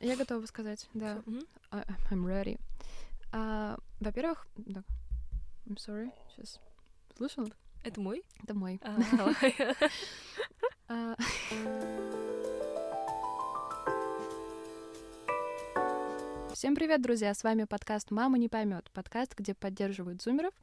Я 0.00 0.16
готова 0.16 0.44
сказать, 0.46 0.88
да. 0.94 1.22
I- 1.72 1.84
I'm 2.10 2.24
ready. 2.24 2.60
А, 3.32 3.78
во-первых, 4.00 4.46
да. 4.56 4.82
I'm 5.66 5.76
sorry, 5.76 6.10
сейчас. 6.34 6.60
Слышала? 7.16 7.48
Это 7.82 8.00
мой? 8.00 8.22
Это 8.42 8.54
мой. 8.54 8.80
А, 10.88 11.16
Всем 16.52 16.74
привет, 16.74 17.02
друзья! 17.02 17.34
С 17.34 17.44
вами 17.44 17.64
подкаст 17.64 18.10
«Мама 18.10 18.38
не 18.38 18.48
поймет. 18.48 18.90
Подкаст, 18.92 19.34
где 19.36 19.52
поддерживают 19.54 20.22
зумеров 20.22 20.54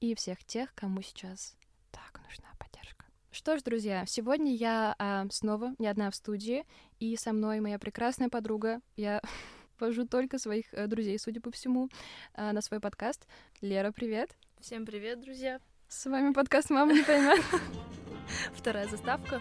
и 0.00 0.14
всех 0.14 0.42
тех, 0.44 0.74
кому 0.74 1.02
сейчас 1.02 1.54
так 1.90 2.20
нужна 2.26 2.48
поддержка. 2.58 2.71
Что 3.34 3.56
ж, 3.56 3.62
друзья, 3.62 4.04
сегодня 4.06 4.54
я 4.54 4.94
а, 4.98 5.24
снова 5.30 5.74
не 5.78 5.86
одна 5.86 6.10
в 6.10 6.14
студии, 6.14 6.66
и 7.00 7.16
со 7.16 7.32
мной 7.32 7.60
моя 7.60 7.78
прекрасная 7.78 8.28
подруга. 8.28 8.82
Я 8.94 9.22
вожу 9.80 10.06
только 10.06 10.38
своих 10.38 10.66
э, 10.74 10.86
друзей, 10.86 11.18
судя 11.18 11.40
по 11.40 11.50
всему, 11.50 11.88
а, 12.34 12.52
на 12.52 12.60
свой 12.60 12.78
подкаст. 12.78 13.26
Лера, 13.62 13.90
привет! 13.90 14.36
Всем 14.60 14.84
привет, 14.84 15.22
друзья. 15.22 15.60
С 15.88 16.04
вами 16.04 16.34
подкаст 16.34 16.68
«Мама 16.68 16.92
не 16.92 17.02
поймет». 17.02 17.42
Вторая 18.54 18.86
заставка. 18.86 19.40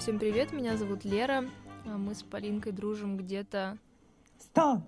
Всем 0.00 0.18
привет, 0.18 0.52
меня 0.52 0.76
зовут 0.76 1.04
Лера. 1.04 1.48
А 1.84 1.98
Мы 1.98 2.12
с 2.12 2.24
Полинкой 2.24 2.72
дружим 2.72 3.16
где-то 3.16 3.78
Стоп! 4.40 4.80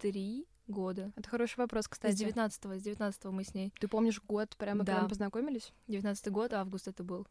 три 0.00 0.46
года. 0.68 1.12
Это 1.16 1.28
хороший 1.28 1.58
вопрос, 1.58 1.86
С 1.86 1.88
кстати. 1.88 2.14
19 2.14 2.80
с 2.80 2.82
19 2.84 3.24
мы 3.24 3.42
с 3.42 3.52
ней. 3.52 3.72
Ты 3.80 3.88
помнишь 3.88 4.22
год, 4.22 4.56
прямо 4.56 4.84
Да. 4.84 4.92
когда 4.92 5.02
мы 5.02 5.08
познакомились? 5.08 5.72
19 5.88 6.28
год, 6.28 6.52
август 6.52 6.86
это 6.86 7.02
был. 7.02 7.26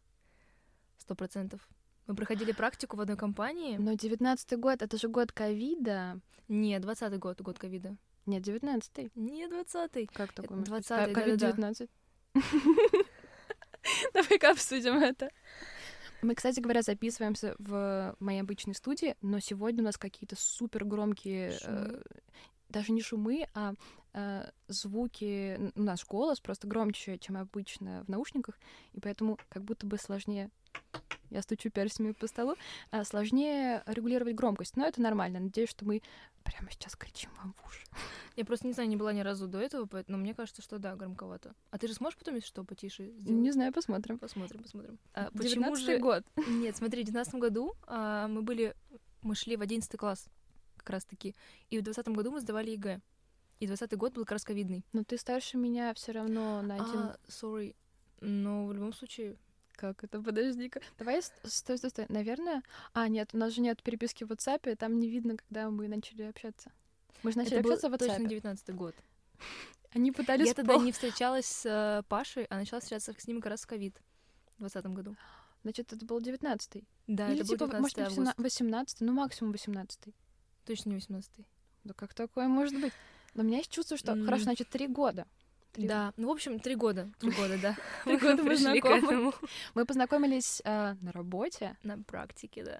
Сто 1.07 1.15
процентов. 1.15 1.61
Мы 2.07 2.15
проходили 2.15 2.51
практику 2.51 2.97
в 2.97 2.99
одной 2.99 3.15
компании. 3.15 3.77
Но 3.77 3.93
девятнадцатый 3.93 4.57
год, 4.57 4.81
это 4.81 4.97
же 4.97 5.07
год 5.07 5.31
ковида. 5.31 6.19
Не, 6.49 6.77
20 6.79 7.17
год, 7.17 7.39
год 7.39 7.57
ковида. 7.57 7.95
Нет, 8.25 8.41
девятнадцатый. 8.43 9.09
Не 9.15 9.47
20 9.47 10.11
Как 10.11 10.33
такое? 10.33 10.57
может 10.57 10.69
быть? 10.73 10.83
20-й, 10.85 11.13
Ко- 11.13 11.21
Ковид 11.21 11.37
да-да-да. 11.39 11.71
19. 11.71 11.89
Давай-ка 14.13 14.51
обсудим 14.51 14.95
это. 14.97 15.29
Мы, 16.21 16.35
кстати 16.35 16.59
говоря, 16.59 16.81
записываемся 16.81 17.55
в 17.57 18.13
моей 18.19 18.41
обычной 18.41 18.75
студии, 18.75 19.15
но 19.21 19.39
сегодня 19.39 19.81
у 19.81 19.85
нас 19.85 19.97
какие-то 19.97 20.35
супер 20.37 20.83
громкие, 20.83 21.51
Шумы. 21.51 22.01
даже 22.67 22.91
не 22.91 23.01
шумы, 23.01 23.47
а 23.53 23.75
э, 24.13 24.49
звуки. 24.67 25.55
Н- 25.55 25.71
У 25.75 25.83
нас 25.83 26.03
голос 26.03 26.41
просто 26.41 26.67
громче, 26.67 27.17
чем 27.17 27.37
обычно 27.37 28.03
в 28.03 28.09
наушниках, 28.09 28.59
и 28.91 28.99
поэтому 28.99 29.39
как 29.47 29.63
будто 29.63 29.85
бы 29.87 29.97
сложнее. 29.97 30.49
Я 31.29 31.41
стучу 31.41 31.69
перстнями 31.69 32.13
по 32.13 32.27
столу. 32.27 32.55
а, 32.91 33.03
сложнее 33.03 33.83
регулировать 33.85 34.35
громкость, 34.35 34.77
но 34.77 34.85
это 34.85 35.01
нормально. 35.01 35.39
Надеюсь, 35.39 35.69
что 35.69 35.85
мы 35.85 36.01
прямо 36.43 36.71
сейчас 36.71 36.95
кричим 36.95 37.29
вам 37.37 37.53
в 37.57 37.67
уши. 37.67 37.85
Я 38.37 38.45
просто 38.45 38.65
не 38.67 38.73
знаю, 38.73 38.87
не 38.87 38.95
была 38.95 39.11
ни 39.11 39.19
разу 39.19 39.47
до 39.47 39.59
этого, 39.59 39.85
поэт- 39.85 40.05
но 40.07 40.17
мне 40.17 40.33
кажется, 40.33 40.61
что 40.61 40.79
да, 40.79 40.95
громковато. 40.95 41.53
А 41.71 41.77
ты 41.77 41.87
же 41.87 41.93
сможешь 41.93 42.17
потом, 42.17 42.35
если 42.35 42.47
что, 42.47 42.63
потише 42.63 43.11
сделать? 43.11 43.41
Не 43.41 43.51
знаю, 43.51 43.73
посмотрим. 43.73 44.19
Посмотрим, 44.19 44.63
посмотрим. 44.63 44.99
А 45.13 45.29
почему 45.31 45.75
19 45.75 45.85
же... 45.85 45.97
год. 45.97 46.23
Нет, 46.47 46.77
смотри, 46.77 47.03
в 47.03 47.05
19 47.05 47.35
году 47.35 47.73
а, 47.85 48.27
мы 48.27 48.41
были... 48.41 48.75
Мы 49.21 49.35
шли 49.35 49.57
в 49.57 49.61
11 49.61 49.99
класс 49.99 50.27
как 50.77 50.91
раз-таки. 50.91 51.35
И 51.69 51.77
в 51.79 51.81
20 51.83 52.07
году 52.09 52.31
мы 52.31 52.39
сдавали 52.39 52.69
ЕГЭ. 52.71 53.01
И 53.59 53.67
20 53.67 53.97
год 53.97 54.13
был 54.13 54.23
как 54.23 54.33
раз 54.33 54.45
ковидный. 54.45 54.85
Но 54.93 55.03
ты 55.03 55.17
старше 55.17 55.57
меня 55.57 55.93
все 55.93 56.13
равно 56.13 56.61
на 56.61 56.75
один... 56.75 56.99
А, 56.99 57.17
sorry. 57.27 57.75
Но 58.21 58.65
в 58.67 58.73
любом 58.73 58.93
случае... 58.93 59.35
Как 59.77 60.03
это? 60.03 60.19
Подожди-ка. 60.19 60.81
Давай, 60.97 61.21
стой, 61.21 61.77
стой, 61.77 61.89
стой. 61.89 62.05
Наверное... 62.09 62.63
А, 62.93 63.07
нет, 63.07 63.29
у 63.33 63.37
нас 63.37 63.53
же 63.53 63.61
нет 63.61 63.81
переписки 63.83 64.23
в 64.23 64.31
WhatsApp, 64.31 64.71
и 64.71 64.75
там 64.75 64.99
не 64.99 65.07
видно, 65.07 65.37
когда 65.37 65.69
мы 65.69 65.87
начали 65.87 66.23
общаться. 66.23 66.71
Мы 67.21 67.31
же 67.31 67.37
начали 67.37 67.59
это 67.59 67.69
общаться 67.69 67.89
в 67.89 67.97
точно 67.97 68.23
WhatsApp. 68.23 68.29
19 68.29 68.75
год. 68.75 68.95
Они 69.91 70.11
пытались 70.11 70.47
Я 70.47 70.53
тогда 70.55 70.77
не 70.77 70.91
встречалась 70.91 71.45
с 71.45 71.65
э, 71.65 72.03
Пашей, 72.09 72.45
а 72.45 72.55
начала 72.55 72.81
встречаться 72.81 73.13
с 73.15 73.27
ним 73.27 73.39
как 73.39 73.51
раз 73.51 73.61
в 73.61 73.67
ковид. 73.67 74.01
В 74.55 74.59
20 74.61 74.85
году. 74.87 75.15
Значит, 75.61 75.93
это 75.93 76.03
был 76.05 76.19
19-й. 76.19 76.83
Да, 77.05 77.29
Или 77.31 77.41
это 77.41 77.47
был 77.47 77.55
типа, 77.55 77.65
19 77.67 77.81
может 77.81 77.97
быть, 77.97 78.19
августа. 78.19 78.41
18 78.41 79.01
ну 79.01 79.13
максимум 79.13 79.51
18 79.51 79.99
Точно 80.65 80.89
не 80.89 80.95
18 80.95 81.31
Да 81.83 81.93
как 81.93 82.15
такое 82.15 82.47
может 82.47 82.79
быть? 82.81 82.93
Но 83.35 83.43
у 83.43 83.45
меня 83.45 83.57
есть 83.57 83.69
чувство, 83.69 83.95
что... 83.95 84.15
Хорошо, 84.25 84.45
значит, 84.45 84.69
три 84.69 84.87
года. 84.87 85.27
Три 85.77 85.87
Да, 85.87 86.13
ну, 86.17 86.27
в 86.27 86.31
общем, 86.31 86.59
три 86.59 86.75
года. 86.75 87.07
Три 87.19 87.31
года, 87.31 87.57
да. 87.61 87.77
Три 88.05 88.17
года 88.17 88.43
мы 88.43 88.55
знакомы. 88.57 89.31
Мы 89.75 89.85
познакомились 89.85 90.61
э, 90.65 90.95
на 90.99 91.11
работе. 91.11 91.77
На 91.83 91.99
практике, 91.99 92.63
да. 92.63 92.79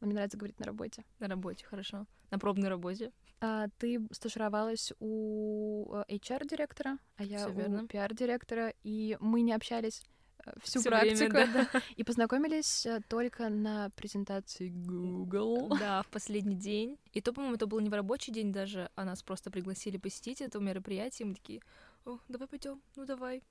Мне 0.00 0.14
нравится 0.14 0.38
говорить 0.38 0.58
на 0.58 0.66
работе. 0.66 1.04
На 1.18 1.28
работе, 1.28 1.66
хорошо. 1.66 2.06
На 2.30 2.38
пробной 2.38 2.68
работе. 2.68 3.12
А, 3.40 3.68
ты 3.78 4.00
стажировалась 4.12 4.92
у 4.98 5.92
э, 5.92 6.04
HR-директора, 6.16 6.98
а 7.16 7.24
я 7.24 7.38
Всё 7.38 7.50
у 7.50 7.52
верно. 7.52 7.80
PR-директора, 7.82 8.72
и 8.82 9.16
мы 9.20 9.42
не 9.42 9.52
общались 9.52 10.02
э, 10.44 10.52
всю 10.62 10.82
практику, 10.82 11.32
да. 11.32 11.68
и 11.96 12.02
познакомились 12.02 12.86
э, 12.86 13.00
только 13.08 13.48
на 13.48 13.90
презентации 13.90 14.70
Google. 14.70 15.68
Да, 15.78 16.02
в 16.02 16.08
последний 16.08 16.56
день. 16.56 16.98
И 17.12 17.20
то, 17.20 17.32
по-моему, 17.32 17.56
это 17.56 17.66
был 17.66 17.80
не 17.80 17.90
в 17.90 17.94
рабочий 17.94 18.32
день 18.32 18.52
даже, 18.52 18.90
а 18.96 19.04
нас 19.04 19.22
просто 19.22 19.50
пригласили 19.50 19.98
посетить 19.98 20.40
это 20.40 20.58
мероприятие. 20.58 21.26
и 21.26 21.28
Мы 21.28 21.34
такие, 21.34 21.60
о, 22.08 22.18
давай 22.28 22.48
пойдем, 22.48 22.80
ну 22.96 23.04
давай. 23.04 23.42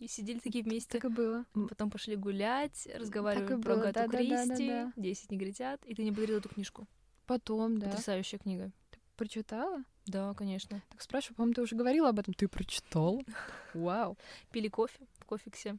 И 0.00 0.06
сидели 0.06 0.38
такие 0.38 0.64
вместе. 0.64 0.92
Так 0.92 1.04
и 1.04 1.08
было. 1.08 1.44
Потом 1.68 1.90
пошли 1.90 2.16
гулять, 2.16 2.88
разговаривали 2.94 3.60
про 3.60 3.76
Гату 3.76 3.92
да-да-да-да-да. 3.92 4.46
Кристи, 4.46 5.00
«Десять 5.00 5.30
негритят». 5.30 5.84
И 5.84 5.94
ты 5.94 6.02
мне 6.02 6.12
подарила 6.12 6.38
эту 6.38 6.48
книжку. 6.48 6.86
Потом, 7.26 7.78
да. 7.78 7.90
Потрясающая 7.90 8.38
книга. 8.38 8.70
Прочитала? 9.16 9.82
Да, 10.06 10.32
конечно. 10.34 10.80
Так 10.88 11.02
спрашиваю, 11.02 11.36
по-моему, 11.36 11.54
ты 11.54 11.62
уже 11.62 11.76
говорила 11.76 12.08
об 12.08 12.18
этом. 12.18 12.32
Ты 12.32 12.48
прочитал? 12.48 13.20
Вау. 13.74 14.16
Пили 14.52 14.68
кофе 14.68 15.06
в 15.18 15.24
кофиксе. 15.24 15.76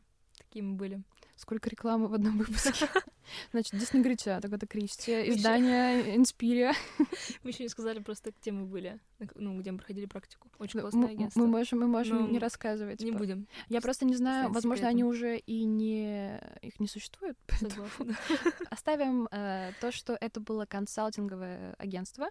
Такие 0.50 0.64
мы 0.64 0.78
были. 0.78 1.04
Сколько 1.36 1.70
рекламы 1.70 2.08
в 2.08 2.14
одном 2.16 2.40
выпуске. 2.40 2.72
Значит, 3.52 3.80
Дисней 3.80 4.04
так 4.18 4.52
это 4.52 4.66
Кристи, 4.66 5.12
издание 5.30 6.16
Инспирия. 6.16 6.74
Мы 7.44 7.52
еще 7.52 7.62
не 7.62 7.70
сказали 7.70 8.00
просто, 8.00 8.32
где 8.42 8.52
мы 8.52 8.66
были. 8.66 9.00
Ну, 9.36 9.60
где 9.60 9.72
мы 9.72 9.78
проходили 9.78 10.08
практику. 10.08 10.50
Очень 10.58 10.80
классное 10.80 11.10
агентство. 11.10 11.40
мы 11.42 11.46
можем, 11.46 11.82
мы 11.82 11.88
можем 11.88 12.18
Ну, 12.18 12.28
не 12.30 12.40
рассказывать. 12.40 13.00
Не 13.02 13.12
будем. 13.12 13.48
Я 13.68 13.80
просто 13.80 14.06
не 14.06 14.16
знаю, 14.16 14.52
возможно, 14.52 14.88
они 14.88 15.04
уже 15.04 15.38
и 15.38 15.66
не... 15.66 16.42
Их 16.64 16.80
не 16.80 16.88
существует. 16.88 17.38
Оставим 18.72 19.28
э, 19.32 19.74
то, 19.80 19.92
что 19.92 20.18
это 20.20 20.40
было 20.40 20.66
консалтинговое 20.66 21.76
агентство, 21.78 22.30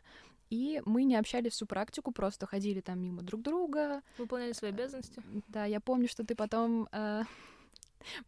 и 0.51 0.83
мы 0.85 1.05
не 1.05 1.15
общались 1.15 1.53
всю 1.53 1.67
практику, 1.67 2.11
просто 2.11 2.47
ходили 2.47 2.81
там 2.81 3.01
мимо 3.01 3.23
друг 3.23 3.43
друга. 3.43 4.03
Выполняли 4.19 4.53
свои 4.55 4.73
обязанности. 4.73 5.23
Да, 5.47 5.67
я 5.67 5.79
помню, 5.79 6.09
что 6.09 6.25
ты 6.25 6.35
потом... 6.35 6.89
э, 6.91 7.23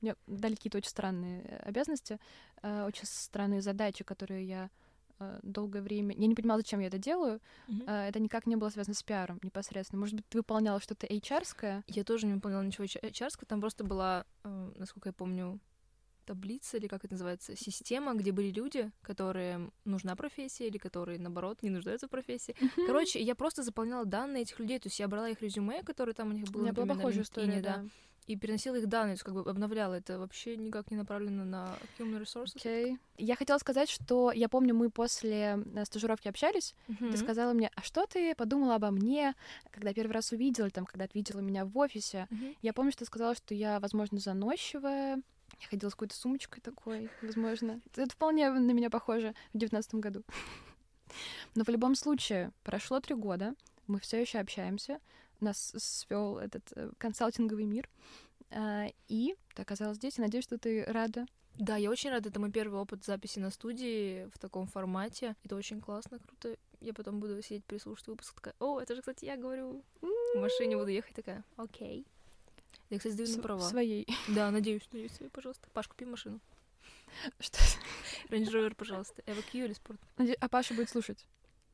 Мне 0.01 0.15
дали 0.27 0.55
какие-то 0.55 0.79
очень 0.79 0.91
странные 0.91 1.43
э, 1.43 1.57
обязанности, 1.69 2.19
э, 2.63 2.85
очень 2.87 3.05
странные 3.05 3.63
задачи, 3.63 4.05
которые 4.05 4.45
я 4.45 4.71
э, 5.19 5.41
долгое 5.43 5.83
время... 5.83 6.15
Я 6.17 6.27
не 6.27 6.35
понимала, 6.35 6.61
зачем 6.61 6.81
я 6.81 6.89
это 6.89 6.99
делаю. 6.99 7.41
Э, 7.87 8.09
Это 8.09 8.21
никак 8.21 8.47
не 8.47 8.57
было 8.57 8.71
связано 8.71 8.95
с 8.95 9.03
пиаром 9.03 9.39
непосредственно. 9.43 10.01
Может 10.01 10.17
быть, 10.17 10.29
ты 10.29 10.39
выполняла 10.39 10.81
что-то 10.81 11.07
HR-ское? 11.07 11.83
Я 11.87 12.05
тоже 12.05 12.27
не 12.27 12.35
выполняла 12.35 12.63
ничего 12.63 12.87
чарского. 12.87 13.47
Там 13.47 13.61
просто 13.61 13.85
была, 13.85 14.25
насколько 14.45 15.09
я 15.09 15.13
помню, 15.13 15.61
таблица 16.31 16.77
или 16.77 16.87
как 16.87 17.05
это 17.05 17.15
называется, 17.15 17.57
система, 17.57 18.15
где 18.15 18.31
были 18.31 18.51
люди, 18.53 18.93
которые 19.03 19.71
нужна 19.85 20.15
профессия 20.15 20.69
или 20.69 20.79
которые, 20.79 21.19
наоборот, 21.19 21.63
не 21.63 21.71
нуждаются 21.71 22.07
в 22.07 22.11
профессии. 22.11 22.55
Короче, 22.87 23.21
я 23.21 23.35
просто 23.35 23.63
заполняла 23.65 24.05
данные 24.05 24.43
этих 24.43 24.61
людей, 24.61 24.79
то 24.79 24.87
есть 24.87 25.01
я 25.01 25.09
брала 25.09 25.29
их 25.29 25.43
резюме, 25.43 25.83
которые 25.83 26.15
там 26.15 26.29
у 26.29 26.33
них 26.33 26.49
У 26.49 26.53
было, 26.53 26.63
меня 26.63 26.73
была 26.73 26.87
похожая 26.87 27.25
история, 27.25 27.61
да, 27.61 27.77
да. 27.79 27.85
И 28.31 28.37
переносила 28.37 28.77
их 28.77 28.87
данные, 28.87 29.15
то 29.15 29.15
есть 29.15 29.23
как 29.25 29.35
бы 29.35 29.51
обновляла. 29.51 29.95
Это 29.95 30.21
вообще 30.21 30.57
никак 30.57 30.93
не 30.93 30.97
направлено 30.97 31.45
на 31.45 31.77
human 31.99 32.23
resources. 32.23 32.53
Окей. 32.55 32.97
Я 33.19 33.35
хотела 33.35 33.59
сказать, 33.59 33.91
что 33.91 34.31
я 34.31 34.49
помню, 34.49 34.73
мы 34.73 34.89
после 34.89 35.65
э, 35.75 35.85
стажировки 35.85 36.29
общались. 36.29 36.77
Мгм. 36.87 37.11
Ты 37.11 37.17
сказала 37.17 37.53
мне, 37.53 37.73
а 37.75 37.83
что 37.83 38.07
ты 38.07 38.37
подумала 38.37 38.77
обо 38.77 38.93
мне, 38.93 39.34
когда 39.72 39.93
первый 39.93 40.13
раз 40.13 40.31
увидела, 40.31 40.71
там, 40.71 40.87
когда 40.87 41.09
ты 41.09 41.19
видела 41.19 41.41
меня 41.41 41.65
в 41.65 41.77
офисе? 41.77 42.28
Мгм. 42.31 42.54
Я 42.63 42.72
помню, 42.72 42.93
что 42.93 43.01
ты 43.01 43.07
сказала, 43.07 43.34
что 43.34 43.53
я, 43.53 43.81
возможно, 43.81 44.21
заносчивая. 44.21 45.16
Я 45.60 45.66
ходила 45.69 45.91
с 45.91 45.95
какой-то 45.95 46.15
сумочкой 46.15 46.63
такой, 46.63 47.10
возможно. 47.22 47.81
Это 47.97 48.13
вполне 48.13 48.49
на 48.49 48.71
меня 48.71 48.91
похоже 48.91 49.34
в 49.53 49.59
девятнадцатом 49.59 50.01
году. 50.01 50.22
Но 51.57 51.65
в 51.65 51.69
любом 51.69 51.97
случае, 51.97 52.53
прошло 52.63 53.01
три 53.01 53.16
года, 53.16 53.57
мы 53.89 53.99
все 53.99 54.21
еще 54.21 54.39
общаемся, 54.39 55.01
нас 55.41 55.72
свел 55.77 56.39
этот 56.39 56.72
э, 56.77 56.91
консалтинговый 56.99 57.65
мир, 57.65 57.89
и 59.09 59.37
ты 59.55 59.63
оказалась 59.63 59.97
здесь, 59.97 60.19
и 60.19 60.21
надеюсь, 60.21 60.45
что 60.45 60.59
ты 60.59 60.85
рада. 60.85 61.27
Да, 61.59 61.77
я 61.77 61.91
очень 61.91 62.11
рада. 62.11 62.29
Это 62.31 62.41
мой 62.41 62.51
первый 62.51 62.81
опыт 62.81 63.05
записи 63.05 63.39
на 63.39 63.51
студии 63.51 64.27
в 64.35 64.39
таком 64.39 64.67
формате. 64.67 65.37
Это 65.45 65.57
очень 65.57 65.81
классно, 65.81 66.19
круто. 66.19 66.57
Я 66.81 66.95
потом 66.95 67.21
буду 67.21 67.41
сидеть, 67.43 67.65
прислушать 67.65 68.07
выпуск, 68.09 68.35
такая, 68.35 68.55
о, 68.59 68.81
это 68.81 68.95
же, 68.95 69.03
кстати, 69.03 69.27
я 69.27 69.37
говорю. 69.37 69.85
В 70.01 70.39
машине 70.39 70.77
буду 70.77 70.89
ехать, 70.89 71.15
такая, 71.15 71.45
окей. 71.57 72.07
Я, 72.89 72.99
кстати, 72.99 73.13
сдаю 73.13 73.37
на 73.37 73.43
права. 73.43 73.61
своей. 73.61 74.07
Да, 74.29 74.51
надеюсь, 74.51 74.89
надеюсь, 74.91 75.13
свои, 75.13 75.29
пожалуйста. 75.29 75.69
Паш, 75.73 75.89
купи 75.89 76.07
машину. 76.07 76.41
Что? 77.39 77.59
Range 78.31 78.47
Rover, 78.47 78.75
пожалуйста. 78.75 79.23
Эва 79.27 79.43
Q 79.43 79.59
или 79.65 79.73
спорт? 79.75 80.01
А 80.41 80.49
Паша 80.49 80.75
будет 80.75 80.89
слушать. 80.89 81.27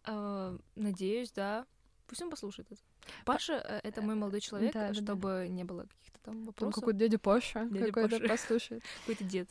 А, 0.05 0.57
надеюсь, 0.75 1.31
да. 1.33 1.67
Пусть 2.07 2.23
он 2.23 2.31
послушает 2.31 2.71
это. 2.71 2.81
Паша 3.25 3.55
э,— 3.55 3.81
это 3.83 4.03
мой 4.03 4.15
молодой 4.15 4.41
человек, 4.41 4.73
Да, 4.73 4.89
да, 4.89 4.89
да. 4.89 4.95
чтобы 5.03 5.47
не 5.51 5.65
было 5.65 5.83
каких-то 5.83 6.19
там 6.25 6.35
Там 6.35 6.45
вопросов. 6.45 6.75
какой-то 6.75 6.99
дядя 6.99 7.19
Паша 7.19 7.67
Дядя 7.71 7.93
какой-то 7.93 8.29
послушает. 8.29 8.83
Какой-то 9.01 9.25
дед. 9.25 9.49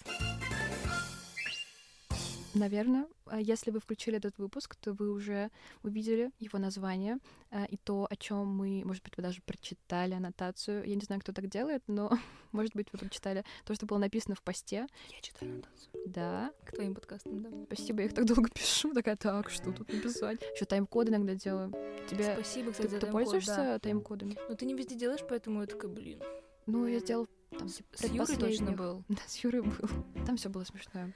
Наверное, 2.55 3.05
а 3.25 3.41
если 3.41 3.69
вы 3.69 3.81
включили 3.81 4.15
этот 4.17 4.37
выпуск, 4.37 4.77
то 4.77 4.93
вы 4.93 5.11
уже 5.11 5.51
увидели 5.83 6.31
его 6.39 6.57
название 6.57 7.17
а, 7.51 7.65
и 7.65 7.75
то, 7.75 8.07
о 8.09 8.15
чем 8.15 8.47
мы, 8.47 8.81
может 8.85 9.03
быть, 9.03 9.17
вы 9.17 9.23
даже 9.23 9.41
прочитали 9.41 10.13
аннотацию. 10.13 10.85
Я 10.85 10.95
не 10.95 11.01
знаю, 11.01 11.19
кто 11.19 11.33
так 11.33 11.47
делает, 11.49 11.83
но, 11.87 12.09
может 12.53 12.73
быть, 12.73 12.87
вы 12.93 12.99
прочитали 12.99 13.43
то, 13.65 13.75
что 13.75 13.85
было 13.85 13.97
написано 13.97 14.35
в 14.35 14.41
посте. 14.41 14.87
Я 15.09 15.21
читаю 15.21 15.51
аннотацию. 15.51 15.91
Да, 16.05 16.51
К 16.63 16.71
твоим 16.71 16.95
подкастам, 16.95 17.41
да. 17.41 17.49
спасибо, 17.65 17.99
я 17.99 18.05
их 18.05 18.13
так 18.13 18.25
долго 18.25 18.49
пишу. 18.53 18.93
Такая, 18.93 19.17
так, 19.17 19.49
что 19.49 19.73
тут 19.73 19.91
написать? 19.91 20.41
Еще 20.55 20.63
тайм-коды 20.63 21.11
иногда 21.11 21.35
делаю. 21.35 21.73
Тебе... 22.09 22.35
Спасибо, 22.35 22.67
Ты, 22.67 22.71
кстати, 22.71 22.87
за 22.87 22.95
ты 22.95 23.01
тайм-код, 23.01 23.11
пользуешься 23.11 23.55
да. 23.55 23.79
тайм-кодами? 23.79 24.37
Но 24.47 24.55
ты 24.55 24.65
не 24.65 24.75
везде 24.75 24.95
делаешь, 24.95 25.25
поэтому 25.27 25.59
я 25.59 25.67
такая, 25.67 25.91
блин. 25.91 26.21
Ну, 26.67 26.87
я 26.87 26.99
сделал 26.99 27.27
там, 27.57 27.67
С, 27.67 27.75
типа, 27.75 27.97
с 27.97 28.03
Юрой 28.05 28.37
точно 28.37 28.71
был. 28.71 29.03
Да, 29.09 29.21
с 29.27 29.37
Юрой 29.37 29.61
был. 29.61 29.89
Там 30.25 30.37
все 30.37 30.49
было 30.49 30.63
смешно. 30.63 31.11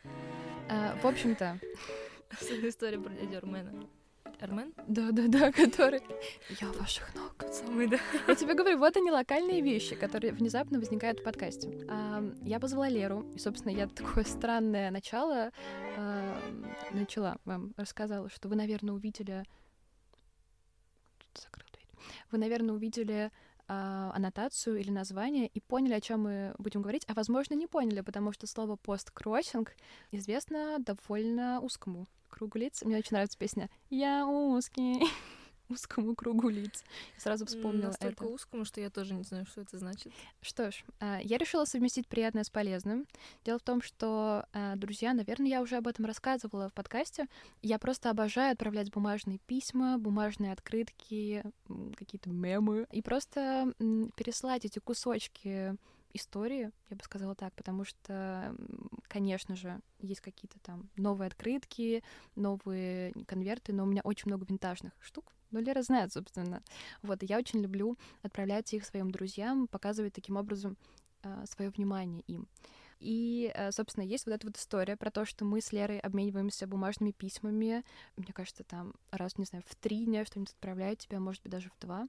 А, 0.69 0.97
в 1.01 1.05
общем-то, 1.05 1.59
история 2.41 2.99
про 2.99 3.13
дядю 3.13 3.37
Армена. 3.37 3.87
Армен? 4.41 4.73
да-да-да, 4.87 5.51
который... 5.51 6.01
Я 6.61 6.71
ваших 6.71 7.13
ног. 7.13 7.33
Самый, 7.51 7.87
да. 7.87 7.99
Я 8.27 8.35
тебе 8.35 8.53
говорю, 8.53 8.77
вот 8.77 8.95
они 8.95 9.11
локальные 9.11 9.61
вещи, 9.61 9.95
которые 9.95 10.31
внезапно 10.31 10.79
возникают 10.79 11.19
в 11.19 11.23
подкасте. 11.23 11.85
А, 11.89 12.23
я 12.43 12.59
позвала 12.59 12.87
Леру, 12.87 13.25
и, 13.35 13.39
собственно, 13.39 13.73
я 13.73 13.87
такое 13.87 14.23
странное 14.23 14.91
начало 14.91 15.51
а, 15.97 16.39
начала 16.91 17.37
вам, 17.43 17.73
рассказала, 17.75 18.29
что 18.29 18.47
вы, 18.47 18.55
наверное, 18.55 18.93
увидели... 18.93 19.43
Закрыл 21.33 21.67
дверь. 21.73 21.87
Вы, 22.31 22.37
наверное, 22.37 22.75
увидели 22.75 23.31
а, 23.71 24.11
аннотацию 24.15 24.79
или 24.79 24.89
название 24.89 25.45
и 25.45 25.59
поняли, 25.59 25.93
о 25.93 26.01
чем 26.01 26.23
мы 26.23 26.55
будем 26.57 26.81
говорить, 26.81 27.05
а, 27.07 27.13
возможно, 27.13 27.53
не 27.53 27.67
поняли, 27.67 28.01
потому 28.01 28.31
что 28.31 28.47
слово 28.47 28.77
посткроссинг 28.77 29.75
известно 30.11 30.77
довольно 30.79 31.59
узкому 31.61 32.07
кругу 32.29 32.57
лиц. 32.57 32.81
Мне 32.83 32.97
очень 32.97 33.11
нравится 33.11 33.37
песня 33.37 33.69
«Я 33.91 34.25
узкий». 34.25 35.03
узкому 35.73 36.15
кругу 36.15 36.49
лиц. 36.49 36.83
Я 37.15 37.21
сразу 37.21 37.45
вспомнила 37.45 37.87
Настолько 37.87 38.25
это. 38.25 38.33
узкому, 38.33 38.65
что 38.65 38.81
я 38.81 38.89
тоже 38.89 39.13
не 39.13 39.23
знаю, 39.23 39.45
что 39.45 39.61
это 39.61 39.77
значит. 39.77 40.11
Что 40.41 40.71
ж, 40.71 40.83
а, 40.99 41.19
я 41.21 41.37
решила 41.37 41.65
совместить 41.65 42.07
приятное 42.07 42.43
с 42.43 42.49
полезным. 42.49 43.05
Дело 43.45 43.59
в 43.59 43.63
том, 43.63 43.81
что, 43.81 44.45
а, 44.53 44.75
друзья, 44.75 45.13
наверное, 45.13 45.47
я 45.47 45.61
уже 45.61 45.77
об 45.77 45.87
этом 45.87 46.05
рассказывала 46.05 46.69
в 46.69 46.73
подкасте. 46.73 47.27
Я 47.61 47.79
просто 47.79 48.09
обожаю 48.09 48.53
отправлять 48.53 48.91
бумажные 48.91 49.39
письма, 49.39 49.97
бумажные 49.97 50.51
открытки, 50.51 51.43
какие-то 51.95 52.29
мемы, 52.29 52.87
и 52.91 53.01
просто 53.01 53.73
переслать 54.15 54.65
эти 54.65 54.79
кусочки 54.79 55.75
истории, 56.13 56.71
я 56.89 56.95
бы 56.95 57.03
сказала 57.03 57.35
так, 57.35 57.53
потому 57.53 57.83
что, 57.85 58.55
конечно 59.07 59.55
же, 59.55 59.79
есть 59.99 60.21
какие-то 60.21 60.59
там 60.59 60.89
новые 60.95 61.27
открытки, 61.27 62.03
новые 62.35 63.13
конверты, 63.27 63.73
но 63.73 63.83
у 63.83 63.85
меня 63.85 64.01
очень 64.03 64.29
много 64.29 64.45
винтажных 64.45 64.93
штук. 64.99 65.33
Ну, 65.51 65.59
Лера 65.59 65.81
знает, 65.81 66.13
собственно. 66.13 66.61
Вот, 67.01 67.23
я 67.23 67.37
очень 67.37 67.61
люблю 67.61 67.97
отправлять 68.21 68.73
их 68.73 68.85
своим 68.85 69.11
друзьям, 69.11 69.67
показывать 69.67 70.13
таким 70.13 70.37
образом 70.37 70.77
свое 71.45 71.69
внимание 71.69 72.21
им. 72.27 72.47
И, 72.99 73.51
э, 73.55 73.71
собственно, 73.71 74.03
есть 74.03 74.25
вот 74.25 74.33
эта 74.33 74.47
вот 74.47 74.57
история 74.57 74.97
про 74.97 75.09
то, 75.09 75.25
что 75.25 75.45
мы 75.45 75.61
с 75.61 75.71
Лерой 75.71 75.99
обмениваемся 75.99 76.67
бумажными 76.67 77.11
письмами. 77.11 77.83
Мне 78.17 78.33
кажется, 78.33 78.63
там 78.63 78.93
раз, 79.11 79.37
не 79.37 79.45
знаю, 79.45 79.63
в 79.67 79.75
три 79.75 80.05
дня 80.05 80.25
что-нибудь 80.25 80.53
отправляют 80.53 80.99
тебе, 80.99 81.17
а 81.17 81.21
может 81.21 81.41
быть, 81.41 81.51
даже 81.51 81.69
в 81.69 81.79
два. 81.79 82.07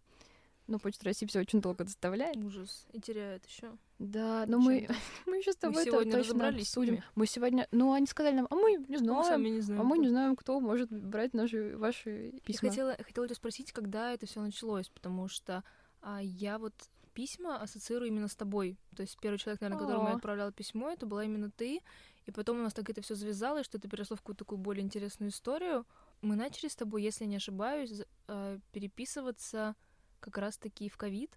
Ну, 0.71 0.79
Почта 0.79 1.05
России 1.07 1.27
все 1.27 1.41
очень 1.41 1.61
долго 1.61 1.83
доставляет. 1.83 2.37
Ужас. 2.37 2.87
И 2.93 3.01
теряет 3.01 3.45
еще. 3.45 3.77
Да, 3.99 4.45
но 4.47 4.59
мы, 4.59 4.79
Чем-то. 4.83 4.95
мы 5.27 5.37
еще 5.39 5.53
с 5.53 5.57
тобой 5.57 5.85
сегодня 5.85 6.13
точно 6.13 6.19
разобрались 6.21 6.67
с 6.69 6.71
обсудим. 6.71 6.93
ними. 6.93 7.05
Мы 7.17 7.27
сегодня... 7.27 7.67
Ну, 7.73 7.93
они 7.93 8.07
сказали 8.07 8.37
нам, 8.37 8.47
а 8.51 8.55
мы 8.55 8.75
не 8.75 8.87
Мы 8.87 8.99
знаем. 8.99 9.25
сами 9.25 9.49
не 9.49 9.61
знаем. 9.61 9.81
А 9.81 9.85
мы 9.85 9.99
не 9.99 10.09
знаем, 10.09 10.37
кто 10.37 10.61
может 10.61 10.93
брать 10.93 11.35
наши, 11.35 11.77
ваши 11.77 12.31
Я 12.35 12.41
письма. 12.41 12.69
хотела, 12.69 12.97
хотела 13.03 13.27
тебя 13.27 13.35
спросить, 13.35 13.73
когда 13.73 14.13
это 14.13 14.27
все 14.27 14.41
началось, 14.41 14.89
потому 14.89 15.27
что 15.27 15.65
а, 16.03 16.23
я 16.23 16.61
вот 16.61 16.73
письма 17.15 17.61
ассоциирую 17.61 18.07
именно 18.07 18.29
с 18.29 18.37
тобой. 18.37 18.79
То 18.95 19.03
есть 19.03 19.19
первый 19.21 19.39
человек, 19.39 19.61
наверное, 19.61 19.81
которому 19.81 20.09
я 20.09 20.15
отправляла 20.15 20.53
письмо, 20.53 20.91
это 20.91 21.05
была 21.05 21.25
именно 21.25 21.51
ты. 21.51 21.81
И 22.27 22.31
потом 22.31 22.61
у 22.61 22.63
нас 22.63 22.73
так 22.75 22.89
это 22.89 23.03
все 23.03 23.17
завязалось, 23.17 23.67
что 23.67 23.79
это 23.79 23.89
переросло 23.89 24.17
в 24.17 24.21
какую-то 24.21 24.45
такую 24.45 24.59
более 24.59 24.85
интересную 24.85 25.31
историю. 25.31 25.85
Мы 26.23 26.37
начали 26.37 26.69
с 26.69 26.77
тобой, 26.77 27.03
если 27.03 27.25
я 27.25 27.31
не 27.31 27.37
ошибаюсь, 27.37 28.03
э, 28.29 28.59
переписываться 28.71 29.75
как 30.21 30.39
раз-таки 30.39 30.89
в 30.89 30.97
ковид, 30.97 31.31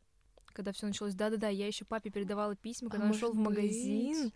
когда 0.48 0.72
все 0.72 0.86
началось. 0.86 1.16
Да-да-да, 1.16 1.50
я 1.50 1.68
еще 1.68 1.86
папе 1.86 2.10
передавала 2.10 2.56
письма, 2.56 2.90
когда 2.90 3.08
А 3.08 3.10
он 3.10 3.16
шел 3.16 3.32
в 3.32 3.38
магазин. 3.38 4.26
быть? 4.26 4.34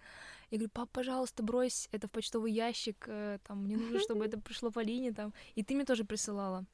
Я 0.50 0.58
говорю, 0.58 0.72
пап, 0.74 0.90
пожалуйста, 0.92 1.44
брось 1.44 1.90
это 1.92 2.08
в 2.08 2.12
почтовый 2.12 2.52
ящик, 2.54 3.04
э, 3.08 3.40
там, 3.44 3.64
мне 3.64 3.76
нужно, 3.78 4.00
чтобы 4.00 4.26
это 4.26 4.40
пришло 4.40 4.72
по 4.72 4.80
линии, 4.80 5.12
там. 5.12 5.34
И 5.56 5.64
ты 5.64 5.76
мне 5.76 5.84
тоже 5.84 6.06
присылала. 6.06 6.66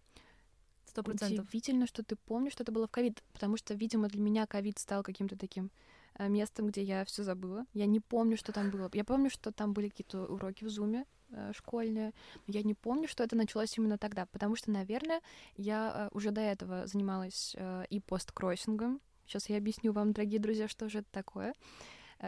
Сто 0.85 1.01
процентов. 1.01 1.45
Удивительно, 1.47 1.87
что 1.87 2.03
ты 2.03 2.15
помнишь, 2.15 2.53
что 2.53 2.63
это 2.63 2.71
было 2.71 2.85
в 2.85 2.91
ковид, 2.91 3.23
потому 3.33 3.57
что, 3.57 3.73
видимо, 3.73 4.09
для 4.09 4.21
меня 4.21 4.45
ковид 4.45 4.77
стал 4.77 5.01
каким-то 5.01 5.35
таким 5.35 5.71
э, 6.15 6.29
местом, 6.29 6.67
где 6.67 6.83
я 6.83 7.03
все 7.03 7.23
забыла. 7.23 7.65
Я 7.73 7.87
не 7.87 7.99
помню, 7.99 8.37
что 8.37 8.51
там 8.51 8.69
было. 8.69 8.91
Я 8.93 9.03
помню, 9.03 9.31
что 9.31 9.51
там 9.51 9.73
были 9.73 9.89
какие-то 9.89 10.25
уроки 10.25 10.63
в 10.63 10.69
зуме 10.69 11.05
э, 11.33 11.51
школьные, 11.53 12.13
но 12.47 12.53
я 12.53 12.63
не 12.63 12.73
помню, 12.73 13.07
что 13.07 13.23
это 13.23 13.35
началось 13.35 13.77
именно 13.77 13.97
тогда, 13.97 14.25
потому 14.27 14.55
что, 14.55 14.71
наверное, 14.71 15.21
я 15.57 16.09
э, 16.11 16.15
уже 16.15 16.31
до 16.31 16.41
этого 16.41 16.87
занималась 16.87 17.55
э, 17.57 17.85
и 17.89 17.99
посткроссингом. 17.99 19.01
Сейчас 19.25 19.49
я 19.49 19.57
объясню 19.57 19.93
вам, 19.93 20.13
дорогие 20.13 20.39
друзья, 20.39 20.67
что 20.67 20.89
же 20.89 20.99
это 20.99 21.07
такое. 21.11 21.53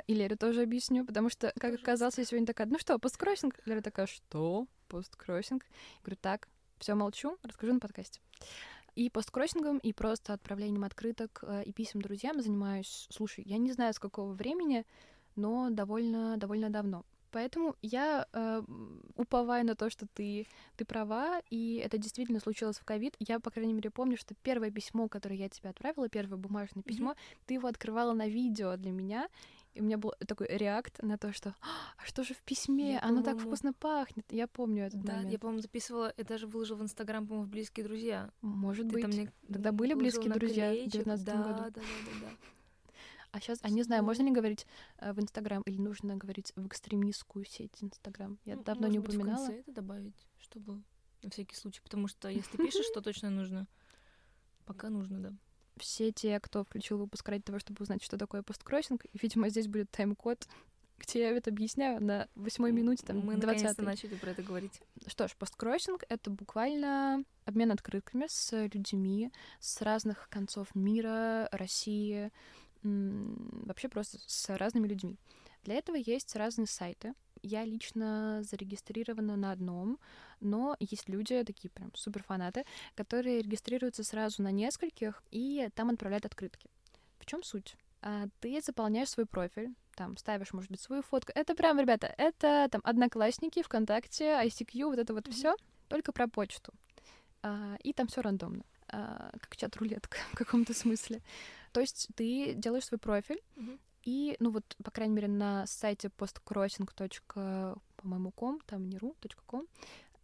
И 0.08 0.14
Лере 0.14 0.36
тоже 0.36 0.62
объясню, 0.62 1.06
потому 1.06 1.30
что, 1.30 1.48
как 1.48 1.62
Пожалуйста. 1.62 1.84
оказалось, 1.84 2.18
я 2.18 2.26
сегодня 2.26 2.48
такая, 2.48 2.68
ну 2.68 2.78
что, 2.80 3.00
посткроссинг? 3.00 3.60
Лера 3.66 3.82
такая, 3.82 4.08
что? 4.08 4.68
Посткроссинг? 4.90 5.64
Я 5.64 6.02
говорю, 6.04 6.20
так, 6.22 6.50
все 6.80 6.96
молчу, 6.96 7.38
расскажу 7.44 7.74
на 7.74 7.80
подкасте. 7.80 8.20
И 8.96 9.10
посткроссингом, 9.10 9.78
и 9.78 9.94
просто 9.94 10.34
отправлением 10.34 10.84
открыток 10.84 11.44
и 11.66 11.72
писем 11.72 12.02
друзьям 12.02 12.42
занимаюсь, 12.42 13.08
слушай, 13.10 13.44
я 13.46 13.58
не 13.58 13.72
знаю, 13.72 13.94
с 13.94 14.00
какого 14.00 14.34
времени, 14.34 14.86
но 15.36 15.70
довольно, 15.70 16.38
довольно 16.38 16.70
давно. 16.70 17.06
Поэтому 17.36 17.76
я 17.82 18.28
э, 18.32 18.64
уповаю 19.18 19.66
на 19.66 19.76
то, 19.76 19.90
что 19.90 20.08
ты, 20.14 20.48
ты 20.78 20.86
права, 20.86 21.42
и 21.50 21.82
это 21.84 21.98
действительно 21.98 22.40
случилось 22.40 22.78
в 22.78 22.86
ковид. 22.86 23.14
Я, 23.20 23.42
по 23.42 23.52
крайней 23.52 23.74
мере, 23.74 23.90
помню, 23.90 24.16
что 24.16 24.34
первое 24.36 24.72
письмо, 24.72 25.10
которое 25.10 25.36
я 25.36 25.50
тебе 25.50 25.70
отправила, 25.72 26.08
первое 26.08 26.38
бумажное 26.38 26.82
письмо, 26.82 27.14
ты 27.46 27.56
его 27.56 27.68
открывала 27.68 28.14
на 28.14 28.30
видео 28.30 28.78
для 28.78 28.92
меня, 28.92 29.28
и 29.74 29.82
у 29.82 29.84
меня 29.84 29.98
был 29.98 30.14
такой 30.26 30.48
реакт 30.48 31.04
на 31.04 31.18
то, 31.18 31.34
что 31.34 31.54
«А 31.60 32.06
что 32.06 32.24
же 32.24 32.34
в 32.34 32.42
письме? 32.42 32.94
Я, 32.94 33.04
Оно 33.04 33.22
так 33.22 33.38
вкусно 33.38 33.74
пахнет. 33.74 34.26
Я 34.30 34.48
помню 34.48 34.86
этот 34.86 35.04
Да, 35.04 35.16
момент. 35.16 35.34
я, 35.34 35.38
по-моему, 35.38 35.62
записывала, 35.62 36.14
я 36.16 36.24
даже 36.24 36.48
выложила 36.48 36.78
в 36.78 36.84
Инстаграм, 36.84 37.28
по-моему, 37.28 37.48
в 37.48 37.50
близкие 37.50 37.86
друзья. 37.86 38.30
Может 38.42 38.88
Ты 38.88 38.94
быть. 38.94 39.02
там 39.02 39.12
мне 39.12 39.30
Тогда 39.52 39.74
были 39.74 39.94
близкие 39.94 40.32
друзья 40.32 40.68
в 40.68 40.70
наклеечек. 40.70 40.94
19 40.94 41.26
да, 41.26 41.34
году? 41.34 41.48
Да, 41.50 41.70
да, 41.70 41.82
да, 41.82 42.12
да. 42.22 42.28
А 43.36 43.42
сейчас, 43.42 43.60
а 43.64 43.70
не 43.70 43.84
знаю, 43.84 44.02
можно 44.02 44.24
ли 44.24 44.32
говорить 44.32 44.66
э, 45.00 45.12
в 45.12 45.20
Инстаграм 45.20 45.62
или 45.64 45.78
нужно 45.78 46.16
говорить 46.16 46.54
в 46.56 46.68
экстремистскую 46.68 47.44
сеть 47.44 47.84
Инстаграм? 47.84 48.40
Я 48.46 48.56
Ну, 48.56 48.64
давно 48.64 48.88
не 48.88 48.98
может 49.00 49.08
быть, 49.12 49.16
в 49.18 49.20
упоминала. 49.20 49.46
конце 49.46 49.60
это 49.60 49.72
добавить, 49.74 50.28
чтобы 50.40 50.82
на 51.22 51.30
всякий 51.30 51.56
случай. 51.58 51.82
Потому 51.84 52.08
что 52.08 52.30
если 52.30 52.56
пишешь, 52.56 52.86
то 52.94 53.02
точно 53.02 53.30
нужно. 53.30 53.68
Пока 54.66 54.90
нужно, 54.90 55.20
да. 55.20 55.34
Все 55.76 56.14
те, 56.14 56.40
кто 56.40 56.64
включил 56.64 56.98
выпуск 56.98 57.28
ради 57.28 57.44
того, 57.44 57.60
чтобы 57.60 57.84
узнать, 57.84 58.02
что 58.02 58.18
такое 58.18 58.42
посткроссинг, 58.42 59.04
видимо, 59.12 59.50
здесь 59.50 59.68
будет 59.68 59.92
тайм-код, 59.92 60.48
где 60.98 61.20
я 61.20 61.32
это 61.32 61.50
объясняю 61.50 62.02
на 62.02 62.30
восьмой 62.36 62.72
минуте, 62.72 63.06
там, 63.06 63.18
Мы 63.18 63.36
20 63.36 63.44
наконец-то 63.44 63.82
начали 63.84 64.16
про 64.16 64.30
это 64.30 64.44
говорить. 64.44 64.82
Что 65.08 65.28
ж, 65.28 65.36
посткроссинг— 65.36 66.06
это 66.08 66.30
буквально 66.30 67.26
обмен 67.44 67.72
открытками 67.74 68.28
с 68.30 68.66
людьми 68.74 69.30
с 69.60 69.82
разных 69.82 70.30
концов 70.30 70.74
мира, 70.74 71.50
России, 71.52 72.32
вообще 72.86 73.90
просто 73.90 74.18
с 74.26 74.56
разными 74.58 74.88
людьми. 74.88 75.18
Для 75.64 75.76
этого 75.76 75.96
есть 75.96 76.36
разные 76.36 76.68
сайты. 76.68 77.14
Я 77.42 77.64
лично 77.66 78.42
зарегистрирована 78.44 79.36
на 79.36 79.52
одном, 79.52 80.00
но 80.40 80.76
есть 80.80 81.10
люди, 81.10 81.44
такие 81.44 81.70
прям 81.70 81.94
суперфанаты, 81.96 82.66
которые 82.96 83.42
регистрируются 83.42 84.04
сразу 84.04 84.42
на 84.44 84.52
нескольких 84.52 85.24
и 85.32 85.70
там 85.76 85.90
отправляют 85.90 86.26
открытки. 86.26 86.70
В 87.20 87.26
чем 87.26 87.44
суть? 87.44 87.76
А, 88.02 88.28
Ты 88.40 88.62
заполняешь 88.62 89.10
свой 89.10 89.26
профиль, 89.26 89.74
там 89.96 90.18
ставишь, 90.18 90.54
может 90.54 90.70
быть, 90.70 90.80
свою 90.80 91.02
фотку. 91.02 91.32
Это 91.34 91.56
прям, 91.56 91.80
ребята, 91.80 92.14
это 92.18 92.68
там 92.72 92.82
Одноклассники, 92.84 93.64
ВКонтакте, 93.64 94.26
ICQ, 94.46 94.86
вот 94.86 95.00
это 95.00 95.14
вот 95.14 95.28
все, 95.28 95.56
только 95.88 96.12
про 96.12 96.28
почту. 96.28 96.74
А, 97.42 97.76
И 97.84 97.94
там 97.94 98.08
все 98.08 98.22
рандомно, 98.22 98.64
А, 98.88 99.32
как 99.40 99.56
чат-рулетка 99.56 100.18
в 100.34 100.36
каком-то 100.38 100.74
смысле. 100.74 101.22
То 101.76 101.82
есть 101.82 102.08
ты 102.16 102.54
делаешь 102.54 102.86
свой 102.86 103.00
профиль, 103.00 103.42
Мгм. 103.58 103.78
и, 104.04 104.38
ну 104.40 104.52
вот, 104.52 104.64
по 104.82 104.92
крайней 104.92 105.14
мере, 105.14 105.28
на 105.28 105.68
сайте 105.68 106.08
postcrossing. 106.08 106.88
по-моему, 107.98 108.32
ком, 108.32 108.62
там 108.66 108.88
не 108.88 108.98
ру, 108.98 109.14
точка 109.20 109.42
ком, 109.46 109.68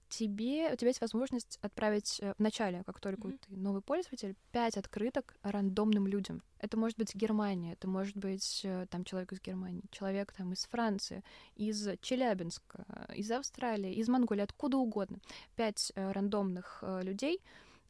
тебе, 0.07 0.71
у 0.71 0.75
тебя 0.77 0.87
есть 0.87 1.01
возможность 1.01 1.59
отправить 1.61 2.21
э, 2.21 2.33
в 2.37 2.39
начале, 2.39 2.83
как 2.85 3.01
только 3.01 3.27
mm-hmm. 3.27 3.39
ты 3.49 3.57
новый 3.57 3.81
пользователь, 3.81 4.37
пять 4.53 4.77
открыток 4.77 5.35
рандомным 5.43 6.07
людям. 6.07 6.41
Это 6.59 6.77
может 6.77 6.97
быть 6.97 7.13
Германия, 7.15 7.73
это 7.73 7.89
может 7.89 8.15
быть 8.15 8.61
э, 8.63 8.85
там 8.89 9.03
человек 9.03 9.33
из 9.33 9.41
Германии, 9.41 9.83
человек 9.91 10.31
там 10.31 10.53
из 10.53 10.63
Франции, 10.67 11.21
из 11.55 11.85
Челябинска, 11.99 12.85
из 13.13 13.29
Австралии, 13.29 13.93
из 13.93 14.07
Монголии, 14.07 14.43
откуда 14.43 14.77
угодно. 14.77 15.19
Пять 15.57 15.91
э, 15.95 16.11
рандомных 16.13 16.81
людей, 17.01 17.41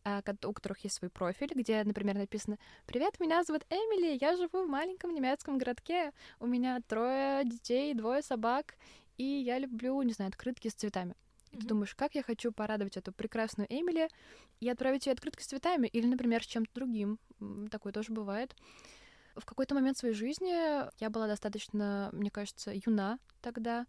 у 0.03 0.53
которых 0.53 0.79
есть 0.79 0.95
свой 0.95 1.09
профиль, 1.09 1.51
где, 1.53 1.83
например, 1.83 2.15
написано 2.15 2.57
«Привет, 2.85 3.19
меня 3.19 3.43
зовут 3.43 3.65
Эмили, 3.69 4.17
я 4.19 4.35
живу 4.35 4.65
в 4.65 4.69
маленьком 4.69 5.13
немецком 5.13 5.57
городке, 5.57 6.11
у 6.39 6.47
меня 6.47 6.79
трое 6.87 7.43
детей, 7.45 7.93
двое 7.93 8.21
собак, 8.21 8.75
и 9.17 9.23
я 9.23 9.59
люблю, 9.59 10.01
не 10.01 10.13
знаю, 10.13 10.29
открытки 10.29 10.67
с 10.67 10.73
цветами». 10.73 11.15
И 11.51 11.57
ты 11.57 11.67
думаешь, 11.67 11.95
как 11.95 12.15
я 12.15 12.23
хочу 12.23 12.51
порадовать 12.51 12.97
эту 12.97 13.11
прекрасную 13.11 13.67
Эмили 13.69 14.07
и 14.61 14.69
отправить 14.69 15.05
ей 15.05 15.11
открытки 15.11 15.43
с 15.43 15.47
цветами 15.47 15.87
или, 15.87 16.07
например, 16.07 16.43
с 16.43 16.47
чем-то 16.47 16.73
другим. 16.73 17.19
Такое 17.69 17.91
тоже 17.91 18.13
бывает. 18.13 18.55
В 19.35 19.45
какой-то 19.45 19.75
момент 19.75 19.97
своей 19.97 20.13
жизни 20.13 20.51
я 20.99 21.09
была 21.09 21.27
достаточно, 21.27 22.09
мне 22.13 22.31
кажется, 22.31 22.71
юна 22.73 23.19
тогда. 23.41 23.85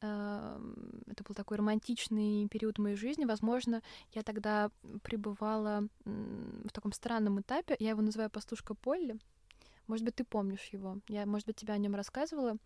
Это 0.00 1.24
был 1.24 1.34
такой 1.34 1.56
романтичный 1.56 2.48
период 2.48 2.78
моей 2.78 2.96
жизни. 2.96 3.24
Возможно, 3.24 3.82
я 4.12 4.22
тогда 4.22 4.70
пребывала 5.02 5.88
в 6.04 6.72
таком 6.72 6.92
странном 6.92 7.40
этапе. 7.40 7.76
Я 7.78 7.90
его 7.90 8.02
называю 8.02 8.30
«Пастушка 8.30 8.74
Полли». 8.74 9.16
Может 9.86 10.04
быть, 10.04 10.14
ты 10.14 10.24
помнишь 10.24 10.68
его. 10.72 10.98
Я, 11.08 11.26
может 11.26 11.46
быть, 11.46 11.56
тебя 11.56 11.74
о 11.74 11.78
нем 11.78 11.94
рассказывала. 11.94 12.56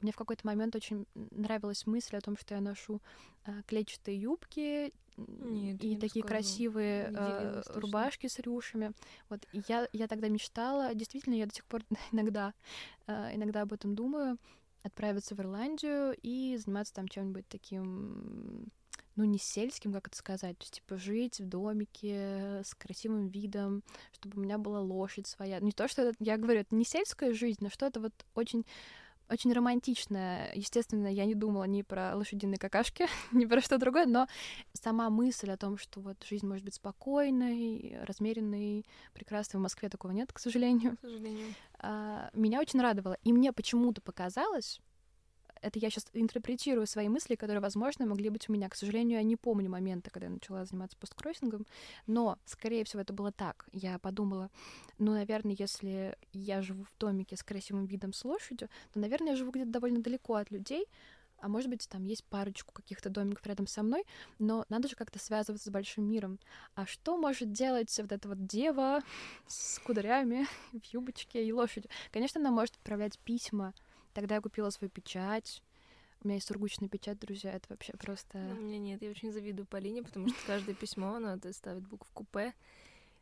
Мне 0.00 0.12
в 0.12 0.16
какой-то 0.16 0.46
момент 0.46 0.76
очень 0.76 1.06
нравилась 1.14 1.86
мысль 1.86 2.16
о 2.16 2.20
том, 2.20 2.36
что 2.36 2.54
я 2.54 2.60
ношу 2.60 3.00
э, 3.46 3.62
клетчатые 3.66 4.20
юбки 4.20 4.92
Нет, 5.16 5.82
и 5.82 5.96
такие 5.96 6.24
красивые 6.24 7.12
э, 7.12 7.62
рубашки 7.74 8.28
с 8.28 8.38
рюшами. 8.38 8.92
Вот 9.28 9.44
и 9.52 9.60
я 9.66 9.88
я 9.92 10.06
тогда 10.06 10.28
мечтала, 10.28 10.94
действительно, 10.94 11.34
я 11.34 11.46
до 11.46 11.54
сих 11.54 11.64
пор 11.64 11.82
иногда 12.12 12.54
э, 13.08 13.34
иногда 13.34 13.62
об 13.62 13.72
этом 13.72 13.96
думаю, 13.96 14.38
отправиться 14.82 15.34
в 15.34 15.40
Ирландию 15.40 16.16
и 16.22 16.56
заниматься 16.56 16.94
там 16.94 17.08
чем-нибудь 17.08 17.48
таким 17.48 18.70
ну, 19.18 19.24
не 19.24 19.38
сельским, 19.38 19.92
как 19.92 20.06
это 20.06 20.16
сказать, 20.16 20.56
то 20.58 20.62
есть, 20.62 20.74
типа, 20.74 20.96
жить 20.96 21.40
в 21.40 21.48
домике 21.48 22.62
с 22.64 22.72
красивым 22.76 23.26
видом, 23.26 23.82
чтобы 24.12 24.38
у 24.38 24.44
меня 24.44 24.58
была 24.58 24.80
лошадь 24.80 25.26
своя. 25.26 25.58
Не 25.58 25.72
то, 25.72 25.88
что 25.88 26.02
это, 26.02 26.16
я 26.20 26.36
говорю, 26.36 26.60
это 26.60 26.72
не 26.74 26.84
сельская 26.84 27.32
жизнь, 27.32 27.58
но 27.60 27.68
что-то 27.68 27.98
вот 27.98 28.12
очень 28.36 28.64
очень 29.30 29.52
романтичная. 29.52 30.50
Естественно, 30.54 31.06
я 31.06 31.24
не 31.24 31.34
думала 31.34 31.64
ни 31.64 31.82
про 31.82 32.14
лошадиные 32.16 32.58
какашки, 32.58 33.06
ни 33.32 33.44
про 33.44 33.60
что 33.60 33.78
другое, 33.78 34.06
но 34.06 34.28
сама 34.72 35.10
мысль 35.10 35.50
о 35.50 35.56
том, 35.56 35.78
что 35.78 36.00
вот 36.00 36.22
жизнь 36.24 36.46
может 36.46 36.64
быть 36.64 36.74
спокойной, 36.74 37.98
размеренной, 38.02 38.86
прекрасной. 39.12 39.58
В 39.58 39.62
Москве 39.62 39.88
такого 39.88 40.12
нет, 40.12 40.32
к 40.32 40.38
сожалению. 40.38 40.96
К 40.96 41.00
сожалению. 41.00 41.54
А, 41.78 42.30
меня 42.32 42.60
очень 42.60 42.80
радовало. 42.80 43.16
И 43.24 43.32
мне 43.32 43.52
почему-то 43.52 44.00
показалось, 44.00 44.80
это 45.62 45.78
я 45.78 45.90
сейчас 45.90 46.06
интерпретирую 46.12 46.86
свои 46.86 47.08
мысли, 47.08 47.34
которые, 47.34 47.60
возможно, 47.60 48.06
могли 48.06 48.30
быть 48.30 48.48
у 48.48 48.52
меня. 48.52 48.68
К 48.68 48.74
сожалению, 48.74 49.18
я 49.18 49.22
не 49.22 49.36
помню 49.36 49.70
момента, 49.70 50.10
когда 50.10 50.26
я 50.26 50.32
начала 50.32 50.64
заниматься 50.64 50.96
посткроссингом, 50.96 51.66
но, 52.06 52.38
скорее 52.44 52.84
всего, 52.84 53.02
это 53.02 53.12
было 53.12 53.32
так. 53.32 53.66
Я 53.72 53.98
подумала, 53.98 54.50
ну, 54.98 55.12
наверное, 55.12 55.56
если 55.58 56.16
я 56.32 56.62
живу 56.62 56.84
в 56.84 56.98
домике 56.98 57.36
с 57.36 57.42
красивым 57.42 57.86
видом 57.86 58.12
с 58.12 58.24
лошадью, 58.24 58.68
то, 58.92 58.98
наверное, 58.98 59.30
я 59.30 59.36
живу 59.36 59.50
где-то 59.50 59.70
довольно 59.70 60.00
далеко 60.00 60.34
от 60.34 60.50
людей, 60.50 60.86
а 61.40 61.48
может 61.48 61.70
быть, 61.70 61.88
там 61.88 62.04
есть 62.04 62.24
парочку 62.24 62.72
каких-то 62.72 63.10
домиков 63.10 63.46
рядом 63.46 63.66
со 63.66 63.82
мной, 63.82 64.04
но 64.38 64.64
надо 64.68 64.88
же 64.88 64.96
как-то 64.96 65.18
связываться 65.18 65.68
с 65.68 65.72
большим 65.72 66.04
миром. 66.04 66.40
А 66.74 66.84
что 66.84 67.16
может 67.16 67.52
делать 67.52 67.96
вот 67.98 68.10
эта 68.10 68.28
вот 68.28 68.46
дева 68.46 69.02
с 69.46 69.78
кудрями 69.80 70.46
в 70.72 70.84
юбочке 70.92 71.44
и 71.44 71.52
лошадью? 71.52 71.90
Конечно, 72.10 72.40
она 72.40 72.50
может 72.50 72.74
отправлять 72.76 73.18
письма 73.20 73.72
Тогда 74.18 74.34
я 74.34 74.40
купила 74.40 74.68
свою 74.70 74.90
печать. 74.90 75.62
У 76.24 76.26
меня 76.26 76.34
есть 76.34 76.48
сургучная 76.48 76.88
печать, 76.88 77.20
друзья, 77.20 77.52
это 77.52 77.66
вообще 77.68 77.92
просто... 77.92 78.38
Ну, 78.38 78.56
у 78.56 78.64
меня 78.64 78.76
нет, 78.76 79.00
я 79.00 79.10
очень 79.10 79.30
завидую 79.30 79.64
Полине, 79.64 80.02
потому 80.02 80.28
что 80.28 80.36
каждое 80.44 80.74
письмо, 80.74 81.14
она 81.14 81.38
ставит 81.52 81.86
букву 81.86 82.26
«П», 82.32 82.52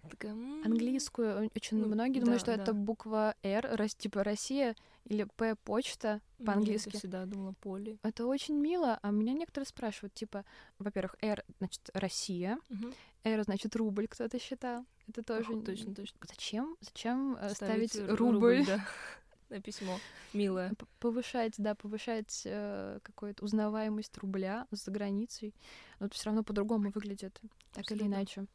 Такая, 0.09 0.33
Английскую 0.65 1.51
очень 1.55 1.79
ну, 1.79 1.89
многие 1.89 2.21
да, 2.21 2.25
думают, 2.25 2.41
что 2.41 2.57
да. 2.57 2.63
это 2.63 2.73
буква 2.73 3.35
R, 3.43 3.89
типа 3.91 4.25
Россия, 4.25 4.75
или 5.05 5.25
П 5.37 5.55
почта 5.57 6.23
по-английски. 6.43 6.93
Я 6.95 6.99
всегда 6.99 7.27
думала 7.27 7.53
поли. 7.61 7.99
Это 8.03 8.25
очень 8.25 8.55
мило, 8.55 8.99
а 9.03 9.11
меня 9.11 9.35
некоторые 9.35 9.67
спрашивают, 9.67 10.15
типа, 10.15 10.47
во-первых, 10.79 11.17
R 11.21 11.45
значит 11.59 11.91
Россия, 11.93 12.59
угу. 12.71 12.95
R 13.25 13.43
значит 13.43 13.77
рубль, 13.77 14.09
кто-то 14.09 14.39
считал. 14.39 14.87
Это 15.09 15.23
тоже. 15.23 15.53
Ох, 15.53 15.65
точно, 15.65 15.95
точно. 15.95 16.19
Зачем? 16.27 16.77
Зачем 16.81 17.37
э, 17.39 17.51
ставить, 17.51 17.93
ставить 17.93 18.11
рубль? 18.19 18.61
рубль 18.61 18.67
да. 18.67 18.87
на 19.51 19.61
письмо 19.61 19.99
милое. 20.33 20.73
Повышать, 21.01 21.55
да, 21.59 21.75
повышать 21.75 22.43
э, 22.45 22.99
какую-то 23.03 23.45
узнаваемость 23.45 24.17
рубля 24.19 24.67
за 24.71 24.91
границей. 24.91 25.55
Но 26.01 26.09
все 26.11 26.27
равно 26.27 26.43
по-другому 26.43 26.91
выглядит, 26.91 27.41
так 27.73 27.83
Абсолютно. 27.83 28.05
или 28.05 28.13
иначе. 28.13 28.47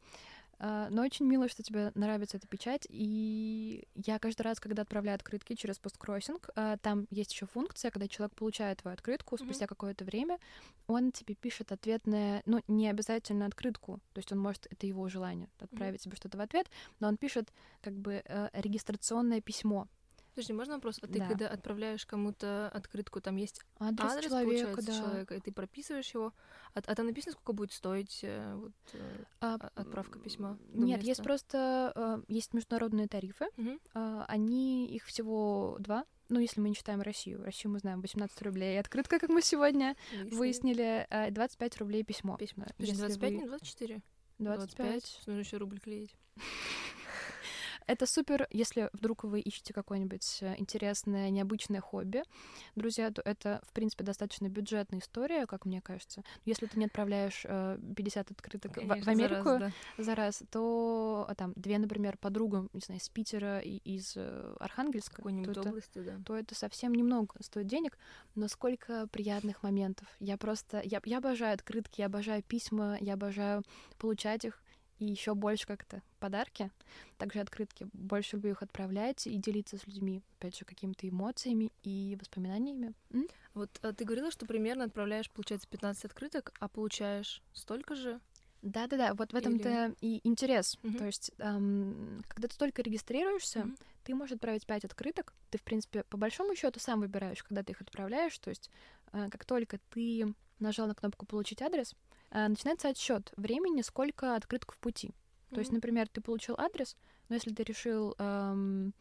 Uh, 0.61 0.89
но 0.91 1.01
очень 1.01 1.25
мило, 1.25 1.47
что 1.49 1.63
тебе 1.63 1.91
нравится 1.95 2.37
эта 2.37 2.47
печать. 2.47 2.85
И 2.87 3.87
я 3.95 4.19
каждый 4.19 4.43
раз, 4.43 4.59
когда 4.59 4.83
отправляю 4.83 5.15
открытки 5.15 5.55
через 5.55 5.79
посткроссинг, 5.79 6.49
uh, 6.55 6.77
там 6.83 7.07
есть 7.09 7.33
еще 7.33 7.47
функция, 7.47 7.89
когда 7.89 8.07
человек 8.07 8.35
получает 8.35 8.77
твою 8.77 8.93
открытку 8.93 9.35
mm-hmm. 9.35 9.43
спустя 9.43 9.65
какое-то 9.65 10.05
время, 10.05 10.37
он 10.85 11.11
тебе 11.11 11.33
пишет 11.33 11.71
ответное, 11.71 12.43
ну, 12.45 12.61
не 12.67 12.87
обязательно 12.87 13.47
открытку, 13.47 14.01
то 14.13 14.19
есть 14.19 14.31
он 14.31 14.37
может, 14.37 14.67
это 14.69 14.85
его 14.85 15.09
желание, 15.09 15.49
отправить 15.57 16.01
mm-hmm. 16.01 16.03
тебе 16.03 16.15
что-то 16.15 16.37
в 16.37 16.41
ответ, 16.41 16.69
но 16.99 17.07
он 17.07 17.17
пишет 17.17 17.51
как 17.81 17.95
бы 17.95 18.21
э, 18.23 18.49
регистрационное 18.53 19.41
письмо. 19.41 19.87
Подожди, 20.33 20.53
можно 20.53 20.75
вопрос? 20.75 20.99
А 21.01 21.07
ты 21.07 21.19
да. 21.19 21.27
когда 21.27 21.47
отправляешь 21.49 22.05
кому-то 22.05 22.69
открытку, 22.69 23.19
там 23.19 23.35
есть 23.35 23.61
адрес, 23.79 24.11
адрес 24.11 24.29
человека, 24.29 24.81
да. 24.81 24.97
человека, 24.97 25.35
и 25.35 25.39
ты 25.41 25.51
прописываешь 25.51 26.13
его, 26.13 26.33
а, 26.73 26.79
а 26.85 26.95
там 26.95 27.07
написано, 27.07 27.33
сколько 27.33 27.51
будет 27.51 27.73
стоить 27.73 28.21
э, 28.23 28.55
вот, 28.55 28.71
э, 28.93 29.23
а, 29.41 29.55
отправка 29.75 30.19
письма? 30.19 30.57
Нет, 30.73 30.99
места? 30.99 31.07
есть 31.07 31.23
просто 31.23 31.91
э, 31.95 32.23
есть 32.29 32.53
международные 32.53 33.07
тарифы, 33.07 33.47
угу. 33.57 33.77
они 33.93 34.87
их 34.87 35.05
всего 35.05 35.75
два. 35.79 36.05
Ну, 36.29 36.39
если 36.39 36.61
мы 36.61 36.69
не 36.69 36.75
считаем 36.75 37.01
Россию. 37.01 37.43
Россию 37.43 37.73
мы 37.73 37.79
знаем 37.79 37.99
18 37.99 38.41
рублей. 38.43 38.79
Открытка, 38.79 39.19
как 39.19 39.29
мы 39.29 39.41
сегодня 39.41 39.97
Выяснили. 40.13 40.35
выяснили, 41.09 41.31
25 41.31 41.77
рублей 41.79 42.03
письмо. 42.05 42.37
Письмо. 42.37 42.65
Подожди, 42.77 42.95
25, 42.95 43.31
вы... 43.31 43.37
не 43.37 43.45
24? 43.47 44.01
25. 44.39 44.77
25. 44.77 45.27
Нужно 45.27 45.39
еще 45.41 45.57
рубль 45.57 45.79
клеить. 45.81 46.15
Это 47.87 48.05
супер, 48.05 48.47
если 48.51 48.89
вдруг 48.93 49.23
вы 49.23 49.39
ищете 49.39 49.73
какое-нибудь 49.73 50.39
э, 50.41 50.55
интересное, 50.57 51.29
необычное 51.29 51.81
хобби. 51.81 52.23
Друзья, 52.75 53.11
то 53.11 53.21
это, 53.23 53.61
в 53.67 53.73
принципе, 53.73 54.03
достаточно 54.03 54.47
бюджетная 54.47 54.99
история, 54.99 55.45
как 55.45 55.65
мне 55.65 55.81
кажется. 55.81 56.23
Если 56.45 56.67
ты 56.67 56.79
не 56.79 56.85
отправляешь 56.85 57.41
50 57.43 58.31
э, 58.31 58.33
открыток 58.33 58.73
Конечно, 58.73 59.03
в, 59.03 59.07
Америку 59.07 59.43
за 59.43 59.59
раз, 59.59 59.73
да. 59.97 60.03
за 60.03 60.15
раз, 60.15 60.43
то 60.51 61.25
а, 61.27 61.35
там 61.35 61.53
две, 61.55 61.77
например, 61.79 62.17
подругам, 62.17 62.69
не 62.73 62.81
знаю, 62.81 62.99
из 63.01 63.09
Питера 63.09 63.59
и 63.59 63.77
из 63.77 64.13
э, 64.15 64.55
Архангельска, 64.59 65.21
то 65.21 65.29
это, 65.29 65.61
области, 65.61 65.99
да. 65.99 66.19
то 66.25 66.37
это 66.37 66.55
совсем 66.55 66.93
немного 66.93 67.35
стоит 67.41 67.67
денег, 67.67 67.97
но 68.35 68.47
сколько 68.47 69.07
приятных 69.07 69.63
моментов. 69.63 70.07
Я 70.19 70.37
просто, 70.37 70.81
я, 70.83 71.01
я 71.05 71.17
обожаю 71.17 71.53
открытки, 71.53 72.01
я 72.01 72.07
обожаю 72.07 72.43
письма, 72.43 72.97
я 72.99 73.13
обожаю 73.13 73.63
получать 73.97 74.45
их 74.45 74.61
и 75.01 75.05
еще 75.05 75.33
больше 75.33 75.65
как-то 75.65 76.03
подарки, 76.19 76.69
также 77.17 77.39
открытки. 77.39 77.87
Больше 77.91 78.35
люблю 78.35 78.51
их 78.51 78.61
отправлять 78.61 79.25
и 79.25 79.35
делиться 79.35 79.77
с 79.77 79.87
людьми, 79.87 80.21
опять 80.37 80.55
же, 80.55 80.63
какими-то 80.63 81.09
эмоциями 81.09 81.71
и 81.81 82.15
воспоминаниями. 82.19 82.93
М? 83.11 83.27
Вот 83.55 83.71
а 83.81 83.93
ты 83.93 84.05
говорила, 84.05 84.29
что 84.29 84.45
примерно 84.45 84.85
отправляешь, 84.85 85.29
получается, 85.31 85.67
15 85.67 86.05
открыток, 86.05 86.53
а 86.59 86.67
получаешь 86.67 87.41
столько 87.51 87.95
же? 87.95 88.19
Да-да-да, 88.61 89.15
вот 89.15 89.33
в 89.33 89.35
этом-то 89.35 89.95
Или... 89.99 90.17
и 90.19 90.27
интерес. 90.27 90.77
Угу. 90.83 90.97
То 90.99 91.05
есть, 91.07 91.31
эм, 91.39 92.21
когда 92.27 92.47
ты 92.47 92.55
только 92.55 92.83
регистрируешься, 92.83 93.61
угу. 93.61 93.71
ты 94.03 94.13
можешь 94.13 94.35
отправить 94.35 94.67
5 94.67 94.85
открыток. 94.85 95.33
Ты, 95.49 95.57
в 95.57 95.63
принципе, 95.63 96.03
по 96.03 96.17
большому 96.17 96.55
счету 96.55 96.79
сам 96.79 96.99
выбираешь, 96.99 97.41
когда 97.41 97.63
ты 97.63 97.71
их 97.71 97.81
отправляешь. 97.81 98.37
То 98.37 98.51
есть, 98.51 98.69
э, 99.13 99.29
как 99.31 99.45
только 99.45 99.79
ты 99.89 100.35
нажал 100.59 100.85
на 100.85 100.93
кнопку 100.93 101.25
«Получить 101.25 101.63
адрес», 101.63 101.95
начинается 102.31 102.89
отсчет 102.89 103.33
времени, 103.37 103.81
сколько 103.81 104.35
открыток 104.35 104.73
в 104.73 104.77
пути. 104.77 105.07
Mm-hmm. 105.07 105.53
То 105.55 105.59
есть, 105.59 105.71
например, 105.71 106.07
ты 106.07 106.21
получил 106.21 106.55
адрес, 106.57 106.95
но 107.29 107.35
если 107.35 107.53
ты 107.53 107.63
решил 107.63 108.15
эм, 108.17 108.93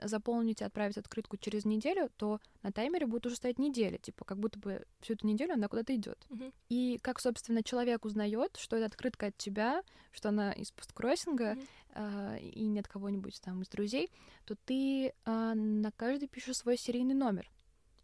заполнить 0.00 0.60
и 0.60 0.64
отправить 0.64 0.96
открытку 0.96 1.36
через 1.36 1.64
неделю, 1.64 2.10
то 2.16 2.40
на 2.62 2.72
таймере 2.72 3.06
будет 3.06 3.26
уже 3.26 3.36
стоять 3.36 3.58
неделя, 3.58 3.98
типа 3.98 4.24
как 4.24 4.38
будто 4.38 4.58
бы 4.58 4.84
всю 5.00 5.14
эту 5.14 5.26
неделю 5.26 5.54
она 5.54 5.68
куда-то 5.68 5.94
идет. 5.94 6.26
Mm-hmm. 6.28 6.54
И 6.70 6.98
как, 7.02 7.20
собственно, 7.20 7.62
человек 7.62 8.04
узнает, 8.04 8.56
что 8.56 8.76
эта 8.76 8.86
открытка 8.86 9.26
от 9.26 9.36
тебя, 9.36 9.82
что 10.10 10.30
она 10.30 10.52
из 10.52 10.70
посткроссинга 10.70 11.52
mm-hmm. 11.52 12.38
э, 12.38 12.40
и 12.40 12.64
нет 12.64 12.88
кого-нибудь 12.88 13.40
там 13.42 13.62
из 13.62 13.68
друзей, 13.68 14.10
то 14.44 14.54
ты 14.64 15.08
э, 15.08 15.12
на 15.54 15.90
каждый 15.92 16.28
пишешь 16.28 16.56
свой 16.56 16.76
серийный 16.76 17.14
номер. 17.14 17.50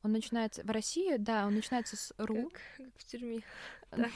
Он 0.08 0.14
Он 0.14 0.14
начинается 0.14 0.62
в 0.64 0.70
России, 0.70 1.16
да, 1.18 1.46
он 1.46 1.54
начинается 1.54 1.96
с 1.96 2.14
ру. 2.16 2.48
Как, 2.48 2.60
как 2.78 2.86
в 2.96 3.04
тюрьме. 3.04 3.42
Так. 3.90 4.10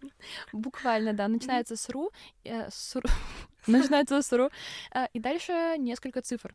Буквально, 0.52 1.12
да, 1.14 1.26
начинается 1.26 1.74
с 1.74 1.88
ру, 1.88 2.12
э, 2.44 2.70
с 2.70 2.94
ру 2.96 3.08
начинается 3.66 4.22
с 4.22 4.32
ру, 4.32 4.50
э, 4.94 5.06
и 5.12 5.18
дальше 5.18 5.76
несколько 5.78 6.22
цифр. 6.22 6.54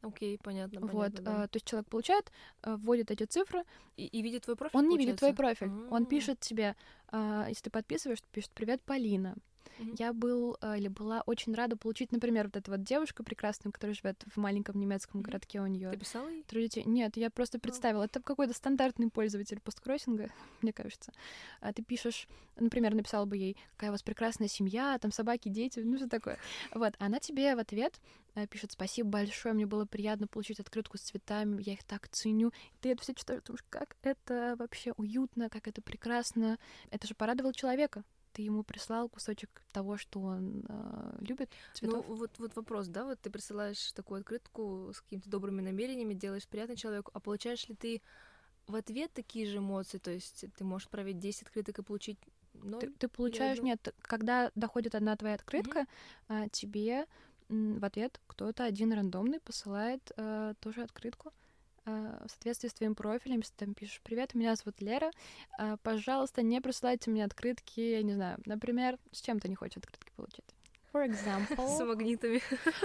Окей, 0.00 0.38
понятно, 0.42 0.80
Вот, 0.80 0.90
понятно, 0.90 1.20
да. 1.22 1.44
э, 1.44 1.48
то 1.48 1.56
есть 1.56 1.66
человек 1.66 1.88
получает, 1.88 2.32
э, 2.62 2.76
вводит 2.76 3.10
эти 3.10 3.24
цифры, 3.24 3.62
И, 3.96 4.06
и 4.06 4.22
видит 4.22 4.44
твой 4.44 4.56
профиль, 4.56 4.78
он 4.78 4.88
не 4.88 4.96
видит 4.96 5.18
твой 5.18 5.34
получается? 5.34 5.66
профиль, 5.66 5.88
он 5.90 6.02
А. 6.02 6.06
пишет 6.06 6.40
тебе, 6.40 6.76
э, 7.12 7.44
если 7.48 7.64
ты 7.64 7.70
подписываешь, 7.70 8.22
пишет 8.32 8.50
«Привет, 8.54 8.80
Полина». 8.82 9.34
Мгм. 9.78 9.94
Я 9.98 10.12
был 10.12 10.56
э, 10.60 10.78
или 10.78 10.88
была 10.88 11.22
очень 11.26 11.54
рада 11.54 11.76
получить, 11.76 12.12
например, 12.12 12.46
вот 12.46 12.56
эта 12.56 12.70
вот 12.70 12.82
девушка 12.82 13.22
прекрасная, 13.24 13.72
которая 13.72 13.94
живет 13.94 14.22
в 14.32 14.36
маленьком 14.38 14.78
немецком 14.78 15.20
Мгм. 15.20 15.24
городке, 15.24 15.60
у 15.60 15.66
нее 15.66 15.90
Ты 15.90 15.98
писала 15.98 16.28
ей? 16.28 16.42
трое 16.44 16.66
детей. 16.66 16.84
Нет, 16.84 17.16
я 17.16 17.30
просто 17.30 17.58
представила. 17.58 18.04
Это 18.04 18.20
какой-то 18.20 18.52
стандартный 18.54 19.10
пользователь 19.10 19.60
посткроссинга, 19.60 20.28
мне 20.62 20.72
кажется. 20.72 21.12
А 21.60 21.72
ты 21.72 21.82
пишешь, 21.82 22.28
например, 22.56 22.94
написала 22.94 23.24
бы 23.24 23.36
ей, 23.36 23.56
какая 23.76 23.90
у 23.90 23.92
вас 23.92 24.02
прекрасная 24.02 24.48
семья, 24.48 24.98
там 24.98 25.10
собаки, 25.12 25.48
дети, 25.48 25.80
ну 25.80 25.96
что 25.96 26.08
такое. 26.08 26.38
Вот, 26.72 26.94
она 26.98 27.18
тебе 27.18 27.54
в 27.56 27.58
ответ 27.58 28.00
э, 28.34 28.46
пишет, 28.46 28.72
спасибо 28.72 29.08
большое, 29.08 29.54
мне 29.54 29.66
было 29.66 29.84
приятно 29.86 30.26
получить 30.26 30.60
открытку 30.60 30.98
с 30.98 31.02
цветами, 31.02 31.62
я 31.62 31.72
их 31.74 31.84
так 31.84 32.08
ценю. 32.08 32.48
И 32.48 32.78
ты 32.80 32.92
это 32.92 33.02
все 33.02 33.14
читаешь, 33.14 33.42
думаешь, 33.42 33.64
как 33.70 33.96
это 34.02 34.54
вообще 34.58 34.92
уютно, 34.96 35.48
как 35.48 35.66
это 35.68 35.82
прекрасно. 35.82 36.58
Это 36.90 37.06
же 37.06 37.14
порадовало 37.14 37.52
человека. 37.54 38.04
Ты 38.34 38.42
ему 38.42 38.64
прислал 38.64 39.08
кусочек 39.08 39.62
того, 39.72 39.96
что 39.96 40.20
он 40.20 40.64
э, 40.68 41.16
любит, 41.20 41.50
цветов. 41.72 42.04
Ну, 42.06 42.14
вот, 42.16 42.38
вот 42.38 42.56
вопрос, 42.56 42.88
да, 42.88 43.04
вот 43.04 43.20
ты 43.20 43.30
присылаешь 43.30 43.92
такую 43.92 44.20
открытку 44.20 44.90
с 44.92 45.00
какими-то 45.00 45.30
добрыми 45.30 45.62
намерениями, 45.62 46.14
делаешь 46.14 46.46
приятно 46.46 46.76
человеку, 46.76 47.12
а 47.14 47.20
получаешь 47.20 47.68
ли 47.68 47.76
ты 47.76 48.02
в 48.66 48.74
ответ 48.74 49.12
такие 49.14 49.46
же 49.46 49.58
эмоции? 49.58 49.98
То 49.98 50.10
есть 50.10 50.44
ты 50.56 50.64
можешь 50.64 50.86
отправить 50.86 51.18
10 51.20 51.42
открыток 51.42 51.78
и 51.78 51.82
получить 51.82 52.18
ноль? 52.54 52.80
Ты, 52.80 52.90
ты 52.90 53.08
получаешь, 53.08 53.58
одну? 53.58 53.68
нет, 53.68 53.94
когда 54.02 54.50
доходит 54.54 54.96
одна 54.96 55.16
твоя 55.16 55.36
открытка, 55.36 55.86
а, 56.28 56.48
тебе 56.48 57.06
в 57.48 57.84
ответ 57.84 58.20
кто-то 58.26 58.64
один 58.64 58.92
рандомный 58.92 59.38
посылает 59.38 60.10
э, 60.16 60.54
тоже 60.60 60.82
открытку 60.82 61.32
в 61.84 62.28
соответствии 62.28 62.68
с 62.68 62.74
твоим 62.74 62.94
профилем, 62.94 63.38
если 63.38 63.52
ты 63.54 63.64
там 63.66 63.74
пишешь 63.74 64.00
«Привет, 64.02 64.34
меня 64.34 64.54
зовут 64.56 64.80
Лера, 64.80 65.10
э, 65.58 65.76
пожалуйста, 65.82 66.42
не 66.42 66.60
присылайте 66.60 67.10
мне 67.10 67.24
открытки, 67.24 67.80
я 67.80 68.02
не 68.02 68.14
знаю, 68.14 68.38
например, 68.46 68.98
с 69.12 69.20
чем 69.20 69.38
ты 69.40 69.48
не 69.48 69.54
хочешь 69.54 69.76
открытки 69.78 70.10
получить?» 70.16 70.44
For 70.92 71.12
С 71.12 71.26
example. 71.26 71.84
магнитами. 71.86 72.40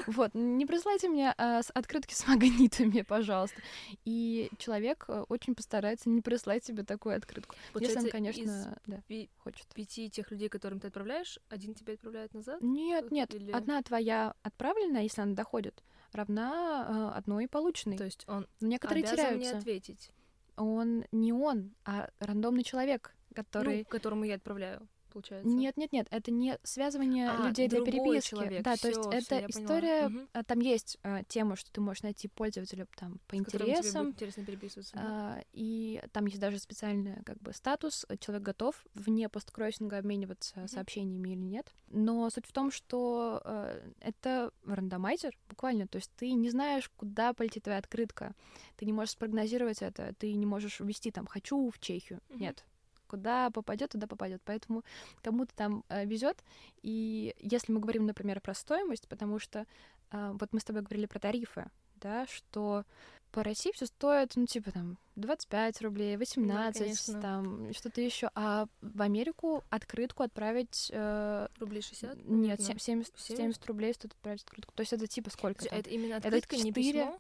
Вот, 0.08 0.32
не 0.34 0.66
присылайте 0.66 1.08
мне 1.10 1.32
а, 1.38 1.62
с- 1.62 1.70
открытки 1.70 2.16
с 2.16 2.26
магнитами, 2.28 3.04
пожалуйста. 3.04 3.62
И 4.04 4.50
человек 4.58 5.06
э, 5.10 5.26
очень 5.30 5.54
постарается 5.54 6.10
не 6.10 6.22
прислать 6.22 6.64
тебе 6.64 6.82
такую 6.84 7.16
открытку. 7.16 7.56
Если 7.56 7.68
он, 7.70 8.10
Получается, 8.10 8.10
конечно, 8.10 8.80
да, 8.88 8.96
из 8.98 9.04
пи- 9.04 9.30
хочет. 9.38 9.68
пяти 9.76 10.10
тех 10.10 10.32
людей, 10.32 10.50
которым 10.50 10.80
ты 10.80 10.88
отправляешь, 10.88 11.38
один 11.50 11.76
тебе 11.76 11.94
отправляет 11.94 12.34
назад? 12.34 12.64
Нет, 12.64 13.04
Как- 13.04 13.12
нет, 13.12 13.36
или- 13.36 13.52
одна 13.52 13.80
твоя 13.84 14.34
отправленная, 14.42 15.04
если 15.04 15.22
она 15.22 15.36
доходит, 15.36 15.84
равна 16.14 17.12
э, 17.14 17.18
одной 17.18 17.48
полученной. 17.48 17.98
То 17.98 18.06
есть 18.06 18.24
он 18.28 18.48
Но 18.60 18.68
некоторые 18.68 19.04
обязан 19.04 19.36
мне 19.36 19.46
теряются. 19.46 19.58
ответить, 19.58 20.12
Он 20.58 21.06
не 21.12 21.34
он, 21.34 21.74
а 21.86 22.10
рандомный 22.20 22.64
человек, 22.64 23.14
который... 23.34 23.80
ну, 23.80 23.86
которому 23.86 24.24
я 24.24 24.36
отправляю, 24.36 24.88
получается. 25.10 25.56
Нет, 25.56 25.78
нет, 25.78 25.92
нет, 25.92 26.08
это 26.12 26.32
не 26.32 26.58
связывание 26.64 27.30
А, 27.30 27.48
людей 27.48 27.68
для 27.68 27.82
переписки. 27.82 28.30
человек. 28.30 28.64
Да, 28.64 28.76
то 28.78 28.88
есть 28.88 29.00
Всё, 29.00 29.12
это 29.12 29.48
всё, 29.48 29.50
история. 29.50 30.12
А, 30.34 30.44
Там 30.44 30.60
есть 30.60 30.98
а, 31.04 31.24
тема, 31.24 31.56
что 31.56 31.72
ты 31.72 31.82
можешь 31.82 32.04
найти 32.04 32.28
пользователя 32.28 32.88
там 32.96 33.20
по 33.28 33.36
С 33.36 33.40
интересам. 33.40 34.08
интересно 34.10 34.46
переписываться. 34.46 34.96
да? 34.96 35.02
а, 35.02 35.42
И 35.54 36.02
там 36.12 36.26
есть 36.26 36.40
даже 36.40 36.60
специальный 36.60 37.24
как 37.24 37.40
бы 37.42 37.54
статус, 37.54 38.06
человек 38.20 38.44
готов 38.44 38.86
вне 38.94 39.30
посткроссинга 39.30 39.98
обмениваться 39.98 40.56
Мгм. 40.60 40.68
сообщениями 40.68 41.30
или 41.30 41.42
нет. 41.42 41.74
Но 41.88 42.30
суть 42.30 42.46
в 42.46 42.52
том, 42.52 42.72
что 42.72 43.42
э, 43.44 43.92
это 44.02 44.52
рандомайзер, 44.66 45.36
буквально, 45.50 45.88
то 45.88 45.98
есть 45.98 46.12
ты 46.16 46.32
не 46.34 46.50
знаешь, 46.50 46.90
куда 46.96 47.34
полетит 47.34 47.64
твоя 47.64 47.80
открытка, 47.80 48.34
ты 48.78 48.86
не 48.86 48.94
можешь 48.94 49.12
спрогнозировать 49.14 49.82
это, 49.82 50.14
ты 50.18 50.34
не 50.34 50.46
можешь 50.46 50.80
ввести 50.80 51.12
там 51.12 51.26
«хочу 51.28 51.70
в 51.70 51.80
Чехию», 51.80 52.22
Мгм. 52.30 52.40
нет. 52.40 52.66
Куда 53.10 53.50
попадет, 53.50 53.90
туда 53.92 54.06
попадет. 54.06 54.42
Поэтому 54.46 54.84
кому-то 55.24 55.54
там 55.56 55.84
везет. 55.90 56.44
И 56.84 57.34
если 57.40 57.72
мы 57.74 57.80
говорим, 57.80 58.06
например, 58.06 58.40
про 58.40 58.54
стоимость, 58.54 59.08
потому 59.08 59.40
что 59.40 59.66
а, 60.12 60.34
вот 60.34 60.54
мы 60.54 60.60
с 60.60 60.64
тобой 60.64 60.84
говорили 60.84 61.08
про 61.08 61.20
тарифы, 61.20 61.66
да, 61.96 62.26
что 62.28 62.86
по 63.32 63.44
России 63.44 63.72
все 63.74 63.86
стоит, 63.86 64.36
ну, 64.36 64.46
типа 64.46 64.72
там 64.72 64.98
25 65.16 65.82
рублей, 65.82 66.18
18, 66.18 66.82
конечно. 66.82 67.22
там 67.22 67.74
что-то 67.74 68.02
еще. 68.02 68.32
А 68.36 68.68
в 68.82 69.02
Америку 69.02 69.64
открытку 69.70 70.24
отправить... 70.24 70.90
э, 70.92 71.48
Рублей 71.60 71.82
60? 71.82 72.16
нет, 72.16 72.26
наверно. 72.28 72.58
сем- 72.66 72.80
70, 72.80 73.14
70? 73.20 73.38
70 73.38 73.66
рублей 73.68 73.94
стоит 73.94 74.14
отправить 74.14 74.42
открытку. 74.44 74.74
То 74.74 74.82
есть 74.82 74.94
это 74.94 75.06
типа 75.08 75.30
сколько 75.30 75.66
там? 75.66 75.78
Это 75.78 75.90
именно 75.90 76.16
Это 76.16 76.28
открытка, 76.30 76.56
не 76.58 76.72
четыре- 76.72 76.92
письмо? 77.04 77.20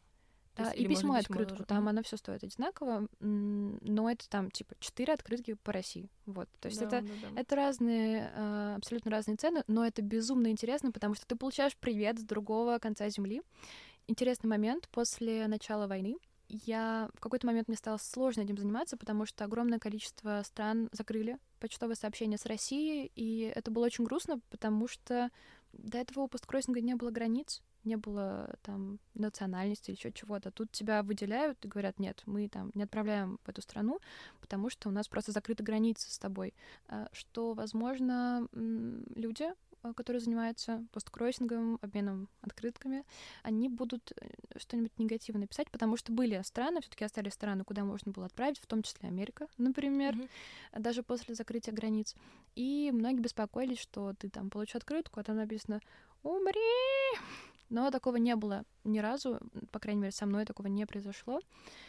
А, 0.56 0.64
есть- 0.64 0.78
и 0.78 0.88
письмо, 0.88 1.16
и 1.16 1.20
открытку. 1.20 1.56
тоже? 1.56 1.66
Там 1.66 1.88
оно 1.88 2.04
все 2.04 2.18
стоит 2.18 2.44
одинаково, 2.44 3.08
но 3.20 4.10
это 4.12 4.28
там 4.30 4.52
типа 4.52 4.76
4 4.80 5.14
открытки 5.14 5.54
по 5.54 5.72
России. 5.72 6.10
Вот. 6.26 6.50
То 6.60 6.68
есть 6.68 6.80
Да, 6.82 6.86
это 6.88 7.02
да, 7.02 7.14
да. 7.34 7.42
это 7.42 7.56
разные, 7.56 8.32
э, 8.36 8.74
абсолютно 8.78 9.12
разные 9.12 9.38
цены, 9.38 9.64
но 9.68 9.86
это 9.86 10.02
безумно 10.02 10.48
интересно, 10.48 10.92
потому 10.92 11.14
что 11.14 11.26
ты 11.26 11.36
получаешь 11.36 11.78
привет 11.78 12.20
с 12.20 12.24
другого 12.24 12.78
конца 12.80 13.08
земли. 13.10 13.42
Интересный 14.08 14.48
момент 14.50 14.90
после 14.90 15.48
начала 15.48 15.88
войны. 15.88 16.18
Я 16.50 17.10
в 17.14 17.20
какой-то 17.20 17.46
момент 17.46 17.68
мне 17.68 17.78
стало 17.78 17.98
сложно 17.98 18.42
этим 18.42 18.58
заниматься, 18.58 18.98
потому 18.98 19.28
что 19.28 19.46
огромное 19.46 19.78
количество 19.78 20.42
стран 20.44 20.90
закрыли 20.92 21.38
почтовые 21.60 21.96
сообщения 21.96 22.40
с 22.40 22.46
Россией, 22.48 23.12
и 23.16 23.52
это 23.56 23.70
было 23.70 23.86
очень 23.86 24.04
грустно, 24.04 24.40
потому 24.50 24.88
что 24.88 25.30
до 25.74 26.00
этого 26.00 26.24
у 26.24 26.28
посткроссинга 26.28 26.82
не 26.82 26.96
было 26.96 27.12
границ, 27.12 27.62
не 27.84 27.96
было 27.98 28.56
там 28.62 29.00
национальности 29.16 29.92
или 29.92 29.98
еще 29.98 30.12
чего-то. 30.12 30.52
Тут 30.52 30.72
тебя 30.72 31.04
выделяют 31.04 31.64
и 31.66 31.68
говорят, 31.68 32.00
нет, 32.00 32.22
мы 32.26 32.48
там 32.50 32.72
не 32.74 32.84
отправляем 32.84 33.40
в 33.44 33.50
эту 33.50 33.62
страну, 33.62 34.00
потому 34.42 34.70
что 34.70 34.90
у 34.90 34.92
нас 34.92 35.08
просто 35.08 35.32
закрыты 35.32 35.64
границы 35.64 36.12
с 36.12 36.18
тобой. 36.20 36.54
А, 36.88 37.08
Что, 37.12 37.54
возможно, 37.54 38.48
люди, 38.54 39.54
а, 39.82 39.94
которые 39.94 40.20
занимаются 40.20 40.86
посткроссингом, 40.92 41.80
обменом 41.82 42.28
открытками, 42.42 43.06
они 43.44 43.70
будут 43.70 44.12
э, 44.20 44.28
что-нибудь 44.58 44.92
негативное 45.00 45.48
писать, 45.48 45.72
потому 45.72 45.96
что 45.96 46.12
были 46.12 46.42
страны, 46.44 46.82
все 46.82 46.90
таки 46.90 47.06
остались 47.06 47.34
страны, 47.34 47.64
куда 47.64 47.86
можно 47.86 48.12
было 48.12 48.26
отправить, 48.26 48.60
в 48.60 48.66
том 48.68 48.84
числе 48.84 49.08
Америка, 49.08 49.48
например, 49.58 50.16
Мгм. 50.16 50.30
даже 50.80 51.02
после 51.02 51.34
закрытия 51.34 51.74
границ. 51.74 52.16
И 52.56 52.92
многие 52.94 53.22
беспокоились, 53.22 53.80
что 53.80 54.14
ты 54.20 54.30
там 54.30 54.50
получишь 54.50 54.76
открытку, 54.76 55.22
а 55.22 55.24
там 55.24 55.38
написано 55.38 55.80
«Умри!» 56.24 56.60
Но 57.70 57.92
такого 57.92 58.18
не 58.18 58.36
было 58.36 58.66
ни 58.84 59.00
разу, 59.00 59.40
по 59.72 59.80
крайней 59.80 60.02
мере, 60.02 60.12
со 60.12 60.26
мной 60.26 60.46
такого 60.46 60.68
не 60.68 60.86
произошло. 60.86 61.40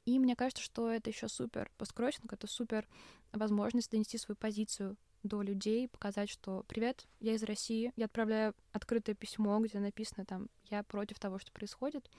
И 0.05 0.19
мне 0.19 0.37
кажется, 0.37 0.63
что 0.63 0.91
это 0.91 1.11
еще 1.11 1.29
супер 1.29 1.71
посткроссинг, 1.79 2.33
это 2.33 2.47
супер 2.47 2.87
возможность 3.33 3.91
донести 3.91 4.19
свою 4.19 4.37
позицию 4.37 4.97
до 5.23 5.43
людей, 5.43 5.89
показать, 5.89 6.31
что 6.31 6.65
«Привет, 6.67 7.07
я 7.21 7.35
из 7.35 7.43
России, 7.43 7.93
я 7.97 8.07
отправляю 8.07 8.55
открытое 8.73 9.15
письмо, 9.15 9.59
где 9.61 9.79
написано 9.79 10.25
там 10.25 10.49
«Я 10.71 10.83
против 10.83 11.19
того, 11.19 11.39
что 11.39 11.53
происходит», 11.53 12.11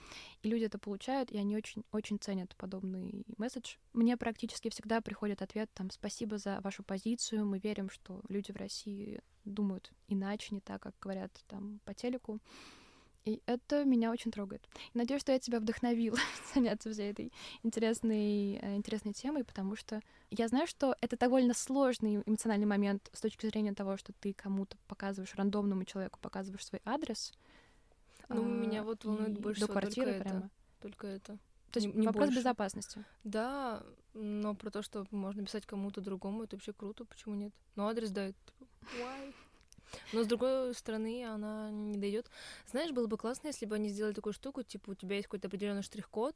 и 0.43 0.49
люди 0.49 0.65
это 0.65 0.77
получают, 0.77 1.31
и 1.31 1.37
они 1.37 1.55
очень-очень 1.55 2.19
ценят 2.19 2.55
подобный 2.57 3.25
месседж. 3.37 3.77
Мне 3.93 4.17
практически 4.17 4.69
всегда 4.69 5.01
приходит 5.01 5.41
ответ 5.41 5.71
там 5.73 5.89
«Спасибо 5.89 6.37
за 6.37 6.59
вашу 6.61 6.83
позицию, 6.83 7.45
мы 7.45 7.59
верим, 7.59 7.89
что 7.89 8.21
люди 8.29 8.51
в 8.51 8.57
России 8.57 9.21
думают 9.45 9.91
иначе, 10.07 10.53
не 10.53 10.61
так, 10.61 10.81
как 10.81 10.95
говорят 10.99 11.31
там 11.47 11.79
по 11.85 11.93
телеку». 11.93 12.39
И 13.23 13.41
это 13.45 13.83
меня 13.85 14.11
очень 14.11 14.31
трогает. 14.31 14.67
И 14.93 14.97
надеюсь, 14.97 15.21
что 15.21 15.31
я 15.31 15.37
тебя 15.39 15.59
вдохновила 15.59 16.17
заняться 16.55 16.91
всей 16.91 17.11
этой 17.11 17.31
интересной, 17.61 18.55
э, 18.61 18.75
интересной 18.75 19.13
темой, 19.13 19.43
потому 19.43 19.75
что 19.75 20.01
я 20.31 20.47
знаю, 20.47 20.65
что 20.65 20.95
это 21.01 21.17
довольно 21.17 21.53
сложный 21.53 22.23
эмоциональный 22.25 22.65
момент 22.65 23.09
с 23.13 23.21
точки 23.21 23.45
зрения 23.45 23.73
того, 23.73 23.97
что 23.97 24.11
ты 24.13 24.33
кому-то 24.33 24.75
показываешь, 24.87 25.35
рандомному 25.35 25.83
человеку 25.85 26.19
показываешь 26.19 26.65
свой 26.65 26.81
адрес. 26.83 27.31
Ну, 28.29 28.43
а, 28.43 28.45
меня 28.47 28.83
вот 28.83 29.05
волнует 29.05 29.39
больше 29.39 29.61
до 29.61 29.65
всего 29.67 29.79
только 29.81 29.93
квартиры 29.93 30.11
это. 30.11 30.23
прямо. 30.29 30.49
Только 30.81 31.07
это. 31.07 31.37
То 31.71 31.79
есть 31.79 31.87
Не- 31.87 32.01
не 32.01 32.07
вопрос 32.07 32.25
больше. 32.27 32.39
безопасности. 32.39 33.05
Да, 33.23 33.83
но 34.13 34.55
про 34.55 34.71
то, 34.71 34.81
что 34.81 35.05
можно 35.11 35.43
писать 35.45 35.65
кому-то 35.65 36.01
другому, 36.01 36.43
это 36.43 36.55
вообще 36.55 36.73
круто, 36.73 37.05
почему 37.05 37.35
нет? 37.35 37.53
Но 37.75 37.87
адрес 37.87 38.09
дает. 38.09 38.35
типа, 38.45 38.65
why? 38.97 39.33
Но 40.13 40.23
с 40.23 40.27
другой 40.27 40.73
стороны, 40.75 41.25
она 41.25 41.69
не 41.71 41.97
дойдет. 41.97 42.29
Знаешь, 42.69 42.91
было 42.91 43.07
бы 43.07 43.17
классно, 43.17 43.47
если 43.47 43.65
бы 43.65 43.75
они 43.75 43.89
сделали 43.89 44.13
такую 44.13 44.33
штуку, 44.33 44.63
типа 44.63 44.91
у 44.91 44.95
тебя 44.95 45.15
есть 45.15 45.27
какой-то 45.27 45.47
определенный 45.47 45.83
штрих-код, 45.83 46.35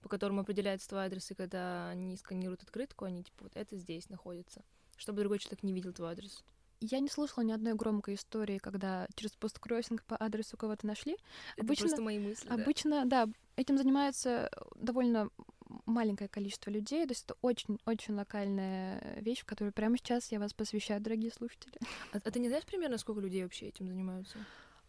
по 0.00 0.08
которому 0.08 0.40
определяется 0.40 0.88
твой 0.88 1.04
адрес, 1.04 1.30
и 1.30 1.34
когда 1.34 1.90
они 1.90 2.16
сканируют 2.16 2.62
открытку, 2.62 3.04
они 3.04 3.22
типа 3.22 3.44
вот 3.44 3.52
это 3.54 3.76
здесь 3.76 4.08
находится, 4.08 4.62
чтобы 4.96 5.20
другой 5.20 5.38
человек 5.38 5.62
не 5.62 5.72
видел 5.72 5.92
твой 5.92 6.12
адрес. 6.12 6.42
Я 6.82 7.00
не 7.00 7.10
слышала 7.10 7.44
ни 7.44 7.52
одной 7.52 7.74
громкой 7.74 8.14
истории, 8.14 8.56
когда 8.56 9.06
через 9.14 9.32
посткроссинг 9.32 10.02
по 10.04 10.16
адресу 10.16 10.56
кого-то 10.56 10.86
нашли. 10.86 11.12
Это 11.56 11.66
Обычно- 11.66 11.88
просто 11.88 12.02
мои 12.02 12.18
мысли. 12.18 12.48
да. 12.48 12.54
Обычно, 12.54 13.04
да, 13.04 13.28
этим 13.56 13.76
занимается 13.76 14.50
довольно 14.76 15.28
маленькое 15.90 16.28
количество 16.28 16.70
людей, 16.70 17.04
то 17.04 17.12
есть 17.12 17.24
это 17.24 17.34
очень-очень 17.42 18.14
локальная 18.14 19.18
вещь, 19.20 19.40
в 19.40 19.44
которую 19.44 19.72
прямо 19.72 19.96
сейчас 19.96 20.32
я 20.32 20.38
вас 20.38 20.52
посвящаю, 20.52 21.00
дорогие 21.00 21.30
слушатели. 21.30 21.74
А, 22.12 22.18
а 22.24 22.30
ты 22.30 22.38
не 22.40 22.48
знаешь 22.48 22.64
примерно, 22.64 22.98
сколько 22.98 23.20
людей 23.20 23.42
вообще 23.42 23.66
этим 23.66 23.88
занимаются? 23.88 24.38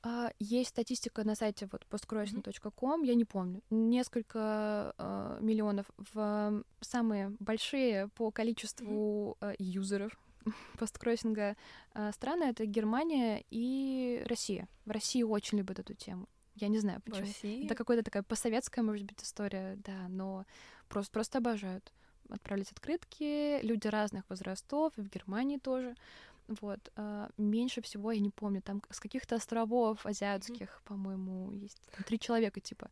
А, 0.04 0.32
есть 0.40 0.70
статистика 0.70 1.24
на 1.24 1.36
сайте 1.36 1.68
вот 1.72 1.86
postcrossing.com, 1.90 3.04
mm-hmm. 3.04 3.08
я 3.08 3.16
не 3.16 3.26
помню, 3.26 3.62
несколько 3.70 4.96
э, 4.98 5.38
миллионов 5.42 5.86
в 6.14 6.64
самые 6.80 7.36
большие 7.40 8.08
по 8.10 8.32
количеству 8.32 9.38
mm-hmm. 9.40 9.52
э, 9.52 9.56
юзеров 9.60 10.20
посткроссинга 10.80 11.56
э, 11.94 12.12
страны 12.14 12.46
это 12.46 12.66
Германия 12.66 13.44
и 13.52 14.24
Россия. 14.26 14.68
В 14.86 14.92
России 14.92 15.22
очень 15.22 15.60
любят 15.60 15.78
эту 15.78 15.94
тему. 15.94 16.28
Я 16.56 16.68
не 16.68 16.80
знаю 16.80 17.02
почему. 17.02 17.28
России? 17.28 17.66
Это 17.66 17.76
какая-то 17.76 18.04
такая 18.04 18.24
посоветская, 18.24 18.84
может 18.84 19.06
быть, 19.06 19.24
история, 19.24 19.78
да, 19.84 20.08
но 20.10 20.46
просто 20.92 21.12
просто 21.12 21.38
обожают 21.40 21.92
отправлять 22.30 22.72
открытки. 22.72 23.62
Люди 23.62 23.88
разных 23.88 24.30
возрастов, 24.30 24.94
и 24.98 25.02
в 25.02 25.10
Германии 25.10 25.58
тоже. 25.58 25.96
Вот. 26.48 26.80
А, 26.96 27.30
меньше 27.38 27.82
всего, 27.82 28.12
я 28.12 28.20
не 28.20 28.30
помню, 28.30 28.62
там 28.62 28.82
с 28.90 29.00
каких-то 29.00 29.36
островов 29.36 30.06
азиатских, 30.06 30.70
mm-hmm. 30.70 30.88
по-моему, 30.88 31.52
есть 31.52 31.80
там, 31.92 32.04
три 32.04 32.20
человека, 32.20 32.60
типа. 32.60 32.90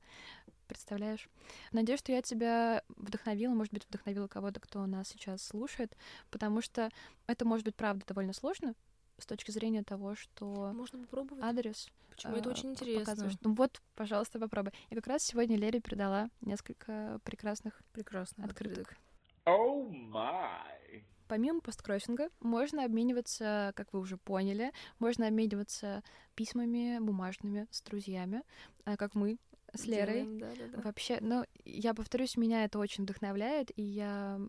Представляешь? 0.68 1.28
Надеюсь, 1.72 2.00
что 2.00 2.12
я 2.12 2.22
тебя 2.22 2.84
вдохновила, 2.90 3.54
может 3.54 3.74
быть, 3.74 3.86
вдохновила 3.88 4.28
кого-то, 4.28 4.60
кто 4.60 4.86
нас 4.86 5.08
сейчас 5.08 5.42
слушает, 5.42 5.98
потому 6.30 6.62
что 6.62 6.90
это 7.26 7.44
может 7.44 7.66
быть, 7.66 7.76
правда, 7.76 8.06
довольно 8.06 8.34
сложно 8.34 8.76
с 9.20 9.26
точки 9.26 9.52
зрения 9.52 9.84
того, 9.84 10.16
что 10.16 10.72
можно 10.74 11.00
попробовать 11.00 11.44
адрес. 11.44 11.88
Почему 12.10 12.36
это 12.36 12.50
очень 12.50 12.72
интересно? 12.72 13.02
Показываешь. 13.02 13.38
Ну 13.42 13.54
вот, 13.54 13.82
пожалуйста, 13.96 14.40
попробуй. 14.40 14.74
И 14.90 14.96
как 14.96 15.08
раз 15.08 15.24
сегодня 15.24 15.58
Лере 15.58 15.80
передала 15.80 16.30
несколько 16.42 17.20
прекрасных, 17.24 17.82
прекрасных 17.94 18.46
открыток. 18.46 18.98
О 19.46 19.52
oh 19.52 19.90
май! 19.90 21.06
Помимо 21.28 21.62
посткроссинга 21.62 22.30
можно 22.40 22.84
обмениваться, 22.84 23.72
как 23.76 23.94
вы 23.94 24.00
уже 24.00 24.18
поняли, 24.18 24.74
можно 24.98 25.28
обмениваться 25.28 26.04
письмами 26.36 26.98
бумажными 27.00 27.68
с 27.70 27.82
друзьями, 27.84 28.42
а, 28.84 28.98
как 28.98 29.14
мы 29.14 29.38
с 29.74 29.86
Лерой. 29.86 30.24
Делаем, 30.24 30.40
да, 30.40 30.48
да, 30.58 30.68
да. 30.76 30.82
Вообще, 30.82 31.20
ну, 31.22 31.46
я 31.66 31.94
повторюсь, 31.94 32.36
меня 32.36 32.66
это 32.66 32.80
очень 32.80 33.04
вдохновляет, 33.04 33.72
и 33.78 33.84
я 33.84 34.42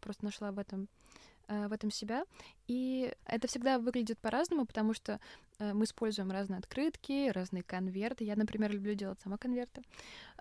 просто 0.00 0.24
нашла 0.24 0.50
в 0.50 0.58
этом 0.58 0.88
Э, 1.03 1.03
в 1.48 1.72
этом 1.72 1.90
себя. 1.90 2.24
И 2.66 3.12
это 3.26 3.46
всегда 3.48 3.78
выглядит 3.78 4.18
по-разному, 4.18 4.66
потому 4.66 4.94
что 4.94 5.20
э, 5.58 5.72
мы 5.72 5.84
используем 5.84 6.30
разные 6.30 6.58
открытки, 6.58 7.28
разные 7.30 7.62
конверты. 7.62 8.24
Я, 8.24 8.36
например, 8.36 8.72
люблю 8.72 8.94
делать 8.94 9.20
сама 9.20 9.36
конверты. 9.36 9.82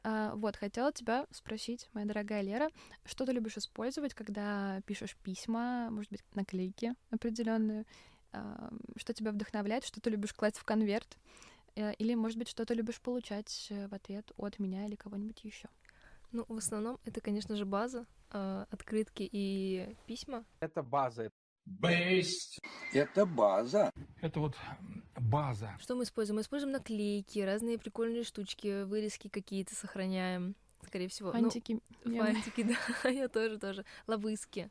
А, 0.04 0.34
вот, 0.36 0.56
хотела 0.56 0.92
тебя 0.92 1.28
спросить, 1.32 1.90
моя 1.94 2.06
дорогая 2.06 2.42
Лера, 2.42 2.70
что 3.06 3.26
ты 3.26 3.32
любишь 3.32 3.58
использовать, 3.58 4.14
когда 4.14 4.82
пишешь 4.86 5.16
письма, 5.18 5.90
может 5.90 6.12
быть, 6.12 6.22
наклейки 6.36 6.94
определенные, 7.10 7.86
а, 8.32 8.72
что 8.98 9.14
тебя 9.14 9.32
вдохновляет, 9.32 9.86
что 9.86 10.02
ты 10.02 10.10
любишь 10.10 10.34
класть 10.34 10.58
в 10.58 10.66
конверт, 10.66 11.18
э, 11.76 11.94
или, 11.96 12.16
может 12.16 12.38
быть, 12.38 12.50
что 12.50 12.66
ты 12.66 12.74
любишь 12.74 13.02
получать 13.02 13.68
в 13.70 13.94
ответ 13.94 14.32
от 14.38 14.60
меня 14.60 14.86
или 14.86 14.96
кого-нибудь 14.96 15.44
еще. 15.44 15.70
Ну, 16.32 16.46
в 16.48 16.58
основном 16.58 17.00
это, 17.06 17.22
конечно 17.22 17.56
же, 17.56 17.66
база, 17.66 18.08
э, 18.34 18.66
открытки 18.70 19.28
и 19.32 19.96
письма. 20.06 20.44
Это 20.60 20.84
база. 20.84 21.32
Бесть. 21.66 22.60
Это 22.94 23.26
база. 23.26 23.92
Это 24.22 24.40
вот 24.40 24.56
база. 25.18 25.78
Что 25.80 25.96
мы 25.96 26.04
используем? 26.04 26.36
Мы 26.36 26.42
используем 26.42 26.74
наклейки, 26.74 27.40
разные 27.40 27.78
прикольные 27.78 28.24
штучки, 28.24 28.84
вырезки 28.84 29.30
какие-то 29.30 29.74
сохраняем, 29.76 30.56
скорее 30.86 31.08
всего. 31.08 31.32
Фантики. 31.32 31.80
Ну, 32.04 32.18
фантики, 32.18 32.64
да, 33.04 33.10
я 33.10 33.30
тоже, 33.30 33.60
тоже. 33.60 33.86
Ловыски 34.08 34.70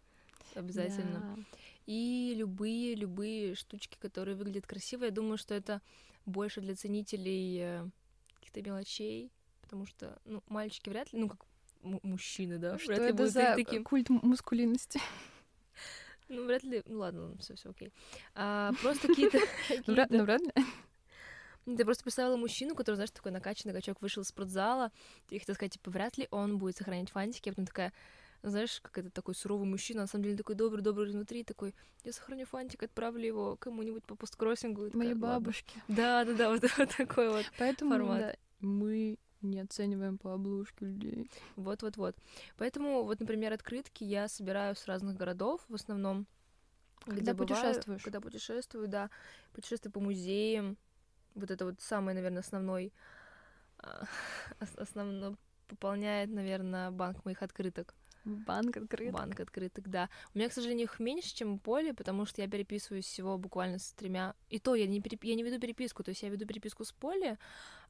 обязательно. 0.55 1.45
И 1.87 2.35
любые, 2.37 2.95
любые 2.95 3.55
штучки, 3.55 3.97
которые 3.99 4.37
выглядят 4.37 4.67
красиво. 4.67 5.05
Я 5.05 5.11
думаю, 5.11 5.39
что 5.39 5.55
это 5.55 5.81
больше 6.27 6.61
для 6.61 6.77
ценителей 6.77 7.59
э, 7.61 7.89
каких-то 8.35 8.63
мелочей, 8.63 9.33
потому 9.63 9.87
что, 9.87 10.21
ну, 10.25 10.43
мальчики 10.47 10.89
вряд 10.91 11.13
ли, 11.13 11.19
ну, 11.19 11.29
как 11.29 11.45
мужчины, 11.83 12.59
да? 12.59 12.79
Что 12.79 12.89
вряд 12.89 13.01
ли 13.01 13.09
это 13.09 13.27
за 13.27 13.55
таким... 13.57 13.85
культ 13.85 14.09
мускулинности? 14.09 15.01
Ну, 16.29 16.47
вряд 16.47 16.63
ли... 16.63 16.83
Ну, 16.87 17.01
ладно, 17.01 17.37
все, 17.41 17.55
все 17.57 17.69
окей. 17.69 17.93
А, 18.35 18.73
просто 18.81 19.09
какие-то... 19.09 19.39
Ну, 19.87 20.25
вряд 20.25 20.41
ли. 20.41 20.51
Ты 21.65 21.85
просто 21.85 22.03
представила 22.05 22.37
мужчину, 22.37 22.75
который, 22.75 22.95
знаешь, 22.97 23.11
такой 23.11 23.33
накачанный 23.33 23.75
качок 23.75 24.01
вышел 24.01 24.23
из 24.23 24.29
спортзала, 24.29 24.91
и 25.29 25.39
хотел 25.39 25.55
сказать, 25.55 25.75
типа, 25.75 25.91
вряд 25.91 26.17
ли 26.17 26.29
он 26.31 26.59
будет 26.59 26.77
сохранять 26.77 27.11
фантики, 27.11 27.51
а 27.51 27.53
потом 27.53 27.67
такая, 27.67 27.93
знаешь, 28.43 28.81
как 28.81 28.99
это 28.99 29.11
такой 29.11 29.35
суровый 29.35 29.67
мужчина, 29.67 30.03
на 30.03 30.07
самом 30.07 30.25
деле 30.25 30.37
такой 30.37 30.57
добрый, 30.57 30.83
добрый 30.83 31.11
внутри, 31.11 31.45
такой, 31.45 31.75
я 32.03 32.13
сохраню 32.13 32.47
фантик, 32.47 32.83
отправлю 32.83 33.25
его 33.25 33.57
кому-нибудь 33.57 34.05
по 34.05 34.17
посткроссингу. 34.17 34.91
Моей 34.93 35.15
бабушке. 35.15 35.81
Да, 35.87 36.25
да, 36.25 36.33
да, 36.33 36.51
вот, 36.51 36.63
вот 36.79 36.97
такой 36.97 37.31
вот 37.31 37.45
Поэтому, 37.59 37.93
формат. 37.93 38.21
Да, 38.21 38.35
мы 38.61 39.19
не 39.43 39.61
оцениваем 39.61 40.19
по 40.19 40.35
обложке 40.35 40.87
людей. 40.87 41.31
Вот-вот-вот. 41.57 42.17
Поэтому, 42.57 43.03
вот, 43.03 43.21
например, 43.21 43.53
открытки 43.53 44.05
я 44.05 44.29
собираю 44.29 44.75
с 44.77 44.87
разных 44.87 45.17
городов 45.17 45.61
в 45.69 45.75
основном. 45.75 46.27
Когда 47.05 47.33
где 47.33 47.35
путешествуешь? 47.35 47.85
Бываю, 47.87 48.01
когда 48.03 48.21
путешествую, 48.21 48.89
да. 48.89 49.11
Путешествую 49.53 49.93
по 49.93 50.01
музеям. 50.01 50.77
Вот 51.35 51.51
это 51.51 51.65
вот 51.65 51.81
самый, 51.81 52.15
наверное, 52.15 52.41
основной... 52.41 52.93
А, 53.79 54.05
основно 54.77 55.37
пополняет, 55.69 56.31
наверное, 56.31 56.91
банк 56.91 57.25
моих 57.25 57.43
открыток. 57.43 57.95
Банк 58.25 58.77
открыток. 58.77 59.15
Банк 59.15 59.41
открыток, 59.41 59.89
да. 59.89 60.09
У 60.35 60.39
меня, 60.39 60.49
к 60.49 60.53
сожалению, 60.53 60.85
их 60.85 61.01
меньше, 61.01 61.35
чем 61.35 61.55
у 61.55 61.59
Поли, 61.59 61.93
потому 61.93 62.25
что 62.25 62.41
я 62.41 62.49
переписываюсь 62.49 63.05
всего 63.05 63.37
буквально 63.37 63.79
с 63.79 63.93
тремя. 63.93 64.35
И 64.49 64.59
то 64.59 64.75
я 64.75 64.87
не, 64.87 65.01
переп... 65.01 65.25
я 65.25 65.35
не 65.35 65.43
веду 65.43 65.59
переписку, 65.59 66.05
то 66.05 66.11
есть 66.11 66.23
я 66.23 66.29
веду 66.29 66.47
переписку 66.47 66.85
с 66.85 66.93
Поли, 66.93 67.37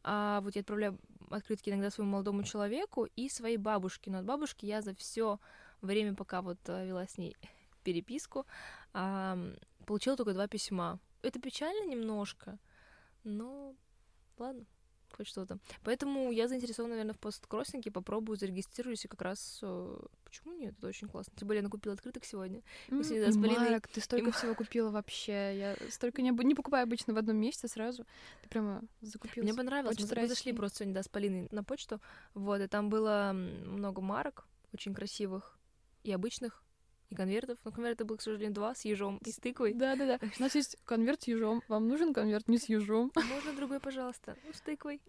а 0.02 0.40
вот 0.40 0.54
я 0.54 0.62
отправляю 0.62 0.98
открытки 1.30 1.70
иногда 1.70 1.90
своему 1.90 2.12
молодому 2.12 2.44
человеку 2.44 3.06
и 3.14 3.28
своей 3.28 3.58
бабушке. 3.58 4.10
Но 4.10 4.18
от 4.18 4.24
бабушки 4.24 4.64
я 4.64 4.80
за 4.80 4.94
все 4.94 5.38
время, 5.82 6.14
пока 6.14 6.40
вот 6.40 6.58
э, 6.66 6.86
вела 6.86 7.06
с 7.06 7.18
ней 7.18 7.36
переписку, 7.84 8.46
получила 8.92 10.16
только 10.16 10.32
два 10.32 10.48
письма. 10.48 10.98
Это 11.20 11.40
печально 11.40 11.88
немножко, 11.88 12.58
но 13.22 13.74
ладно 14.38 14.64
хоть 15.16 15.26
что-то. 15.26 15.58
Поэтому 15.84 16.30
я 16.30 16.48
заинтересована, 16.48 16.94
наверное, 16.94 17.14
в 17.14 17.18
посткроссинге, 17.18 17.90
попробую, 17.90 18.36
зарегистрируюсь, 18.36 19.04
и 19.04 19.08
как 19.08 19.22
раз... 19.22 19.60
Э, 19.62 19.98
почему 20.24 20.54
нет? 20.54 20.74
Это 20.78 20.88
очень 20.88 21.08
классно. 21.08 21.32
Тем 21.36 21.48
более 21.48 21.60
я 21.60 21.64
накупила 21.64 21.94
открыток 21.94 22.24
сегодня. 22.24 22.62
Мы 22.88 23.04
сегодня 23.04 23.30
с 23.30 23.36
Полиной... 23.36 23.70
Марк, 23.70 23.88
ты 23.88 24.00
столько 24.00 24.30
и... 24.30 24.32
всего 24.32 24.54
купила 24.54 24.90
вообще. 24.90 25.58
Я 25.58 25.76
столько 25.90 26.22
не, 26.22 26.30
не 26.30 26.54
покупаю 26.54 26.84
обычно 26.84 27.14
в 27.14 27.18
одном 27.18 27.36
месте 27.36 27.68
сразу. 27.68 28.04
Ты 28.42 28.48
прямо 28.48 28.82
закупила. 29.00 29.44
Мне 29.44 29.54
понравилось. 29.54 29.98
Мы, 29.98 30.20
мы 30.20 30.28
зашли 30.28 30.52
просто 30.52 30.78
сегодня, 30.78 30.94
да, 30.94 31.02
с 31.02 31.08
Полиной 31.08 31.48
на 31.50 31.64
почту. 31.64 32.00
Вот, 32.34 32.60
и 32.60 32.66
там 32.66 32.88
было 32.88 33.32
много 33.32 34.00
марок 34.00 34.46
очень 34.72 34.94
красивых 34.94 35.58
и 36.02 36.12
обычных, 36.12 36.62
и 37.12 37.14
конвертов. 37.14 37.58
Но 37.64 37.70
конверты 37.70 38.04
было, 38.04 38.16
к 38.16 38.22
сожалению, 38.22 38.54
два 38.54 38.74
с 38.74 38.84
ежом 38.84 39.18
и 39.24 39.30
с 39.30 39.36
тыквой. 39.36 39.74
Да-да-да. 39.74 40.18
У 40.38 40.42
нас 40.42 40.54
есть 40.54 40.76
конверт 40.84 41.22
с 41.22 41.28
ежом. 41.28 41.62
Вам 41.68 41.88
нужен 41.88 42.12
конверт 42.12 42.48
не 42.48 42.58
с 42.58 42.68
ежом? 42.68 43.12
Можно 43.14 43.52
другой, 43.54 43.80
пожалуйста. 43.80 44.36
Ну, 44.44 44.52
с 44.52 44.60
тыквой. 44.60 45.00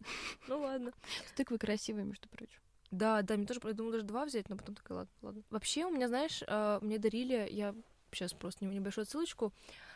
Ну 0.48 0.60
ладно. 0.60 0.92
С 1.28 1.32
тыквой 1.32 1.60
красивой, 1.60 2.04
между 2.04 2.30
прочим. 2.30 2.60
Да, 2.92 3.24
да, 3.24 3.38
мне 3.38 3.48
тоже, 3.48 3.60
я 3.64 3.74
думала 3.74 3.94
даже 3.94 4.06
два 4.06 4.26
взять, 4.26 4.50
но 4.50 4.56
потом 4.56 4.76
такая, 4.76 5.00
ладно, 5.00 5.14
ладно. 5.24 5.44
Вообще, 5.50 5.86
у 5.86 5.90
меня, 5.90 6.08
знаешь, 6.08 6.44
а, 6.46 6.80
мне 6.82 7.00
дарили, 7.00 7.48
я 7.50 7.74
сейчас 8.12 8.34
просто 8.34 8.66
небольшую 8.66 9.06
ссылочку, 9.06 9.52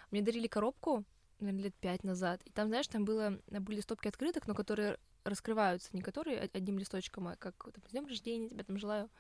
мне 0.10 0.24
дарили 0.24 0.48
коробку, 0.48 1.04
наверное, 1.40 1.66
лет 1.66 1.76
пять 1.76 2.04
назад, 2.04 2.42
и 2.46 2.50
там, 2.50 2.70
знаешь, 2.70 2.88
там 2.88 3.06
было, 3.06 3.40
были 3.52 3.82
стопки 3.82 4.08
открыток, 4.08 4.48
но 4.48 4.56
которые 4.56 4.98
раскрываются, 5.24 5.90
не 5.94 6.02
которые 6.02 6.50
одним 6.54 6.80
листочком, 6.80 7.28
а 7.28 7.36
как 7.36 7.56
там, 7.66 7.84
с 7.88 7.92
днем 7.92 8.08
рождения, 8.08 8.50
тебя 8.50 8.64
там 8.64 8.80
желаю 8.80 9.12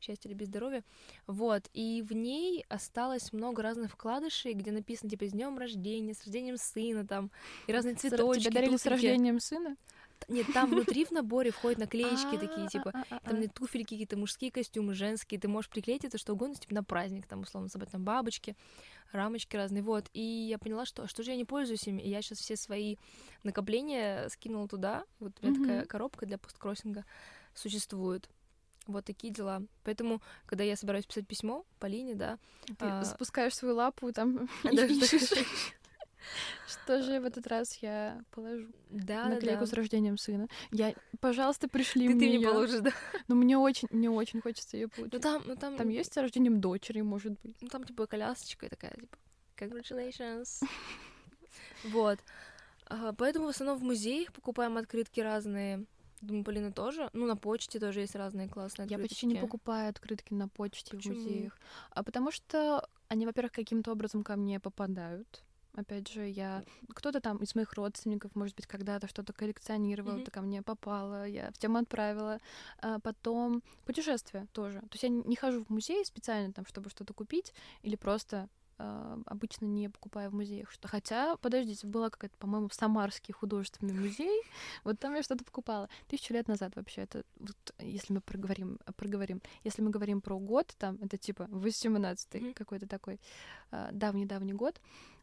счастья, 0.00 0.28
любви, 0.28 0.46
здоровья. 0.46 0.84
Вот, 1.26 1.68
и 1.72 2.02
в 2.02 2.12
ней 2.12 2.64
осталось 2.68 3.32
много 3.32 3.62
разных 3.62 3.92
вкладышей, 3.92 4.52
где 4.54 4.72
написано, 4.72 5.10
типа, 5.10 5.26
с 5.26 5.32
днем 5.32 5.58
рождения, 5.58 6.14
с 6.14 6.24
рождением 6.24 6.56
сына, 6.56 7.06
там, 7.06 7.30
и 7.66 7.72
разные 7.72 7.94
цветочки. 7.94 8.44
Тебя 8.44 8.60
дарили 8.60 8.76
с 8.76 8.86
рождением 8.86 9.40
сына? 9.40 9.76
Нет, 10.26 10.46
там 10.52 10.70
внутри 10.70 11.04
в 11.04 11.12
наборе 11.12 11.52
входят 11.52 11.78
наклеечки 11.78 12.36
такие, 12.38 12.68
типа, 12.68 12.92
там 13.22 13.48
туфельки 13.50 13.94
какие-то, 13.94 14.16
мужские 14.16 14.50
костюмы, 14.50 14.94
женские, 14.94 15.38
ты 15.38 15.46
можешь 15.46 15.70
приклеить 15.70 16.04
это 16.04 16.18
что 16.18 16.32
угодно, 16.32 16.56
типа, 16.56 16.74
на 16.74 16.82
праздник, 16.82 17.26
там, 17.26 17.42
условно, 17.42 17.68
собой 17.68 17.86
там 17.86 18.02
бабочки, 18.04 18.56
рамочки 19.12 19.56
разные, 19.56 19.82
вот. 19.82 20.10
И 20.12 20.20
я 20.20 20.58
поняла, 20.58 20.86
что 20.86 21.06
что 21.06 21.22
же 21.22 21.30
я 21.30 21.36
не 21.36 21.44
пользуюсь 21.44 21.86
ими, 21.86 22.02
и 22.02 22.10
я 22.10 22.20
сейчас 22.20 22.38
все 22.38 22.56
свои 22.56 22.96
накопления 23.44 24.28
скинула 24.28 24.66
туда, 24.68 25.04
вот 25.20 25.32
у 25.40 25.46
меня 25.46 25.60
такая 25.60 25.84
коробка 25.86 26.26
для 26.26 26.36
посткроссинга 26.36 27.04
существует. 27.54 28.28
Вот 28.88 29.04
такие 29.04 29.32
дела. 29.32 29.62
Поэтому, 29.84 30.20
когда 30.46 30.64
я 30.64 30.74
собираюсь 30.74 31.06
писать 31.06 31.28
письмо 31.28 31.64
Полине, 31.78 32.14
да... 32.14 32.38
Ты 32.66 32.74
а... 32.80 33.04
спускаешь 33.04 33.54
свою 33.54 33.76
лапу, 33.76 34.12
там 34.12 34.48
Что 36.66 37.02
же 37.02 37.20
в 37.20 37.24
этот 37.24 37.46
раз 37.46 37.78
я 37.82 38.22
положу? 38.30 38.68
Да, 38.90 39.26
Наклейку 39.26 39.60
да, 39.60 39.66
с 39.66 39.72
рождением 39.72 40.18
сына. 40.18 40.48
Я, 40.70 40.94
пожалуйста, 41.20 41.68
пришли 41.68 42.08
Ты, 42.08 42.14
мне 42.14 42.26
ты 42.26 42.34
её. 42.34 42.50
положишь, 42.50 42.80
да? 42.80 42.92
Но 43.28 43.34
мне 43.34 43.56
очень, 43.56 43.88
мне 43.90 44.10
очень 44.10 44.40
хочется 44.40 44.76
ее 44.76 44.88
получить. 44.88 45.12
Ну 45.12 45.20
там, 45.20 45.42
ну 45.46 45.56
там, 45.56 45.76
Там 45.76 45.88
есть 45.88 46.12
с 46.12 46.16
рождением 46.16 46.60
дочери, 46.60 47.00
может 47.00 47.38
быть. 47.40 47.56
ну 47.60 47.68
там 47.68 47.84
типа 47.84 48.06
колясочка 48.06 48.66
и 48.66 48.68
такая, 48.68 48.94
типа, 48.94 49.16
congratulations. 49.56 50.62
Вот. 51.84 52.18
А, 52.86 53.12
Поэтому 53.12 53.46
в 53.46 53.50
основном 53.50 53.78
в 53.78 53.82
музеях 53.82 54.32
покупаем 54.32 54.76
открытки 54.76 55.20
разные. 55.20 55.86
Думаю, 56.20 56.44
Полина 56.44 56.72
тоже. 56.72 57.10
Ну, 57.12 57.26
на 57.26 57.36
почте 57.36 57.78
тоже 57.78 58.00
есть 58.00 58.14
разные 58.16 58.48
классные 58.48 58.86
Я 58.88 58.96
открыточки. 58.96 59.14
почти 59.14 59.26
не 59.26 59.36
покупаю 59.36 59.88
открытки 59.90 60.34
на 60.34 60.48
почте 60.48 60.96
Почему? 60.96 61.14
в 61.14 61.18
музеях. 61.18 61.58
А 61.90 62.02
потому 62.02 62.30
что 62.30 62.88
они, 63.08 63.26
во-первых, 63.26 63.52
каким-то 63.52 63.92
образом 63.92 64.22
ко 64.22 64.36
мне 64.36 64.60
попадают. 64.60 65.42
Опять 65.74 66.08
же, 66.08 66.26
я 66.26 66.64
кто-то 66.92 67.20
там 67.20 67.36
из 67.36 67.54
моих 67.54 67.72
родственников, 67.74 68.34
может 68.34 68.56
быть, 68.56 68.66
когда-то 68.66 69.06
что-то 69.06 69.32
коллекционировал, 69.32 70.12
Мгм. 70.14 70.22
это 70.22 70.30
ко 70.32 70.40
мне 70.40 70.60
попало, 70.62 71.24
я 71.28 71.52
в 71.52 71.58
тему 71.58 71.78
отправила. 71.78 72.38
А 72.82 72.98
потом 72.98 73.62
путешествия 73.84 74.48
тоже. 74.52 74.80
То 74.80 74.88
есть 74.94 75.04
я 75.04 75.08
не 75.08 75.36
хожу 75.36 75.64
в 75.64 75.70
музей 75.70 76.04
специально 76.04 76.52
там, 76.52 76.66
чтобы 76.66 76.90
что-то 76.90 77.14
купить, 77.14 77.54
или 77.82 77.94
просто 77.94 78.48
а, 78.78 79.18
обычно 79.26 79.66
не 79.66 79.88
покупаю 79.88 80.30
в 80.30 80.34
музеях. 80.34 80.70
Что... 80.70 80.88
Хотя, 80.88 81.36
подождите, 81.36 81.86
была 81.86 82.10
какая-то, 82.10 82.36
по-моему, 82.38 82.68
Самарский 82.70 83.34
художественный 83.34 83.94
музей. 83.94 84.42
Вот 84.84 84.98
там 84.98 85.14
я 85.14 85.22
что-то 85.22 85.44
покупала. 85.44 85.88
Тысячу 86.06 86.32
лет 86.34 86.48
назад 86.48 86.76
вообще. 86.76 87.02
Это 87.02 87.24
вот, 87.38 87.56
если 87.78 88.12
мы 88.14 88.20
проговорим, 88.20 88.78
проговорим. 88.96 89.42
Если 89.64 89.82
мы 89.82 89.90
говорим 89.90 90.20
про 90.20 90.38
год, 90.38 90.74
там 90.78 90.98
это 91.02 91.16
типа 91.16 91.42
18-й 91.50 92.40
Мгм. 92.40 92.54
какой-то 92.54 92.86
такой 92.86 93.20
а, 93.70 93.90
давний-давний 93.92 94.54
год. 94.54 94.80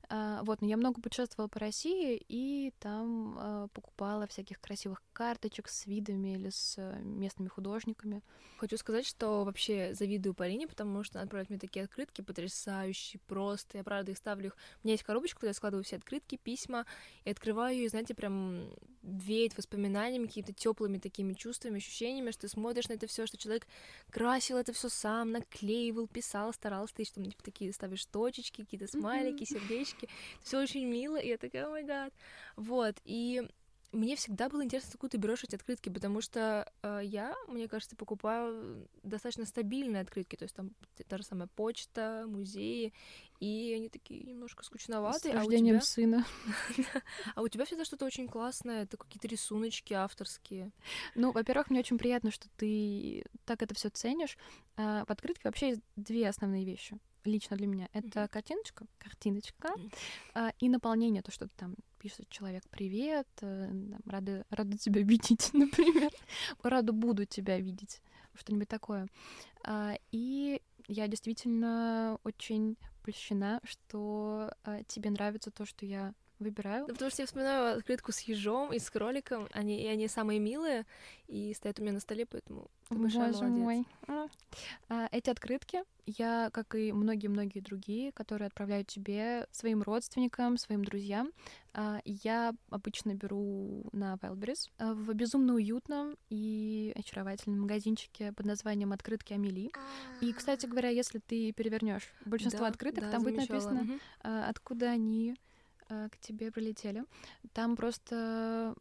А, 0.10 0.44
вот, 0.44 0.62
но 0.62 0.68
я 0.68 0.78
много 0.78 1.02
путешествовала 1.02 1.48
по 1.48 1.60
России 1.60 2.24
и 2.28 2.74
там 2.80 3.38
а, 3.40 3.68
покупала 3.70 4.28
всяких 4.28 4.60
красивых 4.60 5.02
карточек 5.14 5.70
с 5.70 5.86
видами 5.86 6.36
или 6.36 6.50
с 6.50 6.76
э, 6.78 7.00
местными 7.02 7.48
художниками. 7.48 8.22
Хочу 8.58 8.78
сказать, 8.78 9.06
что 9.06 9.44
вообще 9.46 9.94
завидую 9.94 10.34
Полине, 10.34 10.68
потому 10.68 11.04
что 11.04 11.20
она 11.20 11.24
отправляет 11.24 11.50
мне 11.50 11.60
такие 11.60 11.86
открытки 11.86 12.22
потрясающие, 12.22 13.22
просто. 13.28 13.78
Я, 13.78 13.84
правда, 13.84 14.12
их 14.12 14.18
ставлю 14.18 14.48
их... 14.48 14.58
У 14.84 14.88
меня 14.88 14.94
есть 14.94 15.04
коробочка, 15.04 15.40
куда 15.40 15.50
я 15.50 15.54
складываю 15.54 15.84
все 15.84 15.96
открытки, 15.96 16.36
письма, 16.36 16.86
и 17.24 17.30
открываю 17.30 17.76
ее, 17.76 17.86
и, 17.86 17.90
знаете, 17.90 18.14
прям 18.14 18.70
веет 19.02 19.58
воспоминаниями, 19.58 20.28
какими-то 20.28 20.54
теплыми 20.54 20.98
такими 20.98 21.34
чувствами, 21.34 21.78
ощущениями, 21.78 22.32
что 22.32 22.42
ты 22.42 22.48
смотришь 22.50 22.90
на 22.90 22.94
это 22.94 23.08
все, 23.08 23.26
что 23.26 23.38
человек 23.38 23.68
красил 24.10 24.58
это 24.58 24.74
все 24.74 24.90
сам, 24.90 25.32
наклеивал, 25.32 26.08
писал, 26.08 26.54
старался, 26.54 26.96
ты 26.96 27.06
там 27.06 27.24
типа, 27.26 27.44
такие 27.44 27.72
ставишь 27.72 28.06
точечки, 28.06 28.64
какие-то 28.64 28.88
смайлики, 28.88 29.44
сердечки. 29.46 29.95
Все 30.44 30.60
очень 30.60 30.86
мило, 30.86 31.18
и 31.18 31.28
я 31.28 31.38
такая, 31.38 31.68
о 31.68 31.70
май 31.70 31.84
гад. 31.84 32.14
Вот, 32.56 32.96
и 33.06 33.48
мне 33.96 34.16
всегда 34.16 34.50
было 34.50 34.64
интересно, 34.64 34.90
откуда 34.94 35.12
ты 35.12 35.18
берешь 35.18 35.44
эти 35.44 35.56
открытки, 35.56 35.90
потому 35.90 36.22
что 36.22 36.72
э, 36.84 37.00
я, 37.04 37.34
мне 37.48 37.68
кажется, 37.68 37.96
покупаю 37.96 38.88
достаточно 39.04 39.46
стабильные 39.46 40.02
открытки, 40.02 40.36
то 40.36 40.44
есть 40.44 40.56
там 40.56 40.72
та 41.08 41.18
же 41.18 41.24
самая 41.24 41.48
почта, 41.48 42.26
музеи, 42.28 42.94
и 43.40 43.74
они 43.74 43.90
такие 43.90 44.24
немножко 44.24 44.64
С 44.64 44.68
скучноватые, 44.68 45.34
а 45.34 45.38
у, 45.38 45.40
рождением 45.40 45.80
тебя, 45.80 45.86
сына. 45.86 46.26
а 47.36 47.42
у 47.42 47.48
тебя 47.48 47.66
всегда 47.66 47.86
что-то 47.86 48.06
очень 48.06 48.28
классное, 48.28 48.84
это 48.84 48.98
какие-то 48.98 49.28
рисуночки 49.28 49.94
авторские. 49.94 50.72
Ну, 51.16 51.32
во-первых, 51.32 51.70
мне 51.70 51.80
очень 51.80 51.98
приятно, 51.98 52.32
что 52.32 52.48
ты 52.58 53.24
так 53.46 53.62
это 53.62 53.74
все 53.76 53.90
ценишь. 53.90 54.38
А, 54.76 55.06
В 55.06 55.12
открытке 55.12 55.44
вообще 55.46 55.70
есть 55.70 55.82
две 55.96 56.28
основные 56.28 56.66
вещи 56.66 57.00
лично 57.26 57.58
для 57.58 57.68
меня. 57.68 57.90
Это 57.94 58.22
Мгм. 58.22 58.30
картиночка, 58.30 58.86
картиночка 59.00 59.74
а, 60.34 60.52
и 60.60 60.70
наполнение, 60.70 61.22
то, 61.22 61.32
что 61.32 61.48
там 61.58 61.76
пишет 62.00 62.30
человек 62.30 62.64
«Привет», 62.70 63.28
э, 63.42 63.68
там, 63.68 64.00
рада, 64.06 64.46
рада 64.50 64.78
тебя 64.78 65.02
видеть, 65.02 65.50
например. 65.54 66.12
Рада 66.64 66.92
буду 66.94 67.26
тебя 67.26 67.60
видеть. 67.60 68.02
Что-нибудь 68.36 68.68
такое. 68.68 69.08
А, 69.64 69.98
И 70.12 70.62
я 70.88 71.08
действительно 71.08 72.20
очень 72.24 72.78
польщена, 73.04 73.60
что 73.64 74.52
а, 74.64 74.84
тебе 74.84 75.10
нравится 75.10 75.52
то, 75.52 75.66
что 75.66 75.86
я 75.86 76.14
выбираю. 76.40 76.86
Да, 76.88 76.94
потому 76.94 77.12
что 77.12 77.22
я 77.22 77.26
вспоминаю 77.26 77.78
открытку 77.78 78.12
с 78.12 78.20
ежом 78.22 78.74
и 78.74 78.80
с 78.80 78.90
кроликом, 78.90 79.48
они, 79.52 79.82
и 79.82 79.88
они 79.88 80.08
самые 80.08 80.40
милые, 80.40 80.86
и 81.28 81.54
стоят 81.54 81.80
у 81.80 81.84
меня 81.84 81.94
на 81.94 82.00
столе, 82.00 82.26
поэтому 82.26 82.70
ты 82.90 82.96
большая 82.96 83.32
Боже 83.32 83.44
молодец. 83.46 83.64
мой. 83.64 83.88
А. 84.08 84.28
А, 84.90 85.10
Эти 85.12 85.30
открытки 85.30 85.84
я, 86.06 86.50
как 86.54 86.76
и 86.76 86.92
многие-многие 86.92 87.60
другие, 87.62 88.12
которые 88.12 88.48
отправляю 88.48 88.86
тебе, 88.86 89.48
своим 89.52 89.82
родственникам, 89.82 90.58
своим 90.58 90.86
друзьям, 90.86 91.32
а, 91.74 92.00
я 92.06 92.54
обычно 92.70 93.16
беру 93.16 93.86
на 93.92 94.16
Wildberries 94.16 94.70
в 94.78 95.14
безумно 95.14 95.56
уютном 95.56 96.16
и 96.30 96.94
очаровательном 96.96 97.62
магазинчике 97.62 98.32
под 98.34 98.46
названием 98.46 98.92
«Открытки 98.94 99.34
Амели». 99.34 99.72
И, 100.22 100.32
кстати 100.34 100.68
говоря, 100.68 100.90
если 100.90 101.20
ты 101.20 101.52
перевернешь 101.54 102.14
большинство 102.24 102.62
Да, 102.62 102.68
открыток, 102.68 103.06
да, 103.06 103.12
там 103.12 103.24
будет 103.24 103.38
написано, 103.38 104.00
а, 104.22 104.48
откуда 104.48 104.92
они 104.92 105.36
а, 105.90 106.10
к 106.10 106.18
тебе 106.18 106.52
прилетели. 106.52 107.04
Там 107.54 107.76
просто, 107.76 108.76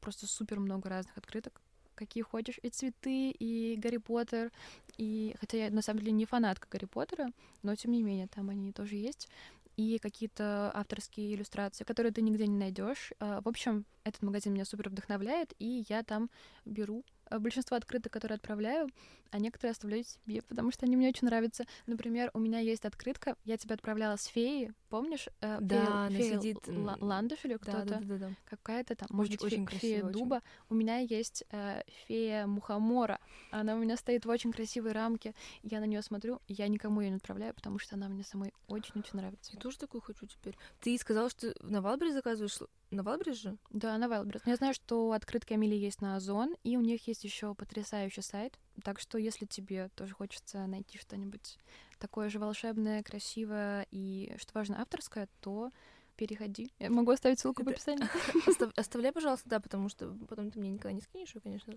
просто 0.00 0.26
супер 0.26 0.60
много 0.60 0.88
разных 0.88 1.16
открыток, 1.16 1.60
какие 1.94 2.22
хочешь. 2.22 2.58
И 2.62 2.68
цветы, 2.68 3.30
и 3.30 3.76
Гарри 3.76 3.98
Поттер, 3.98 4.52
и... 4.96 5.34
Хотя 5.40 5.58
я, 5.66 5.70
на 5.70 5.82
самом 5.82 6.00
деле, 6.00 6.12
не 6.12 6.26
фанатка 6.26 6.68
Гарри 6.70 6.86
Поттера, 6.86 7.30
но, 7.62 7.74
тем 7.74 7.92
не 7.92 8.02
менее, 8.02 8.28
там 8.28 8.50
они 8.50 8.72
тоже 8.72 8.96
есть. 8.96 9.28
И 9.76 9.98
какие-то 9.98 10.70
авторские 10.74 11.34
иллюстрации, 11.34 11.84
которые 11.84 12.10
ты 12.10 12.22
нигде 12.22 12.46
не 12.46 12.56
найдешь. 12.56 13.12
В 13.20 13.46
общем, 13.46 13.84
этот 14.04 14.22
магазин 14.22 14.54
меня 14.54 14.64
супер 14.64 14.88
вдохновляет, 14.88 15.52
и 15.58 15.84
я 15.88 16.02
там 16.02 16.30
беру 16.64 17.00
э, 17.00 17.15
большинство 17.30 17.76
открыток, 17.76 18.12
которые 18.12 18.36
отправляю, 18.36 18.88
а 19.30 19.38
некоторые 19.38 19.72
оставляю 19.72 20.04
себе, 20.04 20.40
потому 20.42 20.70
что 20.70 20.86
они 20.86 20.96
мне 20.96 21.08
очень 21.08 21.26
нравятся. 21.26 21.64
Например, 21.86 22.30
у 22.32 22.38
меня 22.38 22.60
есть 22.60 22.84
открытка, 22.84 23.36
я 23.44 23.56
тебе 23.56 23.74
отправляла 23.74 24.16
с 24.16 24.26
феей, 24.26 24.70
помнишь? 24.88 25.26
Э, 25.40 25.58
Да, 25.60 26.08
фея- 26.08 26.36
она 26.36 26.40
сидит, 26.40 26.58
Ландыш 27.00 27.44
или 27.44 27.54
Да, 27.54 27.58
кто-то? 27.58 27.84
да, 27.86 28.00
да, 28.02 28.16
да. 28.18 28.30
Какая-то 28.44 28.94
там, 28.94 29.08
может 29.10 29.32
Очень- 29.42 29.42
быть, 29.42 29.52
фе- 29.52 29.76
очень 29.76 29.78
фея 29.80 29.94
красиво, 30.00 30.08
очень. 30.10 30.18
дуба. 30.20 30.42
У 30.70 30.74
меня 30.74 30.98
есть 30.98 31.44
э, 31.50 31.82
фея 32.06 32.46
мухомора. 32.46 33.18
Она 33.50 33.74
у 33.74 33.78
меня 33.78 33.96
стоит 33.96 34.24
в 34.24 34.28
очень 34.28 34.52
красивой 34.52 34.92
рамке. 34.92 35.34
Я 35.62 35.80
на 35.80 35.84
нее 35.86 36.02
смотрю, 36.02 36.40
я 36.48 36.68
никому 36.68 37.00
ее 37.00 37.10
не 37.10 37.16
отправляю, 37.16 37.52
потому 37.54 37.78
что 37.78 37.96
она 37.96 38.08
мне 38.08 38.22
самой 38.22 38.52
очень-очень 38.68 39.14
нравится. 39.18 39.52
Я 39.54 39.58
тоже 39.60 39.76
такую 39.78 40.00
хочу 40.02 40.26
теперь. 40.26 40.56
Ты 40.80 40.96
сказала, 40.98 41.28
что 41.30 41.52
на 41.62 41.82
Валбере 41.82 42.12
заказываешь? 42.12 42.58
На 42.90 43.02
же? 43.32 43.56
Да, 43.70 43.98
на. 43.98 44.42
Но 44.46 44.50
я 44.52 44.56
знаю, 44.56 44.72
что 44.74 45.12
открытки 45.12 45.52
Амели 45.54 45.74
есть 45.74 46.00
на 46.00 46.16
Озон, 46.16 46.54
и 46.62 46.76
у 46.76 46.80
них 46.80 47.06
есть 47.08 47.24
еще 47.24 47.54
потрясающий 47.54 48.22
сайт. 48.22 48.58
Так 48.84 49.00
что, 49.00 49.18
если 49.18 49.44
тебе 49.44 49.90
тоже 49.96 50.14
хочется 50.14 50.66
найти 50.66 50.98
что-нибудь 50.98 51.58
такое 51.98 52.28
же 52.28 52.38
волшебное, 52.38 53.02
красивое 53.02 53.86
и, 53.90 54.34
что 54.38 54.52
важно, 54.54 54.80
авторское, 54.80 55.28
то 55.40 55.72
переходи. 56.16 56.72
Я 56.78 56.90
могу 56.90 57.10
оставить 57.12 57.38
ссылку 57.40 57.62
в 57.62 57.68
описании. 57.68 58.04
Остав- 58.46 58.72
Оставляй, 58.76 59.12
пожалуйста, 59.12 59.48
да, 59.48 59.60
потому 59.60 59.88
что 59.88 60.16
потом 60.28 60.50
ты 60.50 60.58
мне 60.58 60.70
никогда 60.70 60.92
не 60.92 61.00
скинешь 61.00 61.30
её, 61.34 61.40
конечно. 61.42 61.74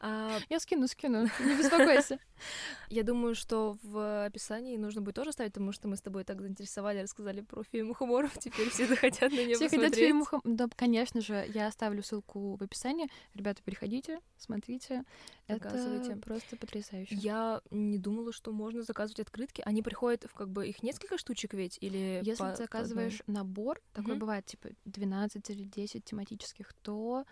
А, 0.00 0.38
Я 0.48 0.60
скину, 0.60 0.86
скину, 0.88 1.22
не 1.40 1.58
беспокойся. 1.58 2.18
я 2.90 3.02
думаю, 3.02 3.34
что 3.34 3.76
в 3.82 4.24
описании 4.26 4.76
нужно 4.76 5.00
будет 5.02 5.14
тоже 5.14 5.32
ставить, 5.32 5.52
потому 5.52 5.72
что 5.72 5.88
мы 5.88 5.96
с 5.96 6.00
тобой 6.00 6.24
так 6.24 6.40
заинтересовали, 6.40 7.02
рассказали 7.02 7.40
про 7.40 7.62
фею 7.62 7.86
мухоморов, 7.86 8.36
теперь 8.38 8.70
все 8.70 8.86
захотят 8.86 9.32
на 9.32 9.44
нее 9.44 9.54
Все 9.56 9.68
хотят 9.68 9.94
фильм 9.94 10.18
«Мухом-». 10.18 10.40
Да, 10.44 10.68
конечно 10.74 11.20
же, 11.20 11.44
я 11.54 11.66
оставлю 11.66 12.02
ссылку 12.02 12.56
в 12.56 12.62
описании. 12.62 13.08
Ребята, 13.34 13.62
переходите, 13.62 14.20
смотрите. 14.36 15.04
Это 15.46 15.70
просто 16.22 16.56
потрясающе. 16.56 17.14
Я 17.14 17.60
не 17.70 17.98
думала, 17.98 18.32
что 18.32 18.52
можно 18.52 18.82
заказывать 18.82 19.20
открытки. 19.20 19.62
Они 19.64 19.82
приходят 19.82 20.24
в 20.24 20.34
как 20.34 20.48
бы 20.50 20.66
их 20.66 20.82
несколько 20.82 21.16
штучек 21.18 21.54
ведь 21.54 21.78
или 21.80 22.20
Если 22.22 22.44
ты 22.50 22.56
заказываешь 22.56 23.22
набор, 23.26 23.67
такой 23.92 24.12
Мгм. 24.12 24.20
бывает 24.20 24.46
типа 24.46 24.70
12 24.84 25.50
или 25.50 25.64
10 25.64 26.04
тематических, 26.04 26.72
то, 26.82 27.24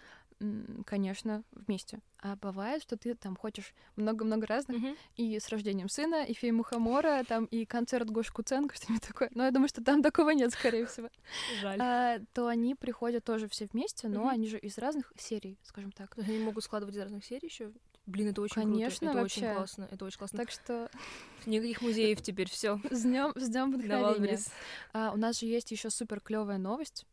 конечно, 0.85 1.43
вместе. 1.53 2.01
А 2.19 2.37
бывает, 2.37 2.83
что 2.83 2.97
ты 2.97 3.15
там 3.15 3.37
хочешь 3.37 3.75
много-много 3.97 4.47
разных? 4.47 4.77
Мгм. 4.79 4.97
и 5.17 5.39
с 5.39 5.49
рождением 5.49 5.89
сына, 5.89 6.25
и 6.25 6.35
фея 6.35 6.53
Мухомора, 6.53 7.25
там 7.27 7.47
и 7.47 7.65
концерт 7.65 8.11
Гош 8.11 8.31
Куценко, 8.31 8.75
что-нибудь 8.77 9.03
такое. 9.07 9.31
Но 9.35 9.45
я 9.45 9.51
думаю, 9.51 9.69
что 9.69 9.83
там 9.83 10.03
такого 10.03 10.31
нет, 10.31 10.53
скорее 10.53 10.87
всего. 10.87 11.09
Жаль. 11.63 11.81
А, 11.81 12.19
то 12.35 12.49
они 12.49 12.75
приходят 12.75 13.25
тоже 13.25 13.49
все 13.49 13.67
вместе, 13.73 14.09
но 14.09 14.21
Мгм. 14.21 14.29
они 14.29 14.47
же 14.49 14.59
из 14.59 14.77
разных 14.79 15.13
серий, 15.17 15.59
скажем 15.63 15.93
так. 15.93 16.17
Они 16.19 16.39
могут 16.39 16.65
складывать 16.65 16.97
из 16.97 17.01
разных 17.01 17.25
серий 17.25 17.47
еще. 17.49 17.73
Блин, 18.07 18.29
это 18.29 18.41
очень 18.41 18.55
Конечно, 18.55 18.99
круто. 18.99 19.11
Это 19.11 19.21
вообще. 19.21 19.41
очень 19.41 19.55
классно. 19.55 19.89
Это 19.91 20.05
очень 20.05 20.19
классно. 20.19 20.39
Так 20.39 20.51
что 20.51 20.91
Никаких 21.47 21.83
музеев 21.83 22.23
теперь 22.23 22.49
все. 22.49 22.81
с 22.91 23.03
днем, 23.03 23.33
с 23.35 23.49
днем 23.49 23.73
вдохновения. 23.73 24.39
А, 24.93 25.13
у 25.13 25.17
нас 25.17 25.41
же 25.41 25.47
есть 25.47 25.71
еще 25.73 25.91
супер 25.91 26.21
клевая 26.21 26.59
новость. 26.59 27.05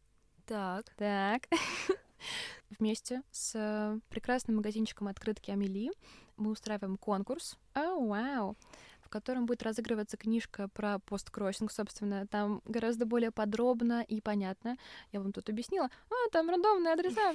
Так. 0.46 0.86
Так. 0.98 1.48
Вместе 2.80 3.22
с 3.32 3.54
э, 3.56 4.00
прекрасным 4.10 4.58
магазинчиком 4.58 5.08
открытки 5.08 5.52
Амели 5.52 5.92
мы 6.38 6.52
устраиваем 6.52 6.98
конкурс. 6.98 7.58
О, 7.74 8.06
вау! 8.06 8.56
В 8.93 8.93
котором 9.14 9.46
будет 9.46 9.62
разыгрываться 9.62 10.18
книжка 10.18 10.68
про 10.70 10.98
посткроссинг, 10.98 11.72
собственно. 11.72 12.26
Там 12.26 12.62
гораздо 12.66 13.06
более 13.06 13.30
подробно 13.30 14.02
и 14.02 14.22
понятно. 14.22 14.76
Я 15.12 15.22
вам 15.22 15.32
тут 15.32 15.50
объяснила. 15.50 15.90
А, 16.10 16.30
там 16.32 16.50
рандомные 16.50 16.94
адреса. 16.94 17.32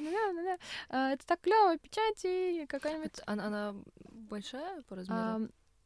А, 0.89 1.13
это 1.13 1.25
так 1.25 1.41
клево, 1.41 1.79
печати 1.79 2.67
какая-нибудь. 2.67 3.21
Она, 3.27 3.47
она 3.47 3.75
большая 4.11 4.83
по 4.89 4.97
размеру? 4.97 5.21
А, 5.21 5.41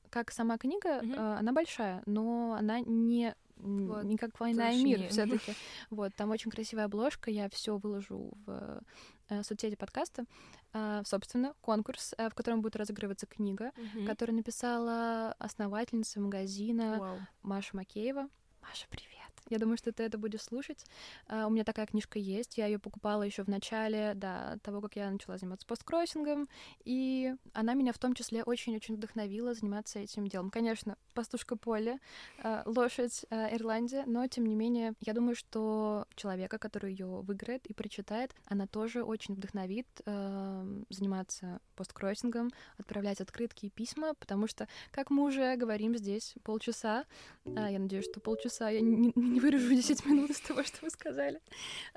как 0.08 0.30
сама 0.30 0.56
книга, 0.56 1.02
а, 1.16 1.38
она 1.38 1.52
большая, 1.52 2.02
но 2.06 2.56
она 2.58 2.80
не 2.80 3.34
Вот, 3.62 4.04
не 4.04 4.16
как 4.16 4.38
война 4.40 4.72
и 4.72 4.82
мир 4.82 4.98
толщине. 4.98 5.08
все-таки. 5.08 5.54
Вот, 5.90 6.14
там 6.16 6.30
очень 6.30 6.50
красивая 6.50 6.84
обложка, 6.86 7.30
я 7.30 7.48
все 7.48 7.76
выложу 7.76 8.32
в 8.46 8.82
э, 9.28 9.42
соцсети 9.42 9.76
подкаста. 9.76 10.24
А, 10.72 11.02
собственно, 11.04 11.54
конкурс, 11.60 12.14
э, 12.18 12.28
в 12.28 12.34
котором 12.34 12.62
будет 12.62 12.76
разыгрываться 12.76 13.26
книга, 13.26 13.72
которую 14.06 14.36
написала 14.36 15.34
основательница 15.38 16.20
магазина 16.20 16.98
Вау. 16.98 17.18
Маша 17.42 17.76
Макеева. 17.76 18.28
Маша, 18.62 18.86
привет. 18.90 19.11
Я 19.48 19.58
думаю, 19.58 19.76
что 19.76 19.92
ты 19.92 20.02
это 20.04 20.18
будешь 20.18 20.42
слушать. 20.42 20.84
А, 21.28 21.46
У 21.46 21.50
меня 21.50 21.64
такая 21.64 21.86
книжка 21.86 22.18
есть. 22.18 22.56
Я 22.58 22.66
ее 22.66 22.78
покупала 22.78 23.22
еще 23.22 23.42
в 23.42 23.48
начале, 23.48 24.12
да, 24.14 24.58
того, 24.62 24.80
как 24.80 24.96
я 24.96 25.10
начала 25.10 25.36
заниматься 25.36 25.66
посткроссингом. 25.66 26.48
И 26.84 27.34
она 27.52 27.74
меня 27.74 27.92
в 27.92 27.98
том 27.98 28.14
числе 28.14 28.44
очень-очень 28.44 28.96
вдохновила 28.96 29.52
заниматься 29.52 29.98
этим 29.98 30.26
делом. 30.26 30.50
Конечно, 30.50 30.96
пастушка 31.12 31.56
Поле, 31.56 31.98
а, 32.42 32.62
лошадь 32.66 33.26
а, 33.30 33.54
Ирландия, 33.54 34.04
но 34.06 34.26
тем 34.26 34.46
не 34.46 34.54
менее, 34.54 34.94
я 35.00 35.12
думаю, 35.12 35.34
что 35.34 36.06
человека, 36.14 36.58
который 36.58 36.92
ее 36.92 37.06
выиграет 37.22 37.66
и 37.66 37.74
прочитает, 37.74 38.34
она 38.46 38.66
тоже 38.66 39.02
очень 39.02 39.34
вдохновит 39.34 39.86
заниматься 40.04 41.60
посткроссингом, 41.76 42.50
отправлять 42.78 43.20
открытки 43.20 43.66
и 43.66 43.70
письма, 43.70 44.14
потому 44.14 44.46
что, 44.46 44.68
как 44.90 45.10
мы 45.10 45.24
уже 45.24 45.56
говорим 45.56 45.96
здесь 45.96 46.34
полчаса, 46.42 47.04
я 47.44 47.78
надеюсь, 47.78 48.04
что 48.04 48.20
полчаса 48.20 48.70
я 48.70 48.80
не, 48.80 49.12
не 49.32 49.40
вырежу 49.40 49.74
10 49.74 50.06
минут 50.06 50.30
из 50.30 50.40
того, 50.40 50.62
что 50.62 50.78
вы 50.82 50.90
сказали. 50.90 51.40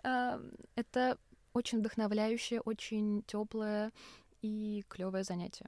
А, 0.04 0.42
это 0.76 1.18
очень 1.54 1.80
вдохновляющее, 1.80 2.62
очень 2.62 3.24
теплое 3.24 3.92
и 4.42 4.84
клевое 4.88 5.24
занятие. 5.24 5.68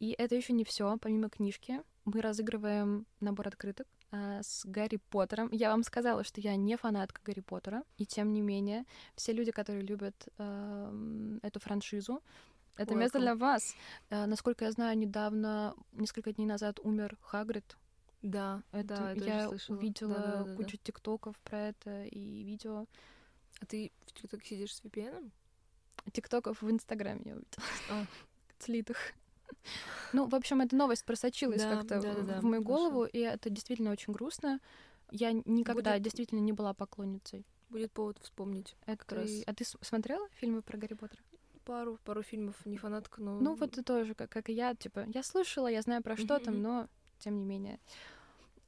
И 0.00 0.14
это 0.18 0.34
еще 0.34 0.52
не 0.52 0.64
все. 0.64 0.96
Помимо 1.00 1.28
книжки, 1.28 1.82
мы 2.04 2.20
разыгрываем 2.20 3.06
набор 3.20 3.48
открыток 3.48 3.86
а, 4.10 4.42
с 4.42 4.64
Гарри 4.64 4.98
Поттером. 5.10 5.48
Я 5.52 5.70
вам 5.70 5.82
сказала, 5.82 6.24
что 6.24 6.40
я 6.40 6.56
не 6.56 6.76
фанатка 6.76 7.20
Гарри 7.24 7.40
Поттера, 7.40 7.82
и 7.98 8.06
тем 8.06 8.32
не 8.32 8.40
менее, 8.40 8.84
все 9.14 9.32
люди, 9.32 9.52
которые 9.52 9.82
любят 9.82 10.28
ам, 10.38 11.38
эту 11.42 11.60
франшизу, 11.60 12.22
это 12.76 12.94
место 12.94 13.18
Welcome. 13.18 13.22
для 13.22 13.34
вас. 13.36 13.74
А, 14.10 14.26
насколько 14.26 14.64
я 14.64 14.70
знаю, 14.70 14.98
недавно, 14.98 15.74
несколько 15.92 16.32
дней 16.32 16.46
назад 16.46 16.78
умер 16.82 17.16
Хагрид, 17.22 17.76
Да, 18.22 18.62
это 18.72 18.88
да, 18.96 19.08
я, 19.10 19.14
тоже 19.14 19.26
я 19.30 19.48
слышала. 19.48 19.76
увидела 19.76 20.14
Да-да-да-да. 20.14 20.54
кучу 20.56 20.76
тиктоков 20.78 21.38
про 21.40 21.68
это 21.68 22.04
и 22.04 22.42
видео. 22.44 22.86
А 23.60 23.66
ты 23.66 23.92
в 24.06 24.12
ТикТоке 24.12 24.46
сидишь 24.56 24.74
с 24.74 24.82
VPN? 24.82 25.30
Тиктоков 26.12 26.62
в 26.62 26.70
Инстаграме 26.70 27.22
я 27.24 27.32
увидела. 27.34 27.64
А. 27.90 28.04
Слитых. 28.58 28.98
Ну, 30.12 30.26
в 30.28 30.34
общем, 30.34 30.60
эта 30.60 30.74
новость 30.76 31.04
просочилась 31.04 31.62
Да, 31.62 31.76
как-то 31.76 31.98
в- 32.00 32.02
да-да-да, 32.02 32.40
в 32.40 32.44
мою 32.44 32.62
хорошо. 32.64 32.64
голову, 32.90 33.04
и 33.04 33.18
это 33.18 33.50
действительно 33.50 33.90
очень 33.90 34.12
грустно. 34.12 34.60
Я 35.10 35.32
никогда 35.32 35.92
Будет- 35.92 36.02
действительно 36.02 36.40
не 36.40 36.52
была 36.52 36.74
поклонницей. 36.74 37.46
Будет 37.68 37.92
повод 37.92 38.18
вспомнить. 38.22 38.76
Это... 38.86 39.14
раз. 39.16 39.30
А 39.46 39.54
ты 39.54 39.64
смотрела 39.64 40.28
фильмы 40.30 40.62
про 40.62 40.78
Гарри 40.78 40.94
Поттера? 40.94 41.20
Пару, 41.64 41.98
пару 42.04 42.22
фильмов, 42.22 42.54
не 42.64 42.76
фанатка, 42.78 43.20
но... 43.20 43.40
Ну, 43.40 43.54
вот 43.56 43.72
ты 43.72 43.82
тоже, 43.82 44.14
как, 44.14 44.30
как 44.30 44.48
и 44.48 44.52
я, 44.52 44.74
типа, 44.76 45.04
я 45.12 45.24
слышала, 45.24 45.66
я 45.66 45.82
знаю 45.82 46.00
про 46.00 46.16
что 46.16 46.38
там, 46.38 46.62
но 46.62 46.88
тем 47.18 47.38
не 47.38 47.44
менее. 47.44 47.78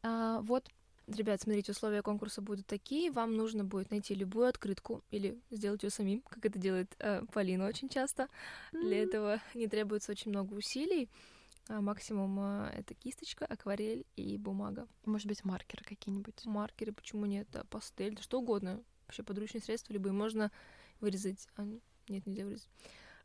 А, 0.02 0.40
вот, 0.42 0.68
Ребят, 1.08 1.40
смотрите, 1.40 1.72
условия 1.72 2.02
конкурса 2.02 2.42
будут 2.42 2.66
такие. 2.66 3.11
Вам 3.11 3.34
нужно 3.34 3.64
будет 3.64 3.90
найти 3.90 4.14
любую 4.14 4.46
открытку 4.46 5.02
или 5.11 5.40
сделать 5.50 5.82
ее 5.82 5.88
самим, 5.88 6.20
как 6.28 6.44
это 6.44 6.58
делает 6.58 6.94
э, 6.98 7.22
Полина 7.32 7.66
очень 7.66 7.88
часто. 7.88 8.28
Для 8.72 9.04
этого 9.04 9.40
не 9.54 9.68
требуется 9.68 10.12
очень 10.12 10.30
много 10.30 10.52
усилий. 10.52 11.08
А 11.68 11.80
максимум 11.80 12.38
э, 12.40 12.72
это 12.76 12.92
кисточка, 12.92 13.46
акварель 13.46 14.04
и 14.16 14.37
бумага. 14.37 14.87
может 15.06 15.28
быть, 15.28 15.44
маркеры 15.44 15.82
какие-нибудь. 15.82 16.44
Маркеры, 16.44 16.92
почему 16.92 17.24
нет? 17.24 17.48
А, 17.54 17.64
Пастель, 17.64 18.14
да 18.14 18.22
что 18.22 18.40
угодно. 18.40 18.82
Вообще 19.06 19.22
подручные 19.22 19.62
средства 19.62 19.94
любые. 19.94 20.12
Можно 20.12 20.52
вырезать. 21.00 21.48
А, 21.56 21.66
нет, 22.08 22.26
нельзя 22.26 22.44
вырезать. 22.44 22.68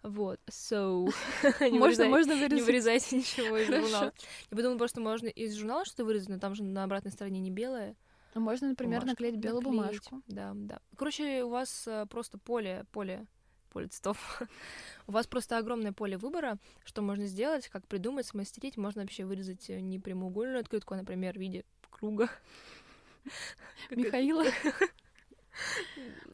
Вот, 0.04 0.40
so... 0.50 1.06
не 1.62 1.80
Можно, 1.80 2.04
вырезай- 2.06 2.10
можно 2.10 2.34
Не 2.34 2.42
вырезать. 2.42 2.66
вырезайте 2.66 3.18
ничего 3.18 3.58
из 3.58 3.68
Хорошо. 3.68 3.84
журнала. 3.88 4.14
Я 4.52 4.58
подумала, 4.58 4.78
просто 4.78 5.02
можно 5.02 5.28
из 5.30 5.56
журнала 5.56 5.86
что-то 5.86 6.04
вырезать, 6.06 6.28
но 6.30 6.40
там 6.40 6.56
же 6.56 6.64
на 6.64 6.84
обратной 6.84 7.12
стороне 7.12 7.40
не 7.40 7.50
белое. 7.52 7.96
А 8.34 8.40
Можно, 8.40 8.70
например, 8.70 9.06
наклеить 9.06 9.38
белую 9.38 9.62
Наклеить. 9.62 9.82
бумажку. 10.10 10.22
Да, 10.28 10.52
да. 10.56 10.80
Короче, 10.98 11.44
у 11.44 11.50
вас 11.50 11.88
э, 11.88 12.06
просто 12.10 12.38
поле, 12.38 12.84
поле, 12.92 13.28
поле 13.72 13.88
цветов. 13.88 14.42
у 15.08 15.12
вас 15.14 15.26
просто 15.28 15.58
огромное 15.58 15.94
поле 15.94 16.18
выбора, 16.18 16.58
что 16.84 17.02
можно 17.02 17.26
сделать, 17.26 17.70
как 17.70 17.88
придумать, 17.88 18.26
смастерить. 18.26 18.76
Можно 18.76 19.04
вообще 19.04 19.24
вырезать 19.24 19.70
э, 19.70 19.80
не 19.80 20.00
прямоугольную 20.00 20.60
открытку, 20.60 20.96
а, 20.96 20.98
например, 20.98 21.36
в 21.36 21.40
виде 21.40 21.64
круга. 21.92 22.28
Михаила. 23.92 24.44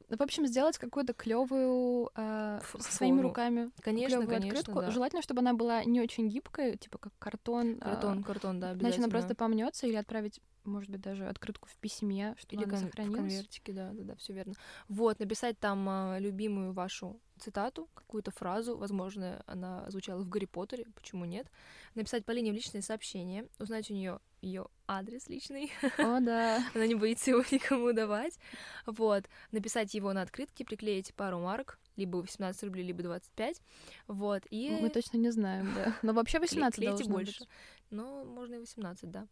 В 0.09 0.21
общем, 0.21 0.47
сделать 0.47 0.77
какую-то 0.77 1.13
клевую 1.13 2.09
Ф- 2.15 2.75
своими 2.79 3.21
руками 3.21 3.71
Конечно, 3.81 4.25
конечно, 4.25 4.59
открытку. 4.59 4.79
да. 4.81 4.91
Желательно, 4.91 5.21
чтобы 5.21 5.39
она 5.41 5.53
была 5.53 5.83
не 5.83 6.01
очень 6.01 6.27
гибкая, 6.29 6.75
типа 6.77 6.97
как 6.97 7.13
картон. 7.19 7.77
а, 7.81 7.91
Картон, 7.95 8.23
картон, 8.23 8.59
да, 8.59 8.73
Иначе 8.73 8.97
она 8.99 9.09
просто 9.09 9.35
помнется 9.35 9.85
или 9.87 9.95
отправить, 9.95 10.41
может 10.63 10.89
быть, 10.89 11.01
даже 11.01 11.27
открытку 11.27 11.67
в 11.69 11.75
письме, 11.77 12.35
чтобы 12.37 12.55
Или 12.55 12.63
она 12.69 12.79
кон- 12.79 12.87
сохранилась. 12.89 13.17
конвертике, 13.19 13.73
да, 13.73 13.91
да, 13.91 14.03
да, 14.03 14.15
все 14.15 14.33
верно. 14.33 14.53
Вот, 14.87 15.19
написать 15.19 15.59
там 15.59 15.87
а, 15.87 16.17
любимую 16.19 16.73
вашу 16.73 17.19
цитату, 17.39 17.87
какую-то 17.93 18.31
фразу, 18.31 18.77
возможно, 18.77 19.43
она 19.45 19.85
звучала 19.89 20.21
в 20.21 20.27
Гарри 20.29 20.45
Поттере, 20.45 20.85
почему 20.95 21.25
нет. 21.25 21.47
Написать 21.95 22.25
Полине 22.25 22.51
в 22.51 22.55
личное 22.55 22.81
сообщение, 22.81 23.47
узнать 23.59 23.89
у 23.91 23.93
нее 23.93 24.19
ее 24.41 24.67
адрес 24.87 25.27
личный, 25.27 25.71
О, 25.97 26.19
да. 26.19 26.63
она 26.73 26.87
не 26.87 26.95
боится 26.95 27.31
его 27.31 27.43
никому 27.51 27.91
давать. 27.93 28.37
Вот, 28.85 29.25
написать 29.51 29.93
его 29.93 30.13
на 30.13 30.21
открытке, 30.21 30.65
приклеить 30.65 31.13
пару 31.13 31.39
марок, 31.39 31.77
либо 31.95 32.17
18 32.17 32.63
рублей, 32.63 32.85
либо 32.85 33.03
25. 33.03 33.61
Вот, 34.07 34.43
и 34.49 34.69
Мы 34.81 34.89
точно 34.89 35.17
не 35.17 35.31
знаем, 35.31 35.73
да. 35.75 35.93
Но 36.01 36.13
вообще 36.13 36.37
кле- 36.37 36.41
18 36.41 36.75
клейте 36.75 36.95
должно 36.97 37.13
больше. 37.13 37.39
быть. 37.39 37.49
Но 37.91 38.23
можно 38.23 38.55
и 38.55 38.59
18, 38.59 39.09
да. 39.11 39.27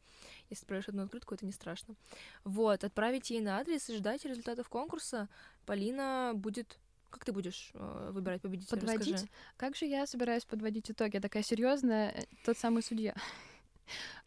Если 0.49 0.63
отправишь 0.63 0.89
одну 0.89 1.03
открытку, 1.03 1.35
это 1.35 1.45
не 1.45 1.51
страшно. 1.51 1.95
Вот, 2.43 2.83
отправить 2.83 3.29
ей 3.29 3.39
на 3.41 3.59
адрес 3.59 3.89
и 3.89 3.95
ждать 3.95 4.25
результатов 4.25 4.67
конкурса. 4.69 5.29
Полина 5.65 6.31
будет... 6.35 6.79
Как 7.09 7.23
ты 7.23 7.31
будешь 7.31 7.71
э, 7.73 8.09
выбирать 8.11 8.41
победителя? 8.41 8.77
Подводить? 8.79 9.13
Расскажи. 9.13 9.31
Как 9.55 9.75
же 9.77 9.85
я 9.85 10.05
собираюсь 10.05 10.43
подводить 10.43 10.91
итоги? 10.91 11.15
Я 11.15 11.21
такая 11.21 11.41
серьезная, 11.43 12.09
э, 12.11 12.23
тот 12.43 12.57
самый 12.57 12.83
судья. 12.83 13.15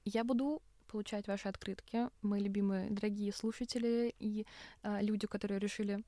Я 0.05 0.25
буду 0.25 0.63
получать 0.91 1.27
ваши 1.29 1.49
открытки, 1.49 2.09
мои 2.23 2.41
любимые 2.41 2.91
дорогие 2.91 3.33
слушатели 3.33 4.15
и 4.19 4.47
а, 4.83 5.01
люди, 5.01 5.27
которые 5.27 5.59
решили 5.61 6.03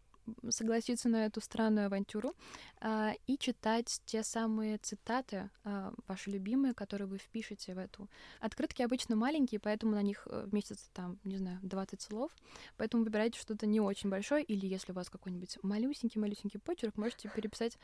согласиться 0.50 1.08
на 1.08 1.26
эту 1.26 1.40
странную 1.40 1.86
авантюру 1.86 2.34
а, 2.80 3.12
и 3.26 3.36
читать 3.38 4.00
те 4.04 4.22
самые 4.22 4.78
цитаты 4.78 5.50
а, 5.64 5.92
ваши 6.06 6.30
любимые, 6.30 6.74
которые 6.74 7.08
вы 7.08 7.18
впишете 7.18 7.74
в 7.74 7.78
эту. 7.78 8.08
Открытки 8.40 8.82
обычно 8.82 9.16
маленькие, 9.16 9.60
поэтому 9.60 9.92
на 9.92 10.02
них 10.02 10.26
э, 10.30 10.44
вместится 10.46 10.88
там, 10.92 11.18
не 11.24 11.36
знаю, 11.36 11.58
20 11.62 12.00
слов, 12.00 12.30
поэтому 12.76 13.04
выбирайте 13.04 13.38
что-то 13.38 13.66
не 13.66 13.80
очень 13.80 14.10
большое, 14.10 14.44
или 14.44 14.66
если 14.66 14.92
у 14.92 14.94
вас 14.94 15.10
какой-нибудь 15.10 15.58
малюсенький-малюсенький 15.62 16.60
почерк, 16.60 16.96
можете 16.96 17.28
переписать 17.28 17.78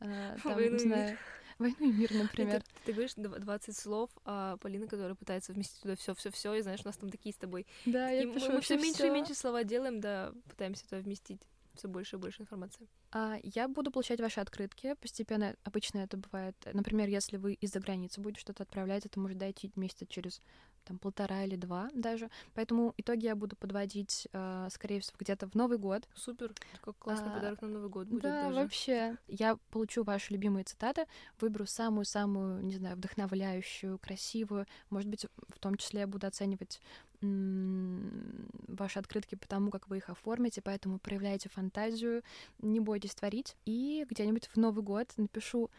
э, 0.00 0.36
там, 0.42 0.54
«Войну 0.54 0.76
не 0.78 0.84
мир». 0.84 0.94
знаю, 0.94 1.18
«Войну 1.58 1.76
и 1.80 1.92
мир», 1.92 2.12
например. 2.14 2.56
Это 2.56 2.66
ты 2.84 2.92
говоришь 2.92 3.12
дв- 3.16 3.38
20 3.38 3.76
слов, 3.76 4.10
а 4.24 4.56
Полина, 4.56 4.86
которая 4.86 5.14
пытается 5.14 5.52
вместить 5.52 5.80
туда 5.82 5.96
все, 5.96 6.14
все, 6.14 6.30
все, 6.30 6.54
и 6.54 6.62
знаешь, 6.62 6.80
у 6.84 6.88
нас 6.88 6.96
там 6.96 7.10
такие 7.10 7.34
с 7.34 7.38
тобой. 7.38 7.66
Да, 7.86 8.08
я 8.08 8.22
И 8.22 8.26
мы- 8.26 8.34
пишу 8.34 8.52
мы 8.52 8.60
все 8.60 8.76
меньше 8.78 9.06
и 9.06 9.10
меньше 9.10 9.34
слова 9.34 9.62
делаем, 9.64 10.00
да, 10.00 10.32
пытаемся 10.48 10.84
туда 10.84 10.98
вместить 11.02 11.40
все 11.74 11.88
больше 11.88 12.16
и 12.16 12.18
больше 12.18 12.42
информации. 12.42 12.88
А, 13.10 13.38
Я 13.42 13.68
буду 13.68 13.90
получать 13.90 14.20
ваши 14.20 14.40
открытки 14.40 14.94
постепенно. 14.94 15.56
Обычно 15.64 15.98
это 15.98 16.16
бывает. 16.16 16.56
Например, 16.72 17.08
если 17.08 17.36
вы 17.36 17.54
из-за 17.54 17.80
границы 17.80 18.20
будете 18.20 18.40
что-то 18.40 18.62
отправлять, 18.62 19.06
это 19.06 19.20
может 19.20 19.38
дойти 19.38 19.70
месяца 19.76 20.06
через 20.06 20.42
там 20.84 20.98
полтора 20.98 21.44
или 21.44 21.56
два 21.56 21.90
даже. 21.94 22.30
Поэтому 22.54 22.94
итоги 22.96 23.24
я 23.24 23.34
буду 23.36 23.56
подводить, 23.56 24.28
а, 24.32 24.68
скорее 24.70 25.00
всего, 25.00 25.16
где-то 25.18 25.48
в 25.48 25.54
Новый 25.54 25.78
год. 25.78 26.08
Супер, 26.14 26.52
как 26.80 26.96
классный 26.98 27.30
А, 27.30 27.34
подарок 27.34 27.62
на 27.62 27.68
Новый 27.68 27.88
год 27.88 28.08
будет 28.08 28.22
да, 28.22 28.44
даже. 28.44 28.60
вообще. 28.60 29.16
Я 29.28 29.56
получу 29.70 30.04
ваши 30.04 30.32
любимые 30.32 30.64
цитаты, 30.64 31.06
выберу 31.40 31.66
самую-самую, 31.66 32.64
не 32.64 32.74
знаю, 32.74 32.96
вдохновляющую, 32.96 33.98
красивую. 33.98 34.66
Может 34.90 35.08
быть, 35.08 35.26
в 35.48 35.58
том 35.58 35.76
числе 35.76 36.00
я 36.00 36.06
буду 36.06 36.26
оценивать 36.26 36.80
ваши 37.22 38.98
открытки 38.98 39.36
по 39.36 39.46
тому, 39.46 39.70
как 39.70 39.88
вы 39.88 39.98
их 39.98 40.10
оформите, 40.10 40.60
поэтому 40.60 40.98
проявляйте 40.98 41.48
фантазию, 41.48 42.22
не 42.60 42.80
бойтесь 42.80 43.14
творить. 43.14 43.56
И 43.64 44.04
где-нибудь 44.10 44.48
в 44.48 44.56
Новый 44.56 44.82
год 44.82 45.08
напишу 45.16 45.70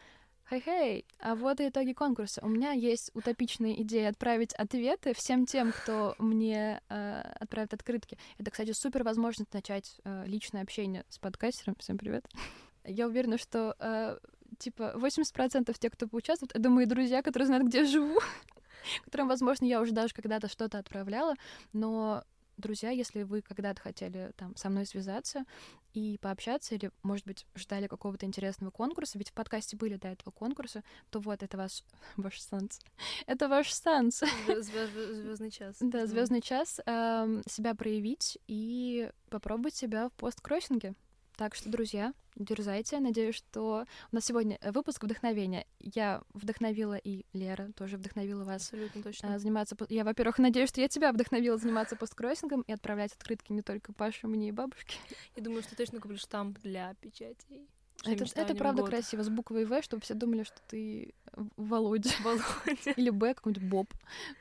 Хей-хей, 0.50 1.06
а 1.20 1.34
вот 1.34 1.60
и 1.60 1.68
итоги 1.68 1.94
конкурса. 1.94 2.40
У 2.44 2.48
меня 2.48 2.72
есть 2.72 3.10
утопичная 3.14 3.72
идея 3.82 4.10
отправить 4.10 4.52
ответы 4.54 5.14
всем 5.14 5.46
тем, 5.46 5.72
кто 5.72 6.14
мне 6.18 6.82
э, 6.90 7.20
отправит 7.40 7.72
открытки. 7.72 8.18
Это, 8.38 8.50
кстати, 8.50 8.72
супер 8.72 9.04
возможность 9.04 9.54
начать 9.54 10.00
э, 10.04 10.24
личное 10.26 10.60
общение 10.62 11.04
с 11.08 11.18
подкастером. 11.18 11.76
Всем 11.78 11.96
привет. 11.96 12.28
Я 12.84 13.06
уверена, 13.06 13.38
что 13.38 13.74
э, 13.78 14.18
типа 14.58 14.94
80% 14.96 15.74
тех, 15.78 15.92
кто 15.92 16.06
поучаствует, 16.08 16.54
это 16.54 16.68
мои 16.68 16.84
друзья, 16.84 17.22
которые 17.22 17.46
знают, 17.46 17.66
где 17.66 17.78
я 17.78 17.86
живу, 17.86 18.20
которым, 19.04 19.28
возможно, 19.28 19.64
я 19.64 19.80
уже 19.80 19.92
даже 19.92 20.12
когда-то 20.12 20.48
что-то 20.48 20.78
отправляла, 20.78 21.34
но 21.72 22.22
друзья, 22.56 22.90
если 22.90 23.22
вы 23.22 23.42
когда-то 23.42 23.80
хотели 23.80 24.32
там 24.36 24.56
со 24.56 24.68
мной 24.68 24.86
связаться 24.86 25.44
и 25.92 26.18
пообщаться, 26.20 26.74
или, 26.74 26.90
может 27.02 27.26
быть, 27.26 27.46
ждали 27.54 27.86
какого-то 27.86 28.26
интересного 28.26 28.70
конкурса, 28.70 29.18
ведь 29.18 29.30
в 29.30 29.32
подкасте 29.32 29.76
были 29.76 29.96
до 29.96 30.08
этого 30.08 30.30
конкурса, 30.32 30.82
то 31.10 31.20
вот 31.20 31.42
это 31.42 31.56
ваш 31.56 31.82
ваш 32.16 32.40
шанс. 32.48 32.80
Это 33.26 33.48
ваш 33.48 33.72
шанс. 33.72 34.22
Звездный 34.46 35.50
час. 35.52 35.76
Да, 35.80 36.06
звездный 36.06 36.40
час 36.40 36.80
эм, 36.86 37.42
себя 37.46 37.74
проявить 37.74 38.38
и 38.46 39.10
попробовать 39.30 39.74
себя 39.74 40.08
в 40.08 40.12
посткроссинге. 40.12 40.94
Так 41.36 41.56
что, 41.56 41.68
друзья, 41.68 42.14
дерзайте. 42.36 43.00
Надеюсь, 43.00 43.34
что 43.34 43.86
у 44.12 44.14
нас 44.14 44.24
сегодня 44.24 44.56
э, 44.60 44.70
выпуск 44.70 45.02
вдохновения. 45.02 45.66
Я 45.80 46.22
вдохновила 46.32 46.94
и 46.94 47.24
Лера 47.32 47.72
тоже 47.72 47.96
вдохновила 47.96 48.44
вас 48.44 48.62
Абсолютно 48.62 49.02
точно. 49.02 49.38
заниматься. 49.38 49.76
Я, 49.88 50.04
во-первых, 50.04 50.38
надеюсь, 50.38 50.68
что 50.68 50.80
я 50.80 50.88
тебя 50.88 51.12
вдохновила 51.12 51.56
заниматься 51.56 51.96
посткроссингом 51.96 52.62
и 52.62 52.72
отправлять 52.72 53.12
открытки 53.14 53.52
не 53.52 53.62
только 53.62 53.92
Паше, 53.92 54.28
мне 54.28 54.48
и 54.50 54.52
бабушке. 54.52 54.96
Я 55.34 55.42
думаю, 55.42 55.62
что 55.62 55.76
точно 55.76 56.00
куплю 56.00 56.18
штамп 56.18 56.58
для 56.60 56.94
печатей. 56.94 57.68
Это, 58.04 58.24
это 58.34 58.54
правда 58.54 58.82
красиво, 58.82 59.22
с 59.22 59.28
буквой 59.28 59.64
В, 59.64 59.82
чтобы 59.82 60.02
все 60.02 60.14
думали, 60.14 60.42
что 60.42 60.60
ты 60.68 61.14
Володя. 61.56 62.10
Володя. 62.22 62.92
Или 62.96 63.10
Б, 63.10 63.34
какой-нибудь 63.34 63.68
Боб. 63.68 63.94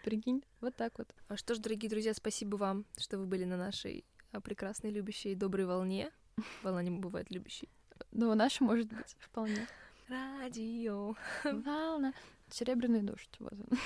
Прикинь, 0.03 0.43
вот 0.61 0.75
так 0.75 0.97
вот. 0.97 1.07
А 1.27 1.37
что 1.37 1.55
ж, 1.55 1.59
дорогие 1.59 1.89
друзья, 1.89 2.13
спасибо 2.13 2.57
вам, 2.57 2.85
что 2.97 3.17
вы 3.17 3.25
были 3.25 3.45
на 3.45 3.57
нашей 3.57 4.05
а, 4.31 4.41
прекрасной, 4.41 4.91
любящей, 4.91 5.33
доброй 5.35 5.65
волне. 5.65 6.11
Волна 6.63 6.83
не 6.83 6.91
бывает 6.91 7.29
любящей. 7.31 7.69
Ну, 8.11 8.33
наша 8.35 8.63
может 8.63 8.87
быть, 8.87 9.15
вполне. 9.19 9.67
Радио. 10.07 11.15
Волна. 11.43 12.13
Серебряный 12.49 13.01
дождь. 13.01 13.35
Вот 13.39 13.53
он. 13.53 13.77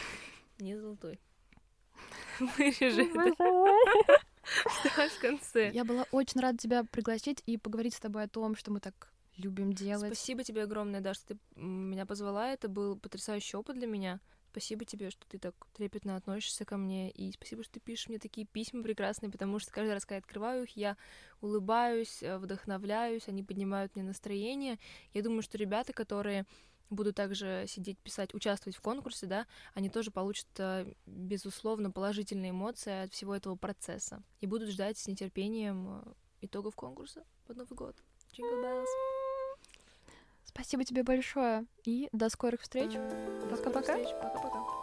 Не 0.60 0.76
золотой. 0.76 1.20
Вырежи 2.40 3.04
это. 3.04 3.36
Вставай 4.44 5.10
в 5.10 5.20
конце. 5.20 5.72
Я 5.72 5.84
была 5.84 6.06
очень 6.12 6.42
рада 6.42 6.58
тебя 6.58 6.84
пригласить 6.84 7.44
и 7.46 7.58
поговорить 7.58 7.96
с 7.96 8.00
тобой 8.00 8.24
о 8.24 8.28
том, 8.30 8.56
что 8.56 8.72
мы 8.72 8.80
так 8.80 9.12
любим 9.38 9.74
делать. 9.74 10.08
Спасибо 10.08 10.44
тебе 10.44 10.64
огромное, 10.64 11.02
да, 11.02 11.14
что 11.14 11.36
ты 11.36 11.38
меня 11.56 12.06
позвала. 12.06 12.50
Это 12.50 12.68
был 12.68 12.98
потрясающий 12.98 13.58
опыт 13.58 13.76
для 13.76 13.88
меня. 13.88 14.20
Спасибо 14.58 14.86
тебе, 14.86 15.12
что 15.12 15.24
ты 15.28 15.38
так 15.38 15.54
трепетно 15.74 16.16
относишься 16.16 16.66
ко 16.66 16.78
мне, 16.78 17.12
и 17.12 17.32
спасибо, 17.32 17.62
что 17.62 17.74
ты 17.74 17.80
пишешь 17.80 18.10
мне 18.10 18.18
такие 18.18 18.48
письма 18.48 18.82
прекрасные, 18.82 19.30
потому 19.32 19.60
что 19.60 19.72
каждый 19.72 19.94
раз, 19.94 20.04
когда 20.04 20.16
я 20.16 20.20
открываю 20.20 20.64
их, 20.64 20.76
я 20.76 20.98
улыбаюсь, 21.42 22.24
э, 22.24 22.40
вдохновляюсь, 22.40 23.28
они 23.28 23.44
поднимают 23.44 23.96
мне 23.96 24.04
настроение. 24.04 24.80
Я 25.14 25.22
думаю, 25.22 25.44
что 25.44 25.60
ребята, 25.60 25.94
которые 25.94 26.48
будут 26.90 27.16
также 27.16 27.66
сидеть, 27.68 28.00
писать, 28.00 28.34
участвовать 28.34 28.76
в 28.76 28.82
конкурсе, 28.82 29.28
да, 29.28 29.46
они 29.76 29.92
тоже 29.92 30.10
получат, 30.10 30.48
э, 30.58 30.92
безусловно, 31.06 31.92
положительные 31.92 32.50
эмоции 32.50 33.04
от 33.04 33.14
всего 33.14 33.36
этого 33.36 33.58
процесса 33.58 34.24
и 34.40 34.48
будут 34.48 34.70
ждать 34.70 34.98
с 34.98 35.08
нетерпением 35.08 36.02
э, 36.02 36.14
итогов 36.42 36.76
конкурса 36.76 37.24
под 37.46 37.58
Новый 37.58 37.76
год. 37.76 37.96
Jingle 38.34 38.64
bells. 38.64 39.17
Спасибо 40.48 40.84
тебе 40.84 41.04
большое 41.04 41.66
и 41.84 42.10
до 42.12 42.30
скорых 42.30 42.62
встреч. 42.62 42.94
Пока-пока. 43.52 43.98
Пока-пока. 43.98 44.77